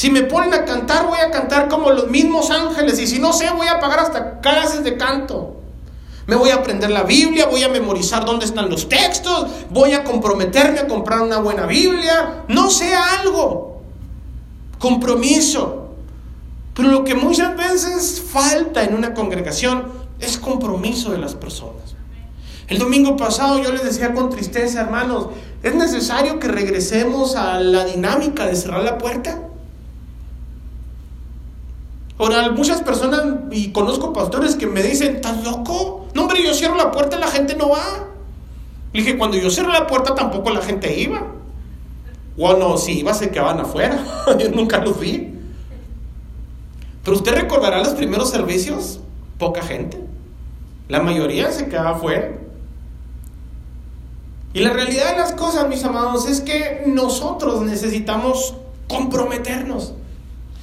Si 0.00 0.10
me 0.10 0.22
ponen 0.22 0.54
a 0.54 0.64
cantar, 0.64 1.06
voy 1.06 1.18
a 1.18 1.30
cantar 1.30 1.68
como 1.68 1.90
los 1.90 2.08
mismos 2.08 2.50
ángeles. 2.50 2.98
Y 3.00 3.06
si 3.06 3.18
no 3.18 3.34
sé, 3.34 3.50
voy 3.50 3.66
a 3.68 3.80
pagar 3.80 3.98
hasta 3.98 4.40
clases 4.40 4.82
de 4.82 4.96
canto. 4.96 5.56
Me 6.26 6.36
voy 6.36 6.48
a 6.48 6.54
aprender 6.54 6.90
la 6.90 7.02
Biblia, 7.02 7.48
voy 7.48 7.64
a 7.64 7.68
memorizar 7.68 8.24
dónde 8.24 8.46
están 8.46 8.70
los 8.70 8.88
textos, 8.88 9.46
voy 9.68 9.92
a 9.92 10.02
comprometerme 10.02 10.78
a 10.78 10.88
comprar 10.88 11.20
una 11.20 11.36
buena 11.36 11.66
Biblia. 11.66 12.44
No 12.48 12.70
sé 12.70 12.94
algo. 12.94 13.82
Compromiso. 14.78 15.90
Pero 16.72 16.88
lo 16.88 17.04
que 17.04 17.14
muchas 17.14 17.54
veces 17.58 18.22
falta 18.26 18.82
en 18.82 18.94
una 18.94 19.12
congregación 19.12 19.84
es 20.18 20.38
compromiso 20.38 21.12
de 21.12 21.18
las 21.18 21.34
personas. 21.34 21.94
El 22.68 22.78
domingo 22.78 23.18
pasado 23.18 23.62
yo 23.62 23.70
les 23.70 23.84
decía 23.84 24.14
con 24.14 24.30
tristeza, 24.30 24.80
hermanos, 24.80 25.26
¿es 25.62 25.74
necesario 25.74 26.40
que 26.40 26.48
regresemos 26.48 27.36
a 27.36 27.60
la 27.60 27.84
dinámica 27.84 28.46
de 28.46 28.56
cerrar 28.56 28.82
la 28.82 28.96
puerta? 28.96 29.49
Ahora, 32.20 32.50
muchas 32.50 32.82
personas, 32.82 33.22
y 33.50 33.72
conozco 33.72 34.12
pastores 34.12 34.54
que 34.54 34.66
me 34.66 34.82
dicen, 34.82 35.16
¿estás 35.16 35.42
loco? 35.42 36.06
No, 36.12 36.24
hombre, 36.24 36.42
yo 36.44 36.52
cierro 36.52 36.74
la 36.74 36.90
puerta 36.90 37.16
y 37.16 37.20
la 37.20 37.28
gente 37.28 37.56
no 37.56 37.70
va. 37.70 37.82
Le 38.92 39.00
dije, 39.00 39.16
cuando 39.16 39.38
yo 39.38 39.50
cierro 39.50 39.72
la 39.72 39.86
puerta 39.86 40.14
tampoco 40.14 40.50
la 40.50 40.60
gente 40.60 41.00
iba. 41.00 41.28
Bueno, 42.36 42.76
si 42.76 42.98
iba, 42.98 43.14
se 43.14 43.30
quedaban 43.30 43.60
afuera. 43.60 44.04
yo 44.38 44.50
nunca 44.50 44.84
los 44.84 45.00
vi. 45.00 45.32
Pero 47.02 47.16
usted 47.16 47.34
recordará 47.34 47.78
los 47.78 47.94
primeros 47.94 48.28
servicios, 48.28 49.00
poca 49.38 49.62
gente. 49.62 49.98
La 50.88 51.00
mayoría 51.00 51.50
se 51.50 51.68
quedaba 51.68 51.92
afuera. 51.92 52.32
Y 54.52 54.60
la 54.60 54.74
realidad 54.74 55.12
de 55.12 55.20
las 55.20 55.32
cosas, 55.32 55.66
mis 55.70 55.82
amados, 55.84 56.28
es 56.28 56.42
que 56.42 56.82
nosotros 56.86 57.62
necesitamos 57.62 58.56
comprometernos 58.88 59.94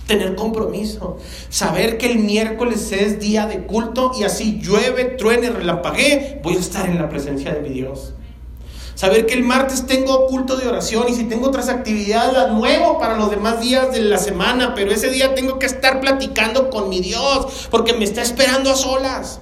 tener 0.08 0.36
compromiso, 0.36 1.18
saber 1.50 1.98
que 1.98 2.12
el 2.12 2.20
miércoles 2.20 2.92
es 2.92 3.20
día 3.20 3.46
de 3.46 3.66
culto 3.66 4.12
y 4.18 4.24
así 4.24 4.60
llueve, 4.60 5.06
truene, 5.06 5.50
relampaguee, 5.50 6.40
voy 6.42 6.56
a 6.56 6.60
estar 6.60 6.90
en 6.90 6.98
la 6.98 7.10
presencia 7.10 7.54
de 7.54 7.62
mi 7.62 7.70
Dios. 7.70 8.14
Saber 8.96 9.28
que 9.28 9.36
el 9.36 9.44
martes 9.44 9.86
tengo 9.86 10.26
culto 10.26 10.58
de 10.58 10.68
oración 10.68 11.06
y 11.08 11.14
si 11.14 11.26
tengo 11.26 11.50
otras 11.50 11.70
actividades 11.70 12.34
las 12.34 12.52
muevo 12.52 12.98
para 12.98 13.16
los 13.16 13.30
demás 13.30 13.60
días 13.60 13.92
de 13.92 14.02
la 14.02 14.18
semana, 14.18 14.74
pero 14.74 14.92
ese 14.92 15.12
día 15.12 15.36
tengo 15.36 15.60
que 15.60 15.68
estar 15.68 16.02
platicando 16.02 16.72
con 16.72 16.90
mi 16.90 17.00
Dios 17.00 17.68
porque 17.70 17.94
me 17.94 18.06
está 18.06 18.24
esperando 18.24 18.72
a 18.72 18.76
solas. 18.76 19.40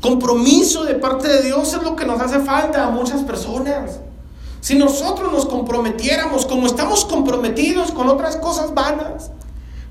Compromiso 0.00 0.84
de 0.84 0.94
parte 0.94 1.28
de 1.28 1.42
Dios 1.42 1.74
es 1.74 1.82
lo 1.82 1.96
que 1.96 2.06
nos 2.06 2.18
hace 2.20 2.38
falta 2.40 2.86
a 2.86 2.90
muchas 2.90 3.22
personas. 3.22 4.00
Si 4.64 4.74
nosotros 4.76 5.30
nos 5.30 5.44
comprometiéramos 5.44 6.46
como 6.46 6.66
estamos 6.66 7.04
comprometidos 7.04 7.92
con 7.92 8.08
otras 8.08 8.36
cosas 8.36 8.72
vanas. 8.72 9.30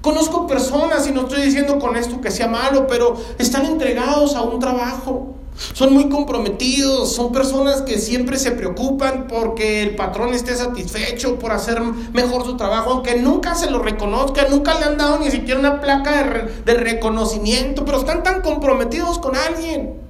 Conozco 0.01 0.47
personas, 0.47 1.07
y 1.07 1.11
no 1.11 1.21
estoy 1.21 1.43
diciendo 1.43 1.77
con 1.77 1.95
esto 1.95 2.19
que 2.21 2.31
sea 2.31 2.47
malo, 2.47 2.87
pero 2.87 3.15
están 3.37 3.67
entregados 3.67 4.33
a 4.33 4.41
un 4.41 4.59
trabajo. 4.59 5.35
Son 5.73 5.93
muy 5.93 6.09
comprometidos, 6.09 7.13
son 7.13 7.31
personas 7.31 7.83
que 7.83 7.99
siempre 7.99 8.39
se 8.39 8.49
preocupan 8.49 9.27
porque 9.27 9.83
el 9.83 9.95
patrón 9.95 10.33
esté 10.33 10.55
satisfecho 10.55 11.37
por 11.37 11.51
hacer 11.51 11.79
mejor 12.11 12.43
su 12.43 12.57
trabajo, 12.57 12.93
aunque 12.93 13.19
nunca 13.19 13.53
se 13.53 13.69
lo 13.69 13.77
reconozca, 13.77 14.47
nunca 14.49 14.73
le 14.79 14.85
han 14.85 14.97
dado 14.97 15.19
ni 15.19 15.29
siquiera 15.29 15.59
una 15.59 15.81
placa 15.81 16.23
de, 16.23 16.63
de 16.65 16.73
reconocimiento, 16.73 17.85
pero 17.85 17.99
están 17.99 18.23
tan 18.23 18.41
comprometidos 18.41 19.19
con 19.19 19.35
alguien. 19.35 20.02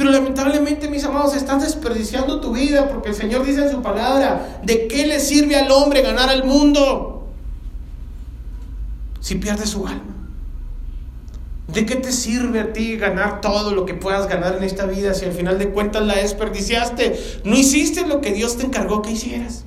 Pero 0.00 0.12
lamentablemente, 0.12 0.88
mis 0.88 1.04
amados, 1.04 1.36
estás 1.36 1.60
desperdiciando 1.60 2.40
tu 2.40 2.52
vida 2.54 2.88
porque 2.88 3.10
el 3.10 3.14
Señor 3.14 3.44
dice 3.44 3.66
en 3.66 3.70
su 3.70 3.82
palabra, 3.82 4.58
¿de 4.64 4.88
qué 4.88 5.06
le 5.06 5.20
sirve 5.20 5.56
al 5.56 5.70
hombre 5.70 6.00
ganar 6.00 6.32
el 6.32 6.42
mundo 6.42 7.28
si 9.20 9.34
pierde 9.34 9.66
su 9.66 9.86
alma? 9.86 10.16
¿De 11.68 11.84
qué 11.84 11.96
te 11.96 12.12
sirve 12.12 12.60
a 12.60 12.72
ti 12.72 12.96
ganar 12.96 13.42
todo 13.42 13.74
lo 13.74 13.84
que 13.84 13.92
puedas 13.92 14.26
ganar 14.26 14.56
en 14.56 14.64
esta 14.64 14.86
vida 14.86 15.12
si 15.12 15.26
al 15.26 15.32
final 15.32 15.58
de 15.58 15.68
cuentas 15.68 16.02
la 16.06 16.16
desperdiciaste? 16.16 17.42
No 17.44 17.54
hiciste 17.54 18.06
lo 18.06 18.22
que 18.22 18.32
Dios 18.32 18.56
te 18.56 18.64
encargó 18.64 19.02
que 19.02 19.10
hicieras. 19.10 19.64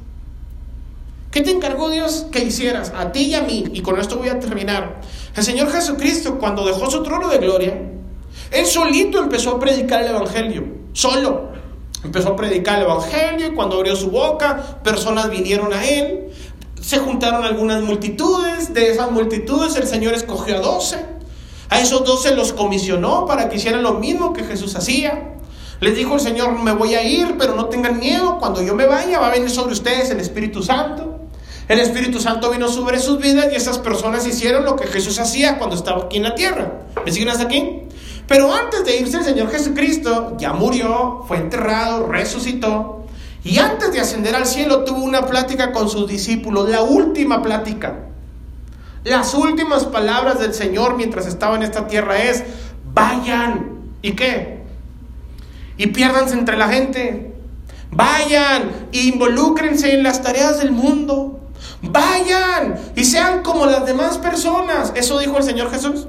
¿Qué 1.29 1.41
te 1.41 1.51
encargó 1.51 1.91
Dios 1.91 2.25
que 2.31 2.43
hicieras? 2.43 2.91
A 2.97 3.11
ti 3.11 3.25
y 3.25 3.35
a 3.35 3.43
mí. 3.43 3.65
Y 3.71 3.83
con 3.83 3.99
esto 3.99 4.17
voy 4.17 4.29
a 4.29 4.39
terminar. 4.39 4.99
El 5.35 5.43
Señor 5.43 5.71
Jesucristo, 5.71 6.39
cuando 6.39 6.65
dejó 6.65 6.89
su 6.89 7.03
trono 7.03 7.29
de 7.29 7.37
gloria, 7.37 7.92
Él 8.51 8.65
solito 8.65 9.19
empezó 9.19 9.51
a 9.51 9.59
predicar 9.59 10.01
el 10.01 10.09
Evangelio. 10.09 10.65
Solo. 10.93 11.53
Empezó 12.03 12.29
a 12.29 12.35
predicar 12.35 12.79
el 12.79 12.85
Evangelio 12.85 13.47
y 13.47 13.55
cuando 13.55 13.77
abrió 13.77 13.95
su 13.95 14.11
boca, 14.11 14.79
personas 14.83 15.29
vinieron 15.29 15.73
a 15.73 15.85
Él. 15.85 16.31
Se 16.81 16.99
juntaron 16.99 17.43
algunas 17.43 17.81
multitudes. 17.81 18.73
De 18.73 18.91
esas 18.91 19.11
multitudes 19.11 19.75
el 19.75 19.87
Señor 19.87 20.13
escogió 20.13 20.57
a 20.57 20.59
doce. 20.59 20.97
A 21.69 21.79
esos 21.79 22.03
doce 22.03 22.35
los 22.35 22.53
comisionó 22.53 23.25
para 23.25 23.49
que 23.49 23.55
hicieran 23.55 23.81
lo 23.81 23.95
mismo 23.95 24.33
que 24.33 24.43
Jesús 24.43 24.75
hacía. 24.75 25.33
Les 25.79 25.95
dijo 25.95 26.15
el 26.15 26.19
Señor, 26.19 26.59
me 26.59 26.71
voy 26.71 26.95
a 26.95 27.03
ir, 27.03 27.35
pero 27.37 27.55
no 27.55 27.65
tengan 27.65 27.99
miedo. 27.99 28.37
Cuando 28.37 28.61
yo 28.61 28.75
me 28.75 28.85
vaya, 28.85 29.19
va 29.19 29.27
a 29.27 29.31
venir 29.31 29.49
sobre 29.49 29.73
ustedes 29.73 30.09
el 30.11 30.19
Espíritu 30.19 30.61
Santo. 30.61 31.19
El 31.67 31.79
Espíritu 31.79 32.19
Santo 32.19 32.51
vino 32.51 32.67
sobre 32.67 32.99
sus 32.99 33.19
vidas 33.19 33.47
y 33.51 33.55
esas 33.55 33.79
personas 33.79 34.27
hicieron 34.27 34.65
lo 34.65 34.75
que 34.75 34.85
Jesús 34.85 35.17
hacía 35.19 35.57
cuando 35.57 35.75
estaba 35.75 36.03
aquí 36.03 36.17
en 36.17 36.23
la 36.23 36.35
tierra. 36.35 36.81
¿Me 37.05 37.11
siguen 37.11 37.29
hasta 37.29 37.43
aquí? 37.43 37.82
Pero 38.27 38.53
antes 38.53 38.85
de 38.85 38.97
irse 38.97 39.17
el 39.17 39.23
Señor 39.23 39.51
Jesucristo 39.51 40.35
ya 40.37 40.53
murió, 40.53 41.23
fue 41.27 41.37
enterrado, 41.37 42.07
resucitó. 42.07 43.05
Y 43.43 43.59
antes 43.59 43.91
de 43.91 43.99
ascender 43.99 44.35
al 44.35 44.45
cielo 44.45 44.83
tuvo 44.85 45.03
una 45.03 45.25
plática 45.25 45.71
con 45.71 45.89
sus 45.89 46.07
discípulos, 46.07 46.69
la 46.69 46.81
última 46.81 47.41
plática. 47.41 48.05
Las 49.03 49.33
últimas 49.33 49.83
palabras 49.83 50.39
del 50.39 50.53
Señor 50.53 50.95
mientras 50.95 51.27
estaba 51.27 51.57
en 51.57 51.63
esta 51.63 51.87
tierra 51.87 52.23
es, 52.23 52.43
vayan. 52.93 53.91
¿Y 54.01 54.13
qué? 54.13 54.63
Y 55.77 55.87
piérdanse 55.87 56.35
entre 56.35 56.55
la 56.55 56.69
gente. 56.69 57.35
Vayan 57.91 58.87
e 58.93 59.01
involúcrense 59.01 59.93
en 59.93 60.03
las 60.03 60.21
tareas 60.21 60.59
del 60.59 60.71
mundo. 60.71 61.41
Vayan 61.81 62.79
y 62.95 63.03
sean 63.03 63.43
como 63.43 63.65
las 63.65 63.85
demás 63.85 64.17
personas. 64.17 64.93
Eso 64.95 65.19
dijo 65.19 65.37
el 65.37 65.43
Señor 65.43 65.69
Jesús. 65.69 66.07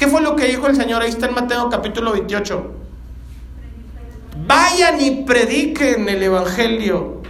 ¿Qué 0.00 0.08
fue 0.08 0.22
lo 0.22 0.34
que 0.34 0.46
dijo 0.46 0.66
el 0.66 0.74
Señor? 0.74 1.02
Ahí 1.02 1.10
está 1.10 1.26
en 1.26 1.34
Mateo 1.34 1.68
capítulo 1.68 2.12
28. 2.12 2.72
Vayan 4.46 4.98
y 4.98 5.10
prediquen 5.26 6.08
el 6.08 6.22
Evangelio. 6.22 7.20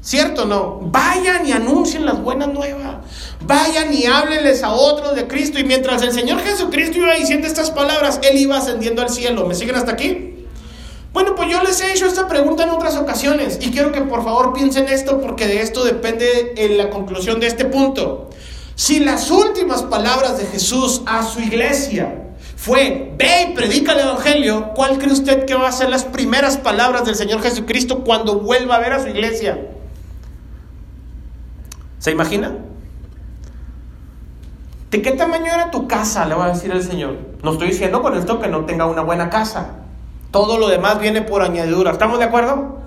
¿Cierto 0.00 0.44
o 0.44 0.46
no? 0.46 0.78
Vayan 0.80 1.46
y 1.46 1.52
anuncien 1.52 2.06
las 2.06 2.18
buenas 2.22 2.48
nuevas. 2.48 3.04
Vayan 3.42 3.92
y 3.92 4.06
háblenles 4.06 4.62
a 4.62 4.70
otros 4.72 5.14
de 5.14 5.26
Cristo. 5.26 5.58
Y 5.58 5.64
mientras 5.64 6.00
el 6.00 6.12
Señor 6.12 6.40
Jesucristo 6.40 6.96
iba 6.96 7.12
diciendo 7.12 7.46
estas 7.46 7.70
palabras, 7.70 8.18
Él 8.22 8.38
iba 8.38 8.56
ascendiendo 8.56 9.02
al 9.02 9.10
cielo. 9.10 9.46
¿Me 9.46 9.54
siguen 9.54 9.76
hasta 9.76 9.92
aquí? 9.92 10.46
Bueno, 11.12 11.34
pues 11.34 11.50
yo 11.50 11.62
les 11.62 11.78
he 11.82 11.92
hecho 11.92 12.06
esta 12.06 12.26
pregunta 12.28 12.62
en 12.62 12.70
otras 12.70 12.96
ocasiones 12.96 13.58
y 13.60 13.70
quiero 13.70 13.92
que 13.92 14.00
por 14.00 14.24
favor 14.24 14.54
piensen 14.54 14.88
esto 14.88 15.20
porque 15.20 15.46
de 15.46 15.60
esto 15.60 15.84
depende 15.84 16.54
en 16.56 16.78
la 16.78 16.88
conclusión 16.88 17.40
de 17.40 17.48
este 17.48 17.66
punto. 17.66 18.30
Si 18.76 19.00
las 19.00 19.30
últimas 19.30 19.82
palabras 19.82 20.36
de 20.36 20.44
Jesús 20.44 21.00
a 21.06 21.22
su 21.22 21.40
iglesia 21.40 22.14
fue, 22.56 23.14
ve 23.16 23.48
y 23.48 23.54
predica 23.54 23.92
el 23.92 24.00
Evangelio, 24.00 24.72
¿cuál 24.74 24.98
cree 24.98 25.14
usted 25.14 25.46
que 25.46 25.54
va 25.54 25.68
a 25.68 25.72
ser 25.72 25.88
las 25.88 26.04
primeras 26.04 26.58
palabras 26.58 27.06
del 27.06 27.14
Señor 27.14 27.40
Jesucristo 27.40 28.04
cuando 28.04 28.38
vuelva 28.38 28.76
a 28.76 28.80
ver 28.80 28.92
a 28.92 29.00
su 29.00 29.08
iglesia? 29.08 29.66
¿Se 31.98 32.10
imagina? 32.10 32.54
¿De 34.90 35.00
qué 35.00 35.12
tamaño 35.12 35.54
era 35.54 35.70
tu 35.70 35.88
casa? 35.88 36.26
Le 36.26 36.34
va 36.34 36.44
a 36.44 36.52
decir 36.52 36.70
el 36.70 36.82
Señor. 36.82 37.16
No 37.42 37.52
estoy 37.52 37.68
diciendo 37.68 38.02
con 38.02 38.14
esto 38.14 38.40
que 38.40 38.48
no 38.48 38.66
tenga 38.66 38.84
una 38.84 39.00
buena 39.00 39.30
casa. 39.30 39.70
Todo 40.30 40.58
lo 40.58 40.68
demás 40.68 41.00
viene 41.00 41.22
por 41.22 41.40
añadidura. 41.40 41.92
¿Estamos 41.92 42.18
de 42.18 42.26
acuerdo? 42.26 42.85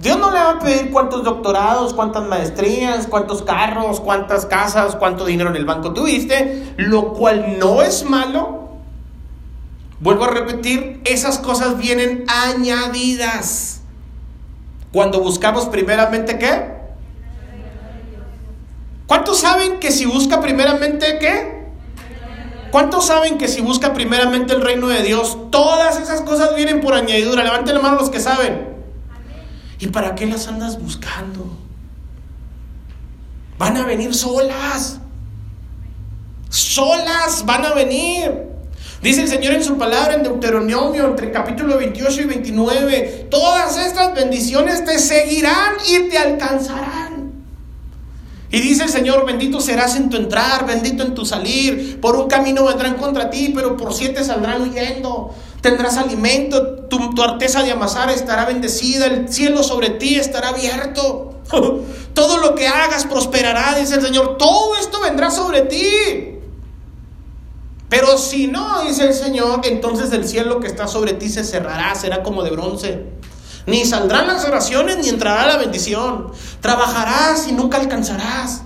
Dios 0.00 0.16
no 0.16 0.30
le 0.30 0.38
va 0.38 0.50
a 0.50 0.58
pedir 0.60 0.92
cuántos 0.92 1.24
doctorados, 1.24 1.92
cuántas 1.92 2.24
maestrías, 2.24 3.08
cuántos 3.08 3.42
carros, 3.42 4.00
cuántas 4.00 4.46
casas, 4.46 4.94
cuánto 4.94 5.24
dinero 5.24 5.50
en 5.50 5.56
el 5.56 5.64
banco 5.64 5.92
tuviste, 5.92 6.72
lo 6.76 7.14
cual 7.14 7.58
no 7.58 7.82
es 7.82 8.04
malo. 8.08 8.68
Vuelvo 10.00 10.24
a 10.24 10.30
repetir, 10.30 11.00
esas 11.04 11.38
cosas 11.38 11.78
vienen 11.78 12.24
añadidas. 12.28 13.80
Cuando 14.92 15.20
buscamos 15.20 15.66
primeramente 15.66 16.38
qué? 16.38 16.78
¿Cuántos 19.08 19.40
saben 19.40 19.80
que 19.80 19.90
si 19.90 20.06
busca 20.06 20.40
primeramente 20.40 21.18
qué? 21.18 21.58
¿Cuántos 22.70 23.06
saben 23.06 23.38
que 23.38 23.48
si 23.48 23.62
busca 23.62 23.92
primeramente 23.94 24.54
el 24.54 24.60
reino 24.60 24.86
de 24.86 25.02
Dios, 25.02 25.38
todas 25.50 25.98
esas 25.98 26.20
cosas 26.20 26.54
vienen 26.54 26.80
por 26.80 26.94
añadidura? 26.94 27.42
Levanten 27.42 27.74
la 27.74 27.80
mano 27.80 27.96
los 27.96 28.10
que 28.10 28.20
saben. 28.20 28.67
¿Y 29.78 29.88
para 29.88 30.14
qué 30.14 30.26
las 30.26 30.48
andas 30.48 30.80
buscando? 30.80 31.56
Van 33.58 33.76
a 33.76 33.84
venir 33.84 34.14
solas. 34.14 34.98
Solas 36.48 37.44
van 37.44 37.64
a 37.64 37.74
venir. 37.74 38.48
Dice 39.02 39.22
el 39.22 39.28
Señor 39.28 39.54
en 39.54 39.62
su 39.62 39.78
palabra 39.78 40.14
en 40.14 40.24
Deuteronomio, 40.24 41.06
entre 41.06 41.30
capítulo 41.30 41.78
28 41.78 42.22
y 42.22 42.24
29, 42.24 43.28
todas 43.30 43.76
estas 43.78 44.12
bendiciones 44.14 44.84
te 44.84 44.98
seguirán 44.98 45.74
y 45.88 46.08
te 46.08 46.18
alcanzarán. 46.18 47.32
Y 48.50 48.60
dice 48.60 48.84
el 48.84 48.88
Señor, 48.88 49.26
bendito 49.26 49.60
serás 49.60 49.94
en 49.96 50.08
tu 50.08 50.16
entrar, 50.16 50.66
bendito 50.66 51.04
en 51.04 51.14
tu 51.14 51.24
salir. 51.24 52.00
Por 52.00 52.16
un 52.16 52.28
camino 52.28 52.64
vendrán 52.64 52.94
contra 52.94 53.30
ti, 53.30 53.52
pero 53.54 53.76
por 53.76 53.92
siete 53.92 54.24
saldrán 54.24 54.62
huyendo. 54.62 55.34
Tendrás 55.60 55.96
alimento, 55.96 56.84
tu, 56.88 57.14
tu 57.14 57.22
arteza 57.22 57.62
de 57.62 57.72
amasar 57.72 58.10
estará 58.10 58.44
bendecida, 58.44 59.06
el 59.06 59.32
cielo 59.32 59.62
sobre 59.62 59.90
ti 59.90 60.14
estará 60.14 60.50
abierto. 60.50 61.34
Todo 62.14 62.38
lo 62.38 62.54
que 62.54 62.68
hagas 62.68 63.06
prosperará, 63.06 63.74
dice 63.78 63.96
el 63.96 64.02
Señor. 64.02 64.38
Todo 64.38 64.76
esto 64.76 65.00
vendrá 65.00 65.30
sobre 65.30 65.62
ti. 65.62 66.38
Pero 67.88 68.18
si 68.18 68.46
no, 68.46 68.82
dice 68.82 69.06
el 69.06 69.14
Señor, 69.14 69.60
entonces 69.64 70.12
el 70.12 70.28
cielo 70.28 70.60
que 70.60 70.66
está 70.66 70.86
sobre 70.86 71.14
ti 71.14 71.28
se 71.28 71.42
cerrará, 71.42 71.94
será 71.94 72.22
como 72.22 72.42
de 72.42 72.50
bronce. 72.50 73.06
Ni 73.66 73.84
saldrán 73.84 74.26
las 74.26 74.44
oraciones 74.44 74.98
ni 74.98 75.08
entrará 75.08 75.46
la 75.46 75.56
bendición. 75.56 76.32
Trabajarás 76.60 77.48
y 77.48 77.52
nunca 77.52 77.78
alcanzarás. 77.78 78.62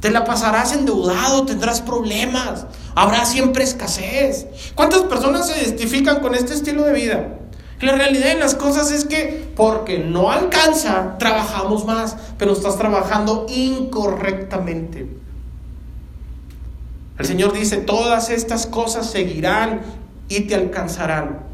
Te 0.00 0.10
la 0.10 0.24
pasarás 0.24 0.72
endeudado, 0.72 1.44
tendrás 1.44 1.80
problemas, 1.80 2.66
habrá 2.94 3.24
siempre 3.24 3.64
escasez. 3.64 4.46
¿Cuántas 4.74 5.02
personas 5.02 5.48
se 5.48 5.62
identifican 5.62 6.20
con 6.20 6.34
este 6.34 6.54
estilo 6.54 6.84
de 6.84 6.92
vida? 6.92 7.38
La 7.80 7.92
realidad 7.92 8.28
de 8.28 8.38
las 8.38 8.54
cosas 8.54 8.92
es 8.92 9.04
que 9.04 9.50
porque 9.56 9.98
no 9.98 10.30
alcanza, 10.30 11.18
trabajamos 11.18 11.84
más, 11.84 12.16
pero 12.38 12.52
estás 12.52 12.78
trabajando 12.78 13.46
incorrectamente. 13.48 15.08
El 17.18 17.26
Señor 17.26 17.52
dice, 17.52 17.78
todas 17.78 18.30
estas 18.30 18.66
cosas 18.66 19.10
seguirán 19.10 19.82
y 20.28 20.42
te 20.42 20.54
alcanzarán 20.54 21.52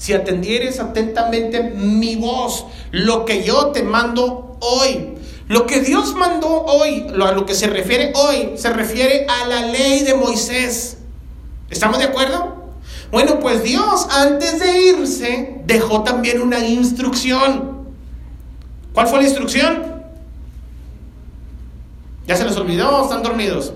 si 0.00 0.14
atendieres 0.14 0.80
atentamente 0.80 1.62
mi 1.62 2.16
voz, 2.16 2.64
lo 2.90 3.26
que 3.26 3.44
yo 3.44 3.66
te 3.66 3.82
mando 3.82 4.56
hoy. 4.60 5.10
Lo 5.50 5.66
que 5.66 5.80
Dios 5.80 6.14
mandó 6.14 6.62
hoy, 6.62 7.08
a 7.08 7.32
lo 7.32 7.44
que 7.44 7.56
se 7.56 7.66
refiere 7.66 8.12
hoy, 8.14 8.52
se 8.54 8.72
refiere 8.72 9.26
a 9.28 9.48
la 9.48 9.62
ley 9.62 10.04
de 10.04 10.14
Moisés. 10.14 10.98
¿Estamos 11.68 11.98
de 11.98 12.04
acuerdo? 12.04 12.70
Bueno, 13.10 13.40
pues 13.40 13.64
Dios 13.64 14.06
antes 14.12 14.60
de 14.60 14.80
irse 14.80 15.60
dejó 15.64 16.04
también 16.04 16.40
una 16.40 16.60
instrucción. 16.60 17.88
¿Cuál 18.92 19.08
fue 19.08 19.18
la 19.18 19.24
instrucción? 19.24 20.04
¿Ya 22.28 22.36
se 22.36 22.44
les 22.44 22.56
olvidó? 22.56 23.02
¿Están 23.02 23.24
dormidos? 23.24 23.72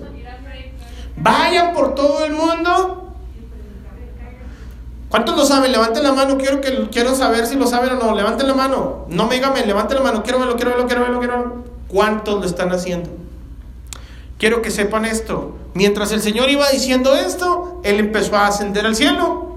Vayan 1.17 1.73
por 1.73 1.93
todo 1.93 2.23
el 2.23 2.31
mundo 2.31 3.04
¿Cuántos 5.15 5.37
lo 5.37 5.45
saben? 5.45 5.71
Levanten 5.71 6.03
la 6.03 6.11
mano, 6.11 6.37
quiero, 6.37 6.59
que, 6.59 6.89
quiero 6.91 7.15
saber 7.15 7.47
si 7.47 7.55
lo 7.55 7.67
saben 7.67 7.91
o 7.91 7.95
no. 7.95 8.13
Levanten 8.13 8.49
la 8.49 8.53
mano. 8.53 9.05
No 9.07 9.27
me 9.27 9.35
digan, 9.35 9.53
levanten 9.65 9.95
la 9.95 10.03
mano, 10.03 10.23
quiero 10.23 10.39
verlo, 10.39 10.57
quiero 10.57 10.71
verlo, 10.71 10.87
quiero 10.87 11.01
verlo, 11.03 11.19
quiero 11.19 11.37
verlo. 11.37 11.63
¿Cuántos 11.87 12.41
lo 12.41 12.45
están 12.45 12.73
haciendo? 12.73 13.09
Quiero 14.37 14.61
que 14.61 14.71
sepan 14.71 15.05
esto. 15.05 15.57
Mientras 15.73 16.11
el 16.11 16.21
Señor 16.21 16.49
iba 16.49 16.69
diciendo 16.69 17.15
esto, 17.15 17.79
Él 17.85 18.01
empezó 18.01 18.35
a 18.35 18.47
ascender 18.47 18.85
al 18.85 18.93
cielo. 18.93 19.55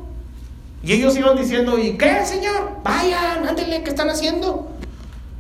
Y 0.84 0.92
ellos 0.92 1.16
iban 1.16 1.36
diciendo, 1.36 1.76
¿y 1.76 1.98
qué, 1.98 2.24
Señor? 2.24 2.74
Vayan, 2.84 3.48
ándenle, 3.48 3.82
¿qué 3.82 3.90
están 3.90 4.11
haciendo? 4.11 4.70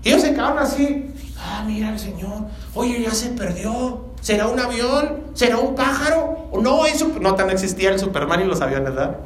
Y 0.02 0.08
ellos 0.08 0.22
se 0.22 0.32
quedaron 0.32 0.58
así. 0.58 1.14
Ah, 1.38 1.62
mira 1.64 1.90
el 1.90 1.98
Señor. 2.00 2.38
Oye, 2.74 3.02
ya 3.02 3.12
se 3.12 3.28
perdió. 3.28 4.06
¿Será 4.20 4.48
un 4.48 4.58
avión? 4.58 5.26
¿Será 5.34 5.58
un 5.58 5.76
pájaro? 5.76 6.50
No, 6.60 6.86
eso 6.86 7.08
no 7.20 7.36
tan 7.36 7.50
existía 7.50 7.90
el 7.90 8.00
Superman 8.00 8.40
y 8.40 8.46
los 8.46 8.60
aviones, 8.60 8.92
¿verdad? 8.96 9.18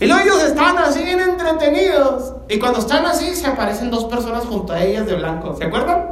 Y 0.00 0.06
luego 0.06 0.22
ellos 0.22 0.42
están 0.42 0.76
así 0.78 1.02
bien 1.02 1.20
entretenidos. 1.20 2.34
Y 2.48 2.58
cuando 2.58 2.80
están 2.80 3.06
así, 3.06 3.34
se 3.34 3.46
aparecen 3.46 3.90
dos 3.90 4.04
personas 4.04 4.44
junto 4.44 4.72
a 4.72 4.82
ellas 4.82 5.06
de 5.06 5.14
blanco. 5.16 5.56
¿Se 5.56 5.64
acuerdan? 5.64 6.06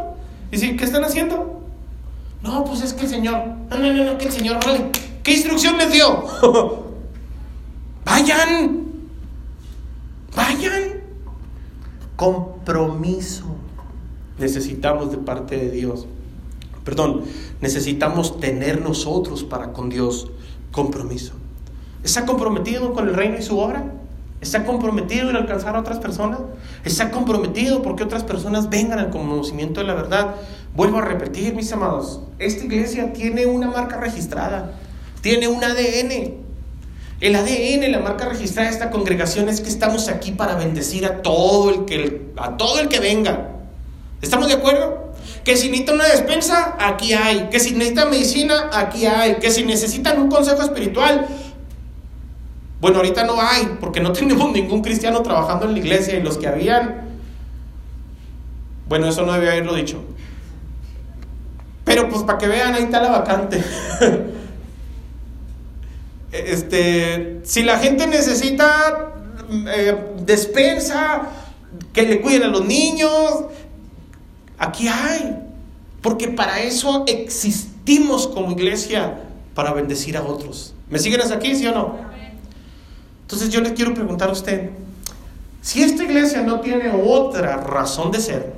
Y 0.51 0.59
sí, 0.59 0.77
¿qué 0.77 0.85
están 0.85 1.05
haciendo? 1.05 1.61
No, 2.43 2.65
pues 2.65 2.83
es 2.83 2.93
que 2.93 3.05
el 3.05 3.11
Señor. 3.11 3.45
No, 3.71 3.79
no, 3.79 3.93
no, 3.93 4.05
no 4.05 4.19
que 4.19 4.27
el 4.27 4.33
Señor, 4.33 4.65
vale. 4.65 4.91
¿Qué 5.23 5.33
instrucción 5.33 5.79
les 5.79 5.93
dio? 5.93 6.25
vayan, 8.05 8.85
vayan. 10.35 11.03
Compromiso 12.17 13.47
necesitamos 14.43 15.11
de 15.11 15.19
parte 15.19 15.57
de 15.57 15.71
Dios. 15.71 16.07
Perdón, 16.85 17.23
necesitamos 17.61 18.41
tener 18.41 18.81
nosotros 18.81 19.45
para 19.45 19.73
con 19.73 19.89
Dios 19.89 20.31
compromiso. 20.73 21.35
¿Está 22.05 22.27
comprometido 22.27 22.93
con 22.93 23.09
el 23.09 23.15
reino 23.15 23.39
y 23.39 23.43
su 23.43 23.59
obra? 23.59 23.85
¿Está 24.41 24.65
comprometido 24.65 25.31
en 25.31 25.37
alcanzar 25.37 25.77
a 25.77 25.81
otras 25.81 25.99
personas? 25.99 26.41
¿Está 26.85 27.13
comprometido 27.13 27.81
porque 27.81 28.03
otras 28.03 28.25
personas 28.25 28.69
vengan 28.69 28.99
al 28.99 29.11
conocimiento 29.11 29.81
de 29.81 29.87
la 29.87 29.95
verdad? 29.95 30.35
Vuelvo 30.75 30.99
a 30.99 31.03
repetir, 31.03 31.55
mis 31.55 31.73
amados, 31.73 32.21
esta 32.41 32.65
iglesia 32.65 33.13
tiene 33.13 33.47
una 33.47 33.69
marca 33.69 33.99
registrada, 33.99 34.73
tiene 35.21 35.47
un 35.47 35.63
ADN. 35.63 36.35
El 37.21 37.37
ADN, 37.37 37.93
la 37.93 38.01
marca 38.01 38.29
registrada 38.29 38.69
de 38.69 38.75
esta 38.75 38.91
congregación 38.91 39.49
es 39.49 39.61
que 39.61 39.69
estamos 39.69 40.09
aquí 40.09 40.33
para 40.33 40.57
bendecir 40.57 41.07
a 41.07 41.23
todo 41.23 41.71
el 41.71 41.85
que, 41.85 42.33
a 42.37 42.57
todo 42.57 42.81
el 42.81 42.89
que 42.89 42.99
venga. 42.99 43.51
¿Estamos 44.21 44.49
de 44.49 44.55
acuerdo? 44.55 45.13
Que 45.45 45.57
si 45.57 45.69
necesitan 45.69 45.97
una 45.97 46.09
despensa, 46.09 46.77
aquí 46.81 47.13
hay. 47.13 47.49
Que 47.49 47.61
si 47.61 47.75
necesitan 47.75 48.11
medicina, 48.11 48.71
aquí 48.73 49.07
hay. 49.07 49.37
Que 49.37 49.53
si 49.53 49.65
necesitan 49.65 50.21
un 50.21 50.29
consejo 50.29 50.63
espiritual, 50.63 51.29
bueno, 52.83 52.97
ahorita 52.97 53.23
no 53.23 53.41
hay, 53.41 53.77
porque 53.81 54.01
no 54.01 54.13
tenemos 54.13 54.51
ningún 54.53 54.83
cristiano 54.83 55.23
trabajando 55.23 55.67
en 55.67 55.73
la 55.73 55.79
iglesia 55.79 56.19
y 56.19 56.23
los 56.23 56.37
que 56.37 56.49
habían, 56.49 57.03
bueno, 58.89 59.07
eso 59.07 59.25
no 59.25 59.33
debía 59.33 59.53
haberlo 59.53 59.75
dicho. 59.75 60.03
Pero 61.85 62.09
pues 62.09 62.25
para 62.25 62.39
que 62.39 62.49
vean, 62.49 62.75
ahí 62.75 62.83
está 62.83 63.01
la 63.01 63.11
vacante. 63.11 63.63
este, 66.33 67.41
si 67.45 67.63
la 67.63 67.79
gente 67.79 68.09
necesita 68.09 69.13
eh, 69.69 69.97
despensa, 70.19 71.29
que 71.93 72.03
le 72.03 72.21
cuiden 72.21 72.43
a 72.43 72.49
los 72.49 72.65
niños, 72.65 73.45
aquí 74.59 74.89
hay. 74.89 75.39
Porque 76.01 76.27
para 76.27 76.61
eso 76.63 77.05
existimos 77.07 78.27
como 78.27 78.51
iglesia, 78.51 79.21
para 79.55 79.73
bendecir 79.73 80.17
a 80.17 80.25
otros. 80.25 80.75
¿Me 80.91 80.99
siguen 80.99 81.21
hasta 81.21 81.37
aquí, 81.37 81.55
sí 81.55 81.65
o 81.69 81.73
no? 81.73 82.12
Entonces 83.23 83.51
yo 83.51 83.61
le 83.61 83.75
quiero 83.75 83.95
preguntar 83.95 84.29
a 84.29 84.33
usted, 84.33 84.71
si 85.63 85.83
esta 85.83 86.03
iglesia 86.03 86.43
no 86.43 86.61
tiene 86.61 86.91
otra 86.91 87.57
razón 87.57 88.11
de 88.11 88.21
ser, 88.21 88.55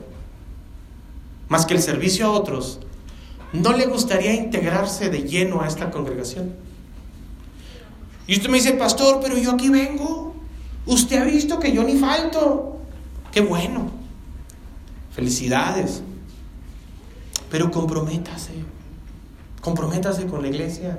más 1.48 1.66
que 1.66 1.74
el 1.74 1.82
servicio 1.82 2.26
a 2.26 2.30
otros, 2.30 2.80
¿no 3.52 3.72
le 3.72 3.86
gustaría 3.86 4.34
integrarse 4.34 5.10
de 5.10 5.22
lleno 5.22 5.60
a 5.60 5.68
esta 5.68 5.90
congregación? 5.90 6.52
Y 8.26 8.36
usted 8.36 8.48
me 8.48 8.56
dice, 8.56 8.72
pastor, 8.72 9.20
pero 9.22 9.36
yo 9.36 9.52
aquí 9.52 9.68
vengo. 9.68 10.34
Usted 10.86 11.18
ha 11.18 11.24
visto 11.24 11.58
que 11.58 11.72
yo 11.72 11.82
ni 11.84 11.98
falto. 11.98 12.78
Qué 13.30 13.42
bueno. 13.42 13.90
Felicidades. 15.14 16.02
Pero 17.50 17.70
comprométase. 17.70 18.54
Comprométase 19.60 20.26
con 20.26 20.42
la 20.42 20.48
iglesia. 20.48 20.98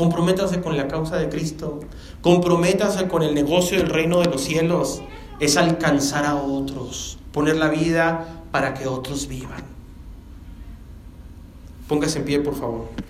Comprométase 0.00 0.62
con 0.62 0.78
la 0.78 0.88
causa 0.88 1.18
de 1.18 1.28
Cristo. 1.28 1.80
Comprométase 2.22 3.06
con 3.06 3.22
el 3.22 3.34
negocio 3.34 3.76
del 3.76 3.90
reino 3.90 4.20
de 4.20 4.30
los 4.30 4.40
cielos. 4.40 5.02
Es 5.40 5.58
alcanzar 5.58 6.24
a 6.24 6.36
otros. 6.36 7.18
Poner 7.32 7.56
la 7.56 7.68
vida 7.68 8.44
para 8.50 8.72
que 8.72 8.86
otros 8.86 9.28
vivan. 9.28 9.62
Póngase 11.86 12.20
en 12.20 12.24
pie, 12.24 12.40
por 12.40 12.54
favor. 12.54 12.88